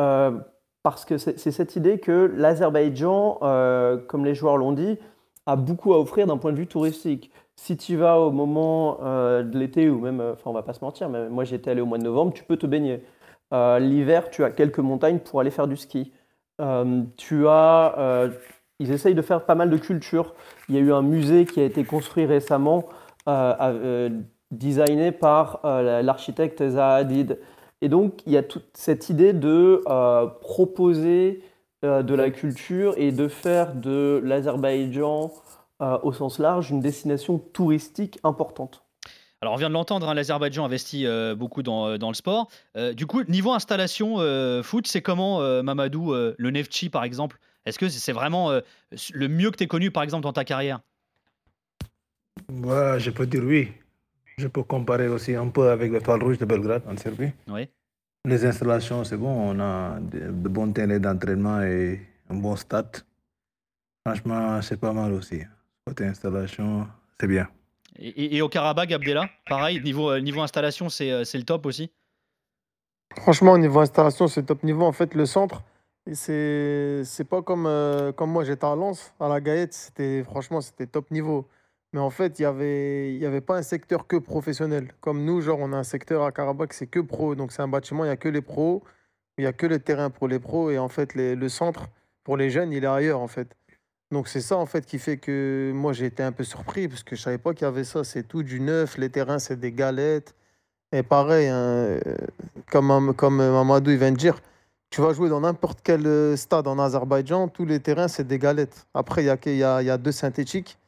parce 0.83 1.05
que 1.05 1.19
c'est 1.19 1.51
cette 1.51 1.77
idée 1.77 1.99
que 1.99 2.33
l'Azerbaïdjan, 2.37 3.39
euh, 3.43 3.99
comme 3.99 4.25
les 4.25 4.35
joueurs 4.35 4.57
l'ont 4.57 4.73
dit, 4.73 4.99
a 5.47 5.57
beaucoup 5.57 5.93
à 5.95 5.99
offrir 5.99 6.27
d'un 6.27 6.37
point 6.37 6.53
de 6.53 6.57
vue 6.57 6.67
touristique. 6.67 7.31
Si 7.57 7.77
tu 7.77 7.97
vas 7.97 8.19
au 8.21 8.31
moment 8.31 8.99
euh, 9.03 9.43
de 9.43 9.59
l'été, 9.59 9.91
ou 9.91 10.01
même, 10.01 10.21
euh, 10.21 10.35
enfin 10.35 10.51
on 10.51 10.53
va 10.53 10.63
pas 10.63 10.75
se 10.75 10.85
mentir, 10.85 11.09
mais 11.09 11.29
moi 11.29 11.45
j'étais 11.45 11.71
allé 11.71 11.81
au 11.81 11.87
mois 11.87 11.99
de 11.99 12.05
novembre, 12.05 12.33
tu 12.33 12.45
peux 12.45 12.57
te 12.57 12.67
baigner. 12.67 13.03
L'hiver, 13.51 14.31
tu 14.31 14.45
as 14.45 14.51
quelques 14.51 14.79
montagnes 14.79 15.21
pour 15.21 15.41
aller 15.41 15.51
faire 15.51 15.69
du 15.69 15.77
ski. 15.79 16.13
Tu 17.17 17.49
as, 17.49 18.29
ils 18.79 18.93
essayent 18.93 19.15
de 19.15 19.23
faire 19.23 19.47
pas 19.47 19.55
mal 19.55 19.71
de 19.71 19.77
culture. 19.79 20.35
Il 20.69 20.75
y 20.75 20.79
a 20.79 20.83
eu 20.83 20.93
un 20.93 21.01
musée 21.01 21.47
qui 21.47 21.59
a 21.61 21.65
été 21.65 21.83
construit 21.83 22.27
récemment, 22.27 22.91
designé 24.51 25.13
par 25.13 25.61
l'architecte 25.65 26.69
Zaha 26.69 26.97
Hadid. 26.97 27.39
Et 27.81 27.89
donc, 27.89 28.21
il 28.27 28.33
y 28.33 28.37
a 28.37 28.43
toute 28.43 28.69
cette 28.75 29.09
idée 29.09 29.33
de 29.33 29.83
euh, 29.87 30.27
proposer 30.27 31.43
euh, 31.85 32.03
de 32.03 32.15
la 32.15 32.31
culture 32.31 32.95
et 32.97 33.13
de 33.13 33.29
faire 33.29 33.75
de 33.75 34.21
l'Azerbaïdjan, 34.25 35.33
euh, 35.81 35.99
au 36.03 36.13
sens 36.13 36.39
large, 36.41 36.71
une 36.71 36.81
destination 36.81 37.39
touristique 37.39 38.19
importante. 38.25 38.83
Alors, 39.41 39.55
on 39.55 39.57
vient 39.57 39.69
de 39.69 39.75
l'entendre, 39.75 40.09
hein, 40.09 40.15
l'Azerbaïdjan 40.15 40.65
investit 40.65 41.07
euh, 41.07 41.37
beaucoup 41.37 41.63
dans, 41.63 41.97
dans 41.97 42.09
le 42.09 42.15
sport. 42.15 42.49
Euh, 42.77 42.93
du 42.93 43.07
coup, 43.07 43.23
niveau 43.29 43.53
installation 43.53 44.17
euh, 44.19 44.65
foot, 44.65 44.89
c'est 44.89 45.03
comment, 45.03 45.41
euh, 45.41 45.63
Mamadou, 45.63 46.13
euh, 46.13 46.35
le 46.37 46.51
Neftchi 46.51 46.91
par 46.91 47.05
exemple? 47.05 47.39
Est-ce 47.65 47.79
que 47.79 47.89
c'est 47.89 48.13
vraiment 48.13 48.51
euh, 48.51 48.61
le 49.13 49.29
mieux 49.29 49.53
que 49.53 49.57
tu 49.57 49.69
connu, 49.69 49.93
par 49.93 50.03
exemple, 50.03 50.25
dans 50.25 50.33
ta 50.33 50.45
carrière? 50.45 50.81
Ouais, 52.51 52.99
je 52.99 53.11
peux 53.11 53.27
dire 53.27 53.45
oui. 53.45 53.69
Je 54.39 54.47
peux 54.49 54.63
comparer 54.63 55.09
aussi 55.09 55.35
un 55.35 55.49
peu 55.49 55.69
avec 55.69 55.91
l'Étoile 55.93 56.23
Rouge 56.23 56.39
de 56.39 56.45
Belgrade 56.45 56.83
en 56.89 56.97
Serbie. 56.97 57.33
Oui. 57.49 57.69
Les 58.25 58.45
installations, 58.47 59.03
c'est 59.05 59.17
bon. 59.17 59.29
On 59.51 59.59
a 59.61 59.99
de, 60.01 60.31
de 60.31 60.49
bons 60.49 60.73
terrains 60.73 61.01
d'entraînement 61.01 61.61
et 61.63 62.01
un 62.31 62.37
bon 62.37 62.55
stade. 62.55 62.99
Franchement, 64.07 64.63
c'est 64.63 64.79
pas 64.79 64.93
mal 64.93 65.13
aussi. 65.13 65.41
Côté 65.85 66.05
installation, 66.07 66.87
c'est 67.21 67.27
bien. 67.27 67.49
Et, 67.99 68.09
et- 68.09 68.37
et 68.37 68.43
au 68.43 68.49
Karabakh, 68.49 68.93
Abdella, 68.93 69.29
pareil, 69.49 69.81
niveau, 69.83 70.11
euh, 70.11 70.21
niveau 70.21 70.41
installation, 70.41 70.89
c'est 70.89 71.11
euh, 71.11 71.25
c'est 71.25 71.39
le 71.39 71.45
top 71.45 71.67
aussi? 71.67 71.91
Franchement, 73.17 73.53
au 73.53 73.59
niveau 73.59 73.81
installation, 73.81 74.29
c'est 74.29 74.45
top 74.45 74.63
niveau. 74.63 74.85
En 74.85 74.93
fait, 74.93 75.15
le 75.15 75.27
centre, 75.27 75.63
c'est 76.13 77.03
c'est 77.05 77.25
pas 77.25 77.43
comme, 77.43 77.67
euh, 77.67 78.13
comme 78.13 78.31
moi, 78.31 78.45
j'étais 78.45 78.67
à 78.67 78.77
Lens, 78.77 79.13
à 79.19 79.29
la 79.29 79.41
Gaillette, 79.41 79.75
c'était 79.75 80.23
franchement, 80.23 80.61
c'était 80.61 80.87
top 80.87 81.11
niveau. 81.11 81.49
Mais 81.93 82.01
en 82.01 82.11
fait, 82.11 82.39
il 82.39 82.43
y 82.43 82.45
avait, 82.45 83.15
y 83.15 83.25
avait 83.27 83.41
pas 83.41 83.57
un 83.57 83.63
secteur 83.63 84.07
que 84.07 84.17
professionnel. 84.17 84.93
Comme 85.01 85.25
nous, 85.25 85.41
genre, 85.41 85.59
on 85.61 85.73
a 85.73 85.77
un 85.77 85.85
secteur 85.85 86.23
à 86.25 86.33
Karabakh, 86.33 86.73
c'est 86.75 86.87
que 86.87 87.01
pro. 87.01 87.35
Donc, 87.35 87.53
c'est 87.53 87.63
un 87.63 87.69
bâtiment, 87.69 88.05
il 88.05 88.09
y 88.09 88.11
a 88.11 88.17
que 88.17 88.29
les 88.29 88.43
pros, 88.43 88.83
il 89.39 89.45
y 89.45 89.47
a 89.47 89.53
que 89.53 89.67
le 89.67 89.79
terrain 89.79 90.11
pour 90.11 90.29
les 90.29 90.39
pros. 90.39 90.71
Et 90.71 90.79
en 90.79 90.89
fait, 90.89 91.15
les- 91.15 91.35
le 91.35 91.49
centre, 91.49 91.89
pour 92.25 92.37
les 92.37 92.51
jeunes, 92.51 92.73
il 92.73 92.85
est 92.85 92.87
ailleurs, 92.87 93.21
en 93.21 93.29
fait. 93.29 93.57
Donc, 94.11 94.29
c'est 94.29 94.41
ça, 94.41 94.57
en 94.57 94.67
fait, 94.67 94.87
qui 94.87 94.99
fait 94.99 95.19
que 95.19 95.73
moi, 95.75 95.93
j'ai 95.95 96.07
été 96.07 96.23
un 96.23 96.33
peu 96.33 96.45
surpris, 96.45 96.89
parce 96.89 97.03
que 97.03 97.17
je 97.17 97.23
savais 97.23 97.39
pas 97.39 97.55
qu'il 97.55 97.65
y 97.65 97.69
avait 97.69 97.85
ça. 97.85 98.05
C'est 98.05 98.23
tout 98.25 98.43
du 98.43 98.61
neuf, 98.61 98.99
les 98.99 99.11
terrains, 99.11 99.39
c'est 99.39 99.59
des 99.61 99.73
galettes. 99.73 100.35
Et 100.93 101.03
pareil, 101.03 101.49
hein, 101.49 101.57
euh, 101.57 102.01
comme, 102.71 103.15
comme 103.15 103.37
Mamadou 103.39 103.91
il 103.91 103.99
vient 103.99 104.13
de 104.13 104.17
dire, 104.17 104.41
tu 104.91 105.03
vas 105.03 105.13
jouer 105.13 105.29
dans 105.29 105.41
n'importe 105.43 105.81
quel 105.83 106.07
euh, 106.07 106.37
stade 106.37 106.67
en 106.67 106.79
Azerbaïdjan, 106.79 107.49
tous 107.49 107.67
les 107.67 107.81
terrains, 107.81 108.09
c'est 108.09 108.27
des 108.27 108.39
galettes. 108.39 108.87
Après, 108.95 109.23
il 109.23 109.27
y 109.27 109.31
a, 109.31 109.83
y, 109.83 109.87
y 109.87 109.91
a 109.91 109.99
deux 109.99 110.13
synthétiques, 110.13 110.79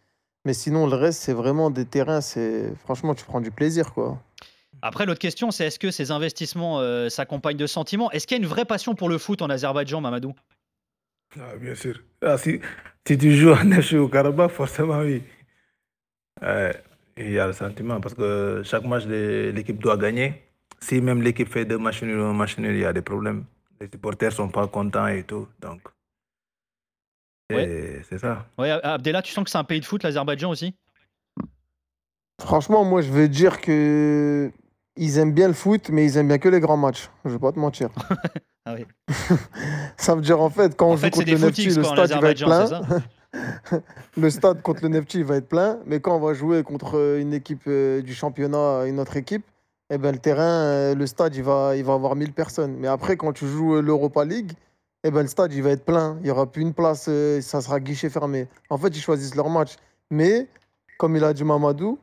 mais 0.45 0.55
sinon, 0.55 0.87
le 0.87 0.97
reste, 0.97 1.21
c'est 1.21 1.33
vraiment 1.33 1.71
des 1.71 1.85
terrains, 1.85 2.21
c'est 2.21 2.75
franchement, 2.77 3.15
tu 3.15 3.25
prends 3.25 3.41
du 3.41 3.51
plaisir, 3.51 3.93
quoi. 3.93 4.19
Après, 4.83 5.05
l'autre 5.05 5.21
question, 5.21 5.51
c'est 5.51 5.67
est-ce 5.67 5.79
que 5.79 5.91
ces 5.91 6.11
investissements 6.11 6.81
euh, 6.81 7.09
s'accompagnent 7.11 7.59
de 7.59 7.67
sentiments? 7.67 8.11
Est-ce 8.13 8.27
qu'il 8.27 8.39
y 8.39 8.41
a 8.41 8.43
une 8.43 8.49
vraie 8.49 8.65
passion 8.65 8.95
pour 8.95 9.09
le 9.11 9.19
foot 9.19 9.43
en 9.43 9.51
Azerbaïdjan, 9.51 10.01
Mamadou? 10.01 10.35
Ah, 11.39 11.57
bien 11.61 11.75
sûr. 11.75 12.01
Ah, 12.23 12.39
si, 12.39 12.61
si 13.07 13.19
tu 13.19 13.33
joues 13.37 13.53
en 13.53 13.65
Nefchi 13.65 13.97
au 13.99 14.09
Karabakh, 14.09 14.51
forcément, 14.51 15.01
oui. 15.01 15.23
Euh, 16.43 16.73
il 17.19 17.33
y 17.33 17.39
a 17.39 17.47
le 17.47 17.53
sentiment 17.53 18.01
parce 18.01 18.15
que 18.15 18.63
chaque 18.65 18.85
match, 18.85 19.05
l'équipe 19.05 19.79
doit 19.79 19.99
gagner. 19.99 20.43
Si 20.81 21.01
même 21.03 21.21
l'équipe 21.21 21.49
fait 21.49 21.67
deux 21.67 21.77
matchs 21.77 22.03
nuls 22.03 22.19
ou 22.19 22.25
un 22.25 22.33
match 22.33 22.57
nul, 22.57 22.75
il 22.75 22.81
y 22.81 22.85
a 22.87 22.93
des 22.95 23.03
problèmes. 23.03 23.45
Les 23.81 23.89
supporters 23.89 24.33
sont 24.33 24.49
pas 24.49 24.67
contents 24.67 25.07
et 25.07 25.25
tout. 25.25 25.47
Donc, 25.61 25.83
et 27.59 28.03
c'est 28.09 28.19
ça. 28.19 28.47
Ouais, 28.59 28.71
Abdella, 28.71 29.23
tu 29.23 29.33
sens 29.33 29.45
que 29.45 29.51
c'est 29.51 29.59
un 29.59 29.65
pays 29.65 29.81
de 29.81 29.85
foot, 29.85 30.03
l'Azerbaïdjan 30.03 30.51
aussi? 30.51 30.75
Franchement, 32.41 32.85
moi, 32.85 33.03
je 33.03 33.11
veux 33.11 33.29
dire 33.29 33.61
que 33.61 34.51
ils 34.97 35.19
aiment 35.19 35.33
bien 35.33 35.49
le 35.49 35.55
foot, 35.55 35.91
mais 35.91 36.05
ils 36.05 36.17
aiment 36.17 36.29
bien 36.29 36.39
que 36.39 36.49
les 36.49 36.61
grands 36.61 36.77
matchs. 36.77 37.11
Je 37.25 37.31
vais 37.31 37.39
pas 37.39 37.53
te 37.53 37.59
mentir. 37.59 37.91
Ah 38.67 38.75
oui. 38.75 38.85
ça 39.97 40.15
veut 40.15 40.21
dire, 40.21 40.39
en 40.39 40.51
fait, 40.51 40.77
quand 40.77 40.89
En 40.89 40.93
on 40.93 40.97
fait, 40.99 41.07
joue 41.07 41.21
contre 41.21 41.31
le 41.31 41.37
footix, 41.39 41.77
le 41.79 41.83
stade, 41.83 42.11
va 42.21 42.31
être 42.31 42.45
plein. 42.45 42.83
le 44.19 44.31
stade 44.31 44.61
contre 44.61 44.83
le 44.83 44.91
Neftchi, 44.91 45.21
il 45.21 45.25
va 45.25 45.37
être 45.37 45.49
plein. 45.49 45.79
Mais 45.87 46.01
quand 46.01 46.15
on 46.15 46.21
va 46.21 46.35
jouer 46.35 46.63
contre 46.63 46.99
euh, 46.99 47.21
une 47.21 47.33
équipe 47.33 47.63
euh, 47.67 48.03
du 48.03 48.13
championnat, 48.13 48.85
une 48.85 49.01
autre 49.01 49.17
équipe, 49.17 49.45
eh 49.89 49.97
ben, 49.97 50.13
le 50.13 50.19
terrain, 50.19 50.43
euh, 50.43 50.95
le 50.95 51.07
stade, 51.07 51.35
il 51.37 51.43
va, 51.43 51.75
il 51.75 51.85
va 51.85 51.95
avoir 51.95 52.15
1000 52.15 52.35
personnes. 52.35 52.77
Mais 52.79 52.87
après, 52.87 53.17
quand 53.17 53.33
tu 53.33 53.47
joues 53.47 53.81
l'Europa 53.81 54.27
League, 54.27 54.53
eh 55.05 55.11
ben, 55.11 55.23
le 55.23 55.29
stade, 55.29 55.53
il 55.53 55.63
va 55.63 55.71
être 55.71 55.85
plein. 55.85 56.17
Il 56.21 56.25
n'y 56.25 56.31
aura 56.31 56.51
plus 56.51 56.63
une 56.63 56.75
place, 56.75 57.07
euh, 57.09 57.41
ça 57.41 57.61
sera 57.61 57.81
guichet 57.81 58.11
fermé. 58.11 58.49
En 58.69 58.77
fait, 58.77 58.89
ils 58.89 59.01
choisissent 59.01 59.35
leur 59.35 59.49
match. 59.49 59.77
Mais, 60.11 60.49
comme 60.99 61.17
il 61.17 61.25
a 61.25 61.33
dit 61.33 61.45
Mamadou, 61.45 61.99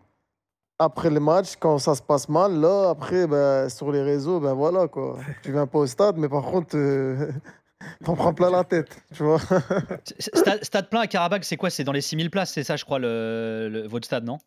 après 0.79 1.09
le 1.09 1.19
match, 1.19 1.55
quand 1.59 1.77
ça 1.77 1.95
se 1.95 2.01
passe 2.01 2.29
mal, 2.29 2.59
là, 2.59 2.89
après, 2.89 3.27
ben, 3.27 3.69
sur 3.69 3.91
les 3.91 4.01
réseaux, 4.01 4.39
ben 4.39 4.53
voilà, 4.53 4.87
quoi. 4.87 5.17
Tu 5.43 5.51
viens 5.51 5.67
pas 5.67 5.79
au 5.79 5.87
stade, 5.87 6.17
mais 6.17 6.29
par 6.29 6.43
contre, 6.43 6.75
euh, 6.75 7.31
t'en 8.05 8.15
prends 8.15 8.33
plein 8.33 8.49
la 8.49 8.63
tête, 8.63 8.95
tu 9.13 9.23
vois. 9.23 9.39
stade, 10.19 10.63
stade, 10.63 10.89
plein 10.89 11.01
à 11.01 11.07
Karabakh, 11.07 11.43
c'est 11.45 11.57
quoi? 11.57 11.69
C'est 11.69 11.83
dans 11.83 11.91
les 11.91 12.01
6000 12.01 12.29
places, 12.31 12.53
c'est 12.53 12.63
ça, 12.63 12.75
je 12.75 12.85
crois, 12.85 12.99
le, 12.99 13.85
votre 13.87 14.05
stade, 14.05 14.23
non? 14.23 14.39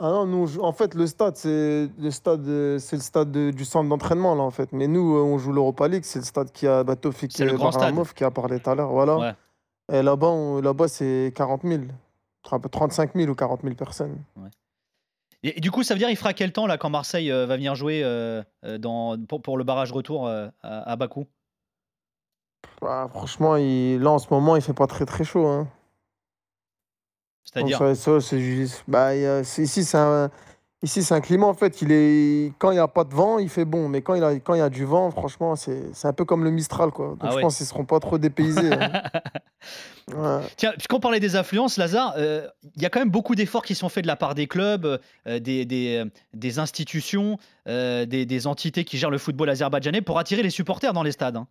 Ah 0.00 0.08
non, 0.08 0.26
nous, 0.26 0.60
en 0.60 0.72
fait, 0.72 0.94
le 0.94 1.06
stade, 1.06 1.36
c'est 1.36 1.88
le 1.98 2.10
stade, 2.10 2.78
c'est 2.78 2.96
le 2.96 3.02
stade 3.02 3.30
du 3.30 3.64
centre 3.64 3.88
d'entraînement 3.88 4.34
là, 4.34 4.42
en 4.42 4.50
fait. 4.50 4.72
Mais 4.72 4.86
nous, 4.86 5.14
on 5.14 5.36
joue 5.38 5.52
l'Europa 5.52 5.88
League, 5.88 6.04
c'est 6.04 6.20
le 6.20 6.24
stade 6.24 6.50
qui 6.52 6.66
a 6.66 6.82
le 6.82 7.56
grand 7.56 7.70
stade. 7.70 7.94
qui 8.14 8.24
a 8.24 8.30
parlé 8.30 8.60
tout 8.60 8.70
à 8.70 8.74
l'heure, 8.74 8.90
voilà. 8.90 9.36
Et 9.92 10.02
là-bas, 10.02 10.60
là-bas, 10.62 10.88
c'est 10.88 11.32
40 11.36 11.62
000, 11.64 11.82
35 12.42 13.14
000 13.14 13.30
ou 13.30 13.34
40 13.34 13.62
000 13.62 13.74
personnes. 13.74 14.18
Et, 15.42 15.60
du 15.60 15.70
coup, 15.70 15.82
ça 15.82 15.94
veut 15.94 15.98
dire 15.98 16.10
il 16.10 16.16
fera 16.16 16.34
quel 16.34 16.52
temps 16.52 16.66
là 16.66 16.76
quand 16.76 16.90
Marseille 16.90 17.32
euh, 17.32 17.46
va 17.46 17.56
venir 17.56 17.74
jouer 17.74 18.02
euh, 18.04 18.42
euh, 18.64 18.78
dans, 18.78 19.16
pour, 19.18 19.56
le 19.56 19.64
barrage 19.64 19.90
retour 19.92 20.28
à, 20.62 20.96
Bakou? 20.96 21.26
Bah, 22.80 23.08
Franchement, 23.10 23.56
il, 23.56 23.98
là 24.00 24.10
en 24.10 24.18
ce 24.18 24.28
moment, 24.30 24.56
il 24.56 24.62
fait 24.62 24.74
pas 24.74 24.86
très 24.86 25.06
très 25.06 25.24
chaud. 25.24 25.46
Hein. 25.46 25.68
C'est-à-dire 27.52 27.78
bah, 28.86 29.14
Ici, 29.14 29.84
c'est 29.84 29.98
un, 29.98 30.30
Ici, 30.82 31.02
c'est 31.02 31.12
un 31.12 31.20
climat, 31.20 31.46
en 31.46 31.52
fait, 31.52 31.82
il 31.82 31.92
est... 31.92 32.54
quand 32.58 32.70
il 32.70 32.74
n'y 32.74 32.80
a 32.80 32.88
pas 32.88 33.04
de 33.04 33.12
vent, 33.14 33.38
il 33.38 33.50
fait 33.50 33.66
bon. 33.66 33.88
Mais 33.90 34.00
quand 34.00 34.14
il, 34.14 34.24
a... 34.24 34.32
quand 34.36 34.54
il 34.54 34.60
y 34.60 34.62
a 34.62 34.70
du 34.70 34.86
vent, 34.86 35.10
franchement, 35.10 35.54
c'est 35.54 35.92
un 36.04 36.12
peu 36.14 36.24
comme 36.24 36.42
le 36.42 36.50
Mistral. 36.50 36.90
Quoi. 36.90 37.08
Donc, 37.08 37.18
ah 37.20 37.30
je 37.34 37.38
pense 37.38 37.58
qu'ils 37.58 37.64
ne 37.64 37.68
seront 37.68 37.84
pas 37.84 38.00
trop 38.00 38.16
dépaysés. 38.16 38.70
hein. 40.16 40.40
Tiens, 40.56 40.72
puisqu'on 40.72 40.98
parlait 40.98 41.20
des 41.20 41.36
influences, 41.36 41.76
Lazare, 41.76 42.14
euh, 42.16 42.48
il 42.76 42.82
y 42.82 42.86
a 42.86 42.88
quand 42.88 42.98
même 42.98 43.10
beaucoup 43.10 43.34
d'efforts 43.34 43.62
qui 43.62 43.74
sont 43.74 43.90
faits 43.90 44.04
de 44.04 44.08
la 44.08 44.16
part 44.16 44.34
des 44.34 44.46
clubs, 44.46 44.98
euh, 45.26 45.38
des, 45.38 45.66
des, 45.66 46.02
des, 46.32 46.58
institutions, 46.58 47.38
euh, 47.68 48.06
des, 48.06 48.24
des, 48.24 48.46
entités 48.46 48.84
qui 48.84 48.96
gèrent 48.96 49.10
le 49.10 49.18
football 49.18 49.50
azerbaïdjanais 49.50 50.00
pour 50.00 50.18
attirer 50.18 50.42
les 50.42 50.50
supporters 50.50 50.94
dans 50.94 51.02
les 51.02 51.12
stades. 51.12 51.36
Hein. 51.36 51.46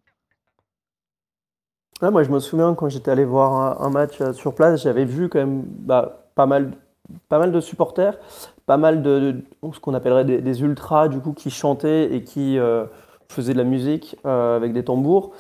Moi, 2.02 2.24
je 2.24 2.30
me 2.30 2.40
souviens 2.40 2.74
quand 2.76 2.90
j'étais 2.90 3.12
allé 3.12 3.26
voir 3.26 3.82
un, 3.82 3.90
match 3.90 4.22
sur 4.34 4.56
place, 4.56 4.84
j'avais 4.84 5.06
vu 5.06 5.30
quand 5.30 5.40
même 5.40 5.64
bah, 5.66 6.30
pas 6.36 6.46
mal 6.46 6.72
pas 7.28 7.40
mal 7.40 7.52
de 7.52 7.60
supporters, 7.60 8.18
pas 8.66 8.78
mal 8.78 9.02
de, 9.02 9.44
ce 9.74 9.80
qu'on 9.80 9.94
appellerait 9.94 10.26
des, 10.26 10.62
ultras 10.62 11.08
du 11.08 11.20
coup 11.20 11.34
qui 11.34 11.50
chantaient 11.50 12.14
et 12.14 12.24
qui 12.24 12.58
euh, 12.58 12.86
faisaient 13.28 13.54
de 13.54 13.58
la 13.58 13.64
musique 13.64 14.18
euh, 14.26 14.56
avec 14.56 14.74
des 14.74 14.84
tambours. 14.84 15.32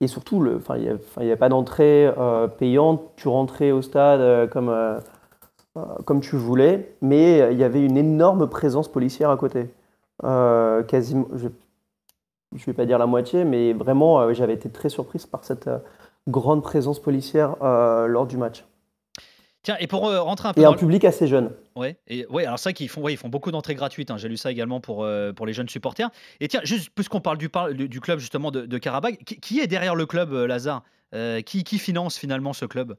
Et 0.00 0.06
surtout, 0.06 0.44
il 0.44 0.82
n'y 0.82 0.88
avait, 1.30 1.36
pas 1.36 1.48
d'entrée 1.48 2.12
euh, 2.18 2.46
payante, 2.46 3.00
tu 3.16 3.28
rentrais 3.28 3.70
au 3.70 3.80
stade 3.80 4.50
comme, 4.50 5.00
comme 6.04 6.20
tu 6.20 6.36
voulais, 6.36 6.94
mais 7.00 7.52
il 7.52 7.58
y 7.58 7.64
avait 7.64 7.82
une 7.82 7.96
énorme 7.96 8.48
présence 8.48 8.88
policière 8.88 9.30
à 9.30 9.36
côté. 9.36 9.70
quasiment, 10.20 11.26
je 11.32 11.46
ne 11.46 12.64
vais 12.66 12.72
pas 12.74 12.86
dire 12.86 12.98
la 12.98 13.06
moitié, 13.06 13.44
mais 13.44 13.72
vraiment, 13.72 14.32
j'avais 14.34 14.54
été 14.54 14.68
très 14.68 14.88
surprise 14.88 15.26
par 15.26 15.44
cette 15.44 15.70
grande 16.28 16.62
présence 16.62 17.00
policière 17.00 17.56
lors 17.60 18.26
du 18.26 18.36
match. 18.36 18.64
Tiens, 19.64 19.76
et 19.80 19.86
pour 19.86 20.06
euh, 20.06 20.20
rentrer 20.20 20.48
un 20.48 20.52
peu. 20.52 20.60
Et 20.60 20.66
un 20.66 20.74
public 20.74 21.06
assez 21.06 21.26
jeune. 21.26 21.50
Ouais, 21.74 21.96
et 22.06 22.26
ouais, 22.26 22.44
alors 22.44 22.58
ça 22.58 22.74
qu'ils 22.74 22.90
font, 22.90 23.00
ouais, 23.00 23.14
ils 23.14 23.16
font 23.16 23.30
beaucoup 23.30 23.50
d'entrées 23.50 23.74
gratuites. 23.74 24.10
Hein. 24.10 24.18
J'ai 24.18 24.28
lu 24.28 24.36
ça 24.36 24.52
également 24.52 24.78
pour, 24.78 25.04
euh, 25.04 25.32
pour 25.32 25.46
les 25.46 25.54
jeunes 25.54 25.70
supporters. 25.70 26.10
Et 26.40 26.48
tiens, 26.48 26.60
juste 26.64 26.90
puisqu'on 26.94 27.22
parle 27.22 27.38
du, 27.38 27.48
du, 27.88 28.00
club 28.00 28.18
justement 28.18 28.50
de, 28.50 28.66
de 28.66 28.78
Karabakh, 28.78 29.24
qui, 29.24 29.60
est 29.60 29.66
derrière 29.66 29.94
le 29.94 30.04
club, 30.04 30.32
euh, 30.32 30.46
Lazare? 30.46 30.82
Qui, 31.46 31.62
qui, 31.62 31.78
finance 31.78 32.18
finalement 32.18 32.52
ce 32.52 32.66
club? 32.66 32.96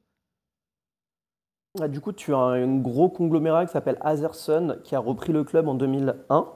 Ah, 1.81 1.89
Du 1.89 1.99
coup, 1.99 2.13
tu 2.13 2.33
as 2.33 2.37
un 2.37 2.77
gros 2.77 3.09
conglomérat 3.09 3.65
qui 3.65 3.73
s'appelle 3.73 3.97
Azerson 3.99 4.77
qui 4.85 4.95
a 4.95 4.99
repris 4.99 5.33
le 5.33 5.43
club 5.43 5.67
en 5.67 5.75
2001 5.75 6.47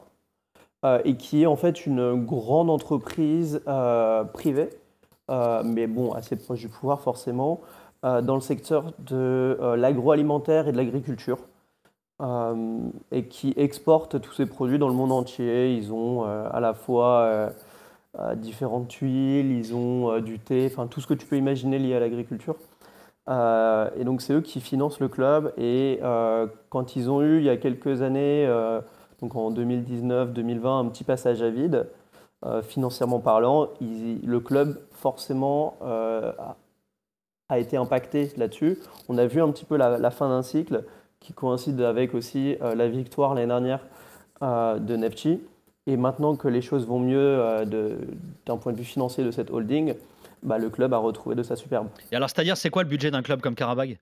et 1.04 1.18
qui 1.18 1.44
est 1.44 1.46
en 1.46 1.58
fait 1.58 1.86
une 1.86 2.24
grande 2.24 2.70
entreprise 2.70 3.62
privée, 4.34 4.70
mais 5.64 5.88
bon, 5.88 6.14
assez 6.14 6.36
proche 6.36 6.60
du 6.60 6.70
pouvoir 6.70 7.02
forcément. 7.02 7.62
Euh, 8.06 8.22
dans 8.22 8.36
le 8.36 8.42
secteur 8.42 8.94
de 9.00 9.58
euh, 9.60 9.76
l'agroalimentaire 9.76 10.70
et 10.70 10.72
de 10.72 10.78
l'agriculture. 10.78 11.40
Euh, 12.22 12.80
et 13.12 13.26
qui 13.28 13.54
exportent 13.58 14.22
tous 14.22 14.34
ces 14.34 14.46
produits 14.46 14.80
dans 14.80 14.88
le 14.88 14.94
monde 14.94 15.12
entier. 15.12 15.76
Ils 15.76 15.94
ont 15.94 16.24
à 16.24 16.60
la 16.60 16.74
fois 16.74 17.52
différentes 18.36 18.90
tuiles, 18.90 19.52
ils 19.52 19.74
ont 19.74 20.20
du 20.20 20.40
thé, 20.40 20.68
enfin 20.70 20.88
tout 20.88 21.00
ce 21.00 21.08
que 21.08 21.14
tu 21.14 21.26
peux 21.26 21.38
imaginer 21.38 21.80
lié 21.80 21.96
à 21.96 22.00
l'agriculture. 22.02 22.56
et 23.30 24.04
donc 24.04 24.22
c'est 24.22 24.34
eux 24.34 24.42
qui 24.42 24.60
financent 24.60 25.00
le 25.00 25.08
club. 25.08 25.54
Et 25.58 26.02
quand 26.70 26.98
ils 26.98 27.10
ont 27.10 27.22
eu, 27.22 27.38
il 27.38 27.46
y 27.46 27.50
a 27.50 27.56
quelques 27.56 28.02
années, 28.02 28.46
donc 29.22 29.36
en 29.36 29.50
2019-2020, 29.52 30.88
un 30.88 30.90
petit 30.90 31.06
passage 31.06 31.42
à 31.42 31.50
vide, 31.50 31.88
financièrement 32.64 33.20
parlant, 33.20 33.68
le 33.82 34.40
club 34.40 34.80
forcément 34.92 35.78
a 37.50 37.58
été 37.58 37.78
impacté 37.78 38.32
là-dessus. 38.38 38.78
On 39.10 39.18
a 39.18 39.26
vu 39.26 39.42
un 39.42 39.52
petit 39.52 39.66
peu 39.66 39.76
la, 39.76 40.12
fin 40.12 40.30
d'un 40.30 40.44
cycle 40.44 40.84
qui 41.20 41.34
coïncide 41.34 41.82
avec 41.82 42.14
aussi 42.14 42.56
euh, 42.62 42.76
la 42.76 42.88
victoire 42.88 43.34
l'année 43.34 43.48
dernière 43.48 43.86
euh, 44.42 44.78
de 44.78 44.96
Nefchi. 44.96 45.42
Et 45.88 45.98
maintenant 45.98 46.36
que 46.36 46.48
les 46.48 46.62
choses 46.62 46.88
vont 46.88 47.00
mieux 47.00 47.18
euh, 47.18 47.66
d'un 48.46 48.58
point 48.58 48.72
de 48.72 48.78
vue 48.78 48.84
financier 48.84 49.24
de 49.24 49.32
cette 49.32 49.50
holding, 49.50 49.96
bah, 50.44 50.60
le 50.60 50.70
club 50.70 50.94
a 50.94 50.98
retrouvé 50.98 51.36
de 51.36 51.44
sa 51.44 51.56
superbe. 51.56 51.88
Et 52.12 52.16
alors, 52.16 52.30
c'est-à-dire, 52.30 52.56
c'est 52.56 52.70
quoi 52.70 52.84
le 52.84 52.90
budget 52.90 53.12
d'un 53.12 53.24
club 53.24 53.42
comme 53.42 53.56
Karabag 53.56 53.98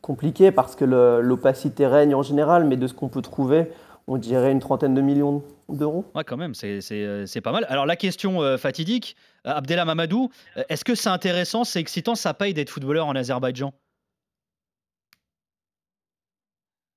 Compliqué 0.00 0.50
parce 0.50 0.74
que 0.74 0.84
l'opacité 0.84 1.86
règne 1.86 2.14
en 2.16 2.22
général, 2.22 2.64
mais 2.64 2.76
de 2.76 2.88
ce 2.88 2.94
qu'on 2.94 3.08
peut 3.08 3.22
trouver, 3.22 3.70
on 4.06 4.16
dirait 4.16 4.52
une 4.52 4.60
trentaine 4.60 4.94
de 4.94 5.00
millions 5.00 5.42
d'euros. 5.68 6.04
Ouais, 6.14 6.24
quand 6.24 6.36
même, 6.36 6.54
c'est 6.54 7.40
pas 7.42 7.52
mal. 7.52 7.66
Alors, 7.68 7.86
la 7.86 7.96
question 7.96 8.56
fatidique, 8.58 9.16
euh, 9.46 9.50
Abdellah 9.50 9.84
Mamadou, 9.84 10.30
euh, 10.56 10.62
est-ce 10.68 10.84
que 10.84 10.94
c'est 10.94 11.08
intéressant, 11.08 11.64
c'est 11.64 11.80
excitant, 11.80 12.14
ça 12.14 12.32
paye 12.34 12.54
d'être 12.54 12.70
footballeur 12.70 13.06
en 13.06 13.16
Azerbaïdjan? 13.16 13.72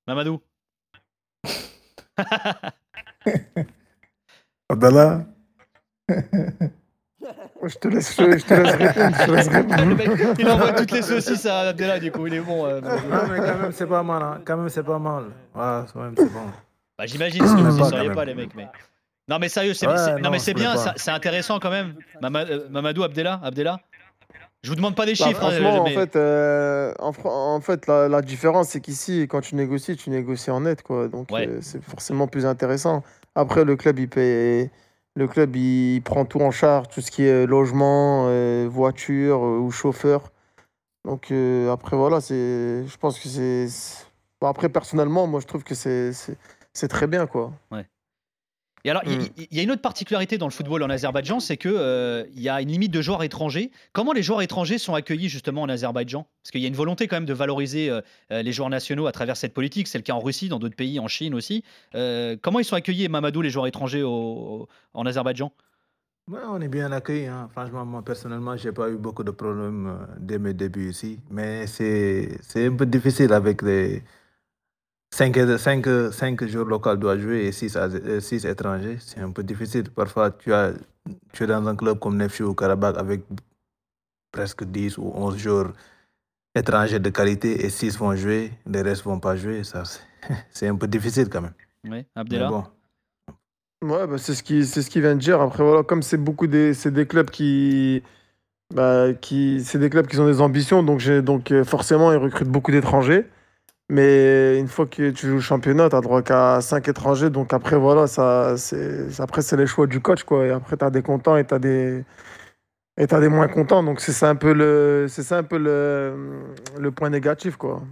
Mamadou 0.06 0.40
Abdallah 4.68 5.26
je 7.68 7.78
te 7.78 7.88
laisse, 7.88 8.14
je 8.14 8.16
te 8.16 9.30
laisse 9.30 9.48
répondre. 9.48 9.96
il 10.38 10.48
envoie 10.48 10.72
toutes 10.72 10.92
les 10.92 11.02
saucisses 11.02 11.46
à 11.46 11.60
Abdellah, 11.60 11.98
du 11.98 12.12
coup, 12.12 12.28
il 12.28 12.34
est 12.34 12.40
bon. 12.40 12.64
Euh, 12.66 12.80
non, 12.80 12.90
mais 13.28 13.38
quand 13.38 13.58
même, 13.58 13.72
c'est 13.72 13.86
pas 13.86 14.04
mal. 14.04 14.22
Hein. 14.22 14.40
Quand 14.44 14.56
même, 14.56 14.68
c'est 14.68 14.84
pas 14.84 15.00
mal. 15.00 15.24
Ouais, 15.54 15.82
quand 15.92 16.00
même, 16.00 16.14
c'est 16.16 16.32
bon. 16.32 16.46
Bah, 16.98 17.06
J'imagine, 17.06 17.42
que 17.42 17.46
vous 17.70 17.78
ne 17.78 17.84
seriez 17.84 18.10
pas, 18.10 18.24
les 18.24 18.34
mecs. 18.34 18.54
Mais... 18.54 18.68
Non, 19.28 19.38
mais 19.38 19.48
sérieux, 19.48 19.74
c'est 19.74 19.86
non, 19.86 20.30
mais 20.30 20.38
c'est 20.38 20.54
bien, 20.54 20.74
c'est 20.96 21.10
intéressant 21.10 21.58
quand 21.58 21.70
même. 21.70 21.94
Euh, 22.22 22.68
Mamadou 22.70 23.02
Abdella, 23.02 23.40
Abdella 23.42 23.80
je 24.62 24.70
vous 24.70 24.76
demande 24.76 24.96
pas 24.96 25.06
des 25.06 25.12
bah, 25.12 25.26
chiffres. 25.26 25.44
Hein, 25.44 25.78
en 25.78 25.86
fait, 25.86 26.16
euh, 26.16 26.92
en, 26.98 27.60
fait, 27.60 27.86
la, 27.86 28.20
différence, 28.20 28.70
c'est 28.70 28.80
qu'ici, 28.80 29.28
quand 29.28 29.40
tu 29.40 29.54
négocies, 29.54 29.96
tu 29.96 30.10
négocies 30.10 30.50
en 30.50 30.62
net, 30.62 30.82
quoi. 30.82 31.06
Donc, 31.06 31.30
euh, 31.30 31.58
c'est 31.60 31.80
forcément 31.80 32.26
plus 32.26 32.46
intéressant. 32.46 33.04
Après, 33.36 33.64
le 33.64 33.76
club, 33.76 34.00
il 34.00 34.08
paye. 34.08 34.70
Le 35.14 35.28
club, 35.28 35.54
il 35.54 36.00
prend 36.02 36.24
tout 36.24 36.40
en 36.40 36.50
charge, 36.50 36.88
tout 36.88 37.00
ce 37.00 37.12
qui 37.12 37.22
est 37.24 37.46
logement, 37.46 38.28
voiture 38.66 39.40
ou 39.40 39.70
chauffeur. 39.70 40.32
Donc, 41.04 41.32
après, 41.70 41.96
voilà, 41.96 42.20
c'est. 42.20 42.84
Je 42.88 42.96
pense 42.96 43.20
que 43.20 43.28
c'est. 43.28 43.68
après, 44.40 44.68
personnellement, 44.68 45.28
moi, 45.28 45.38
je 45.38 45.46
trouve 45.46 45.62
que 45.62 45.76
c'est 45.76 46.10
très 46.88 47.06
bien, 47.06 47.26
quoi. 47.26 47.52
Ouais. 47.70 47.86
Et 48.86 48.90
alors, 48.90 49.02
il 49.04 49.20
y, 49.50 49.56
y, 49.56 49.58
a 49.58 49.64
une 49.64 49.72
autre 49.72 49.82
particularité 49.82 50.38
dans 50.38 50.46
le 50.46 50.52
football 50.52 50.80
en 50.84 50.88
Azerbaïdjan, 50.88 51.40
c'est 51.40 51.56
qu'il 51.56 51.72
euh, 51.74 52.22
y 52.36 52.48
a 52.48 52.60
une 52.60 52.68
limite 52.68 52.92
de 52.92 53.02
joueurs 53.02 53.24
étrangers. 53.24 53.72
Comment 53.92 54.12
les 54.12 54.22
joueurs 54.22 54.42
étrangers 54.42 54.78
sont 54.78 54.94
accueillis 54.94 55.28
justement 55.28 55.62
en 55.62 55.68
Azerbaïdjan? 55.68 56.24
Parce 56.40 56.52
qu'il 56.52 56.60
y 56.60 56.66
a 56.66 56.68
une 56.68 56.76
volonté 56.76 57.08
quand 57.08 57.16
même 57.16 57.24
de 57.24 57.34
valoriser 57.34 57.90
euh, 57.90 58.00
euh, 58.30 58.42
les 58.42 58.52
joueurs 58.52 58.70
nationaux 58.70 59.08
à 59.08 59.12
travers 59.12 59.36
cette 59.36 59.54
politique. 59.54 59.88
C'est 59.88 59.98
le 59.98 60.04
cas 60.04 60.12
en 60.12 60.20
Russie, 60.20 60.48
dans 60.48 60.60
d'autres 60.60 60.76
pays, 60.76 61.00
en 61.00 61.08
Chine 61.08 61.34
aussi. 61.34 61.64
comment 61.92 62.60
ils 62.60 62.64
sont 62.64 62.76
accueillis, 62.76 63.08
Mamadou, 63.08 63.42
les 63.42 63.50
joueurs 63.50 63.66
étrangers 63.66 64.04
au, 64.04 64.68
en 64.94 65.04
Azerbaïdjan? 65.04 65.50
Ouais, 66.30 66.38
On 66.46 66.60
est 66.60 66.68
bien 66.68 66.92
accueillis. 66.92 67.26
Hein. 67.26 67.48
Franchement, 67.50 67.84
moi 67.84 68.02
personnellement, 68.04 68.56
je 68.56 68.68
n'ai 68.68 68.72
pas 68.72 68.88
eu 68.88 68.98
beaucoup 68.98 69.24
de 69.24 69.32
problèmes 69.32 69.98
dès 70.20 70.38
mes 70.38 70.54
débuts 70.54 70.90
ici. 70.90 71.18
Mais 71.28 71.66
c'est 71.66 72.38
un 72.54 72.76
peu 72.76 72.86
difficile 72.86 73.32
avec 73.32 73.62
les 73.62 74.04
5, 75.10 75.58
5, 75.58 76.12
5 76.12 76.46
jours 76.46 76.66
locaux 76.66 76.96
doivent 76.96 77.20
jouer 77.20 77.46
et 77.46 77.52
6, 77.52 77.78
6 78.20 78.44
euh, 78.46 78.50
étrangers, 78.50 78.98
c'est 79.00 79.20
un 79.20 79.30
peu 79.30 79.42
difficile. 79.42 79.90
Parfois, 79.90 80.30
tu, 80.30 80.52
as, 80.52 80.72
tu 81.32 81.44
es 81.44 81.46
dans 81.46 81.66
un 81.66 81.76
club 81.76 81.98
comme 81.98 82.16
Nefchi 82.16 82.42
ou 82.42 82.54
Karabakh 82.54 82.98
avec 82.98 83.22
presque 84.32 84.64
10 84.64 84.98
ou 84.98 85.12
11 85.14 85.36
joueurs 85.38 85.72
étrangers 86.54 86.98
de 86.98 87.10
qualité 87.10 87.64
et 87.64 87.70
6 87.70 87.98
vont 87.98 88.14
jouer, 88.14 88.52
les 88.66 88.82
restes 88.82 89.06
ne 89.06 89.12
vont 89.12 89.20
pas 89.20 89.36
jouer. 89.36 89.64
Ça, 89.64 89.84
c'est 90.50 90.68
un 90.68 90.76
peu 90.76 90.86
difficile 90.86 91.28
quand 91.28 91.42
même. 91.42 91.54
Oui, 91.88 92.04
Abdellah 92.14 92.48
bon. 92.48 92.64
Ouais, 93.84 94.06
bah 94.06 94.16
c'est 94.18 94.34
ce 94.34 94.42
qui 94.42 94.64
c'est 94.64 94.80
ce 94.82 94.88
qui 94.88 95.00
vient 95.00 95.14
de 95.14 95.20
dire. 95.20 95.40
Après 95.40 95.62
voilà, 95.62 95.82
comme 95.82 96.02
c'est 96.02 96.16
beaucoup 96.16 96.46
des 96.46 96.72
c'est 96.74 96.90
des 96.90 97.06
clubs 97.06 97.30
qui 97.30 98.02
bah, 98.74 99.12
qui 99.20 99.62
c'est 99.62 99.78
des 99.78 99.90
clubs 99.90 100.06
qui 100.06 100.18
ont 100.18 100.26
des 100.26 100.40
ambitions, 100.40 100.82
donc 100.82 100.98
j'ai 100.98 101.22
donc 101.22 101.52
euh, 101.52 101.62
forcément 101.62 102.10
ils 102.10 102.16
recrutent 102.16 102.48
beaucoup 102.48 102.72
d'étrangers. 102.72 103.26
Mais 103.88 104.58
une 104.58 104.66
fois 104.66 104.86
que 104.86 105.10
tu 105.10 105.26
joues 105.28 105.34
le 105.34 105.40
championnat, 105.40 105.88
tu 105.88 105.96
as 105.96 106.00
droit 106.00 106.22
qu'à 106.22 106.60
5 106.60 106.88
étrangers. 106.88 107.30
Donc 107.30 107.52
après, 107.52 107.76
voilà, 107.76 108.06
ça, 108.06 108.56
c'est, 108.56 109.20
après, 109.20 109.42
c'est 109.42 109.56
les 109.56 109.66
choix 109.66 109.86
du 109.86 110.00
coach. 110.00 110.24
Quoi. 110.24 110.46
Et 110.46 110.50
après, 110.50 110.76
tu 110.76 110.84
as 110.84 110.90
des 110.90 111.02
contents 111.02 111.36
et 111.36 111.44
tu 111.46 111.54
as 111.54 111.58
des, 111.60 112.04
et 112.96 113.06
des 113.06 113.28
moins 113.28 113.48
contents. 113.48 113.82
Donc 113.82 114.00
c'est 114.00 114.12
ça 114.12 114.28
un 114.28 114.36
peu 114.36 114.52
le, 114.52 115.06
c'est 115.08 115.22
ça 115.22 115.38
un 115.38 115.44
peu 115.44 115.58
le, 115.58 116.42
le 116.78 116.90
point 116.90 117.10
négatif. 117.10 117.56
Quoi. 117.56 117.82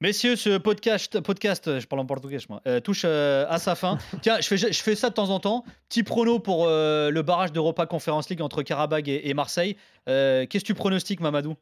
Messieurs, 0.00 0.34
ce 0.34 0.58
podcast, 0.58 1.20
podcast 1.20 1.78
je 1.78 1.86
parle 1.86 2.00
en 2.00 2.06
portugais, 2.06 2.38
euh, 2.66 2.80
touche 2.80 3.02
euh, 3.04 3.46
à 3.48 3.58
sa 3.58 3.76
fin. 3.76 3.98
Tiens, 4.20 4.40
je 4.40 4.48
fais, 4.48 4.56
je 4.56 4.82
fais 4.82 4.96
ça 4.96 5.10
de 5.10 5.14
temps 5.14 5.30
en 5.30 5.38
temps. 5.38 5.64
Petit 5.88 6.02
prono 6.02 6.40
pour 6.40 6.66
euh, 6.66 7.10
le 7.10 7.22
barrage 7.22 7.52
d'Europa 7.52 7.86
Conference 7.86 8.28
League 8.28 8.42
entre 8.42 8.62
Karabag 8.62 9.08
et, 9.08 9.28
et 9.28 9.34
Marseille. 9.34 9.76
Qu'est-ce 10.06 10.58
que 10.58 10.66
tu 10.66 10.74
pronostiques, 10.74 11.20
Mamadou? 11.20 11.54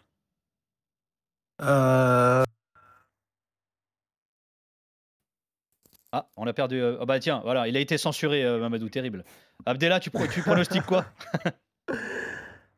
Ah, 6.12 6.28
on 6.36 6.46
a 6.46 6.52
perdu. 6.52 6.82
Oh 6.82 7.06
bah 7.06 7.20
tiens, 7.20 7.40
voilà, 7.44 7.68
il 7.68 7.76
a 7.76 7.80
été 7.80 7.96
censuré, 7.98 8.44
Mamadou, 8.58 8.88
terrible. 8.88 9.24
Abdella, 9.66 10.00
tu, 10.00 10.10
tu 10.32 10.42
pronostiques 10.42 10.86
quoi? 10.86 11.04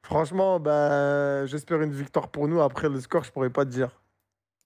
Franchement, 0.03 0.61
bah, 0.61 1.47
j'espère 1.47 1.81
une 1.81 1.93
victoire 1.93 2.29
pour 2.29 2.47
nous. 2.47 2.61
Après 2.61 2.89
le 2.89 3.01
score, 3.01 3.25
je 3.25 3.33
pourrais 3.33 3.51
pas 3.51 3.65
te 3.65 3.71
dire. 3.71 4.03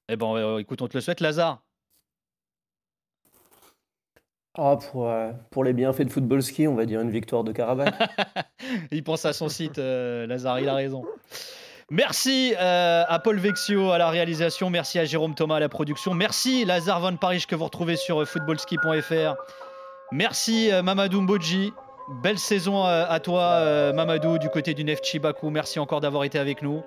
Eh 0.08 0.16
ben, 0.16 0.34
euh, 0.34 0.58
écoute, 0.58 0.82
on 0.82 0.88
te 0.88 0.96
le 0.96 1.00
souhaite, 1.00 1.20
Lazare. 1.20 1.62
Ah, 4.58 4.76
pour, 4.90 5.08
euh, 5.08 5.32
pour 5.50 5.64
les 5.64 5.72
bienfaits 5.72 6.02
de 6.02 6.10
football 6.10 6.42
ski, 6.42 6.66
on 6.66 6.74
va 6.74 6.86
dire 6.86 7.00
une 7.00 7.10
victoire 7.10 7.44
de 7.44 7.52
Karabakh. 7.52 7.94
il 8.90 9.04
pense 9.04 9.24
à 9.26 9.32
son 9.32 9.48
site, 9.48 9.78
euh, 9.78 10.26
Lazare, 10.26 10.60
il 10.60 10.68
a 10.68 10.74
raison. 10.74 11.04
Merci 11.90 12.54
à 12.58 13.20
Paul 13.22 13.38
Vexio 13.38 13.92
à 13.92 13.98
la 13.98 14.10
réalisation, 14.10 14.70
merci 14.70 14.98
à 14.98 15.04
Jérôme 15.04 15.34
Thomas 15.34 15.56
à 15.56 15.60
la 15.60 15.68
production, 15.68 16.14
merci 16.14 16.64
Lazare 16.64 17.00
Van 17.00 17.16
Paris 17.16 17.44
que 17.48 17.54
vous 17.54 17.64
retrouvez 17.64 17.96
sur 17.96 18.26
footballski.fr. 18.26 19.34
Merci 20.10 20.70
Mamadou 20.82 21.20
Mbodji, 21.20 21.72
belle 22.22 22.38
saison 22.38 22.84
à 22.84 23.20
toi 23.20 23.92
Mamadou 23.92 24.38
du 24.38 24.48
côté 24.48 24.74
du 24.74 24.82
Neftchi 24.82 25.20
Bakou, 25.20 25.50
merci 25.50 25.78
encore 25.78 26.00
d'avoir 26.00 26.24
été 26.24 26.40
avec 26.40 26.60
nous. 26.60 26.82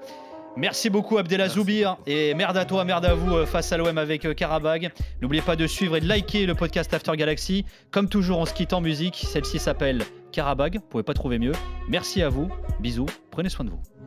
Merci 0.56 0.90
beaucoup 0.90 1.18
Abdelazoubir 1.18 1.98
et 2.08 2.34
merde 2.34 2.58
à 2.58 2.66
toi, 2.66 2.84
merde 2.84 3.06
à 3.06 3.14
vous 3.14 3.34
euh, 3.36 3.46
face 3.46 3.72
à 3.72 3.78
l'OM 3.78 3.98
avec 3.98 4.26
euh, 4.26 4.34
Karabag. 4.34 4.92
N'oubliez 5.22 5.42
pas 5.42 5.56
de 5.56 5.68
suivre 5.68 5.96
et 5.96 6.02
de 6.02 6.08
liker 6.08 6.46
le 6.46 6.56
podcast 6.56 6.94
After 6.94 7.16
Galaxy. 7.16 7.66
Comme 7.92 8.10
toujours, 8.10 8.40
on 8.40 8.46
se 8.46 8.54
quitte 8.54 8.74
en 8.74 8.82
musique. 8.82 9.16
Celle-ci 9.16 9.60
s'appelle 9.60 10.02
Karabag. 10.32 10.76
Vous 10.76 10.88
pouvez 10.90 11.04
pas 11.04 11.14
trouver 11.14 11.40
mieux. 11.40 11.54
Merci 11.88 12.22
à 12.22 12.30
vous. 12.30 12.50
Bisous. 12.80 13.06
Prenez 13.32 13.50
soin 13.50 13.64
de 13.66 13.70
vous. 13.70 13.99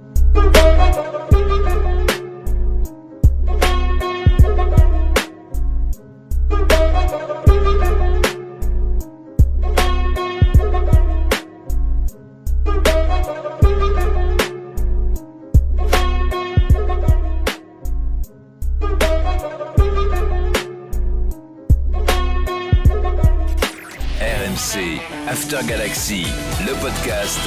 After 25.33 25.65
Galaxy, 25.67 26.27
le 26.67 26.73
podcast. 26.81 27.41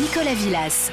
Nicolas 0.00 0.34
Villas. 0.34 0.90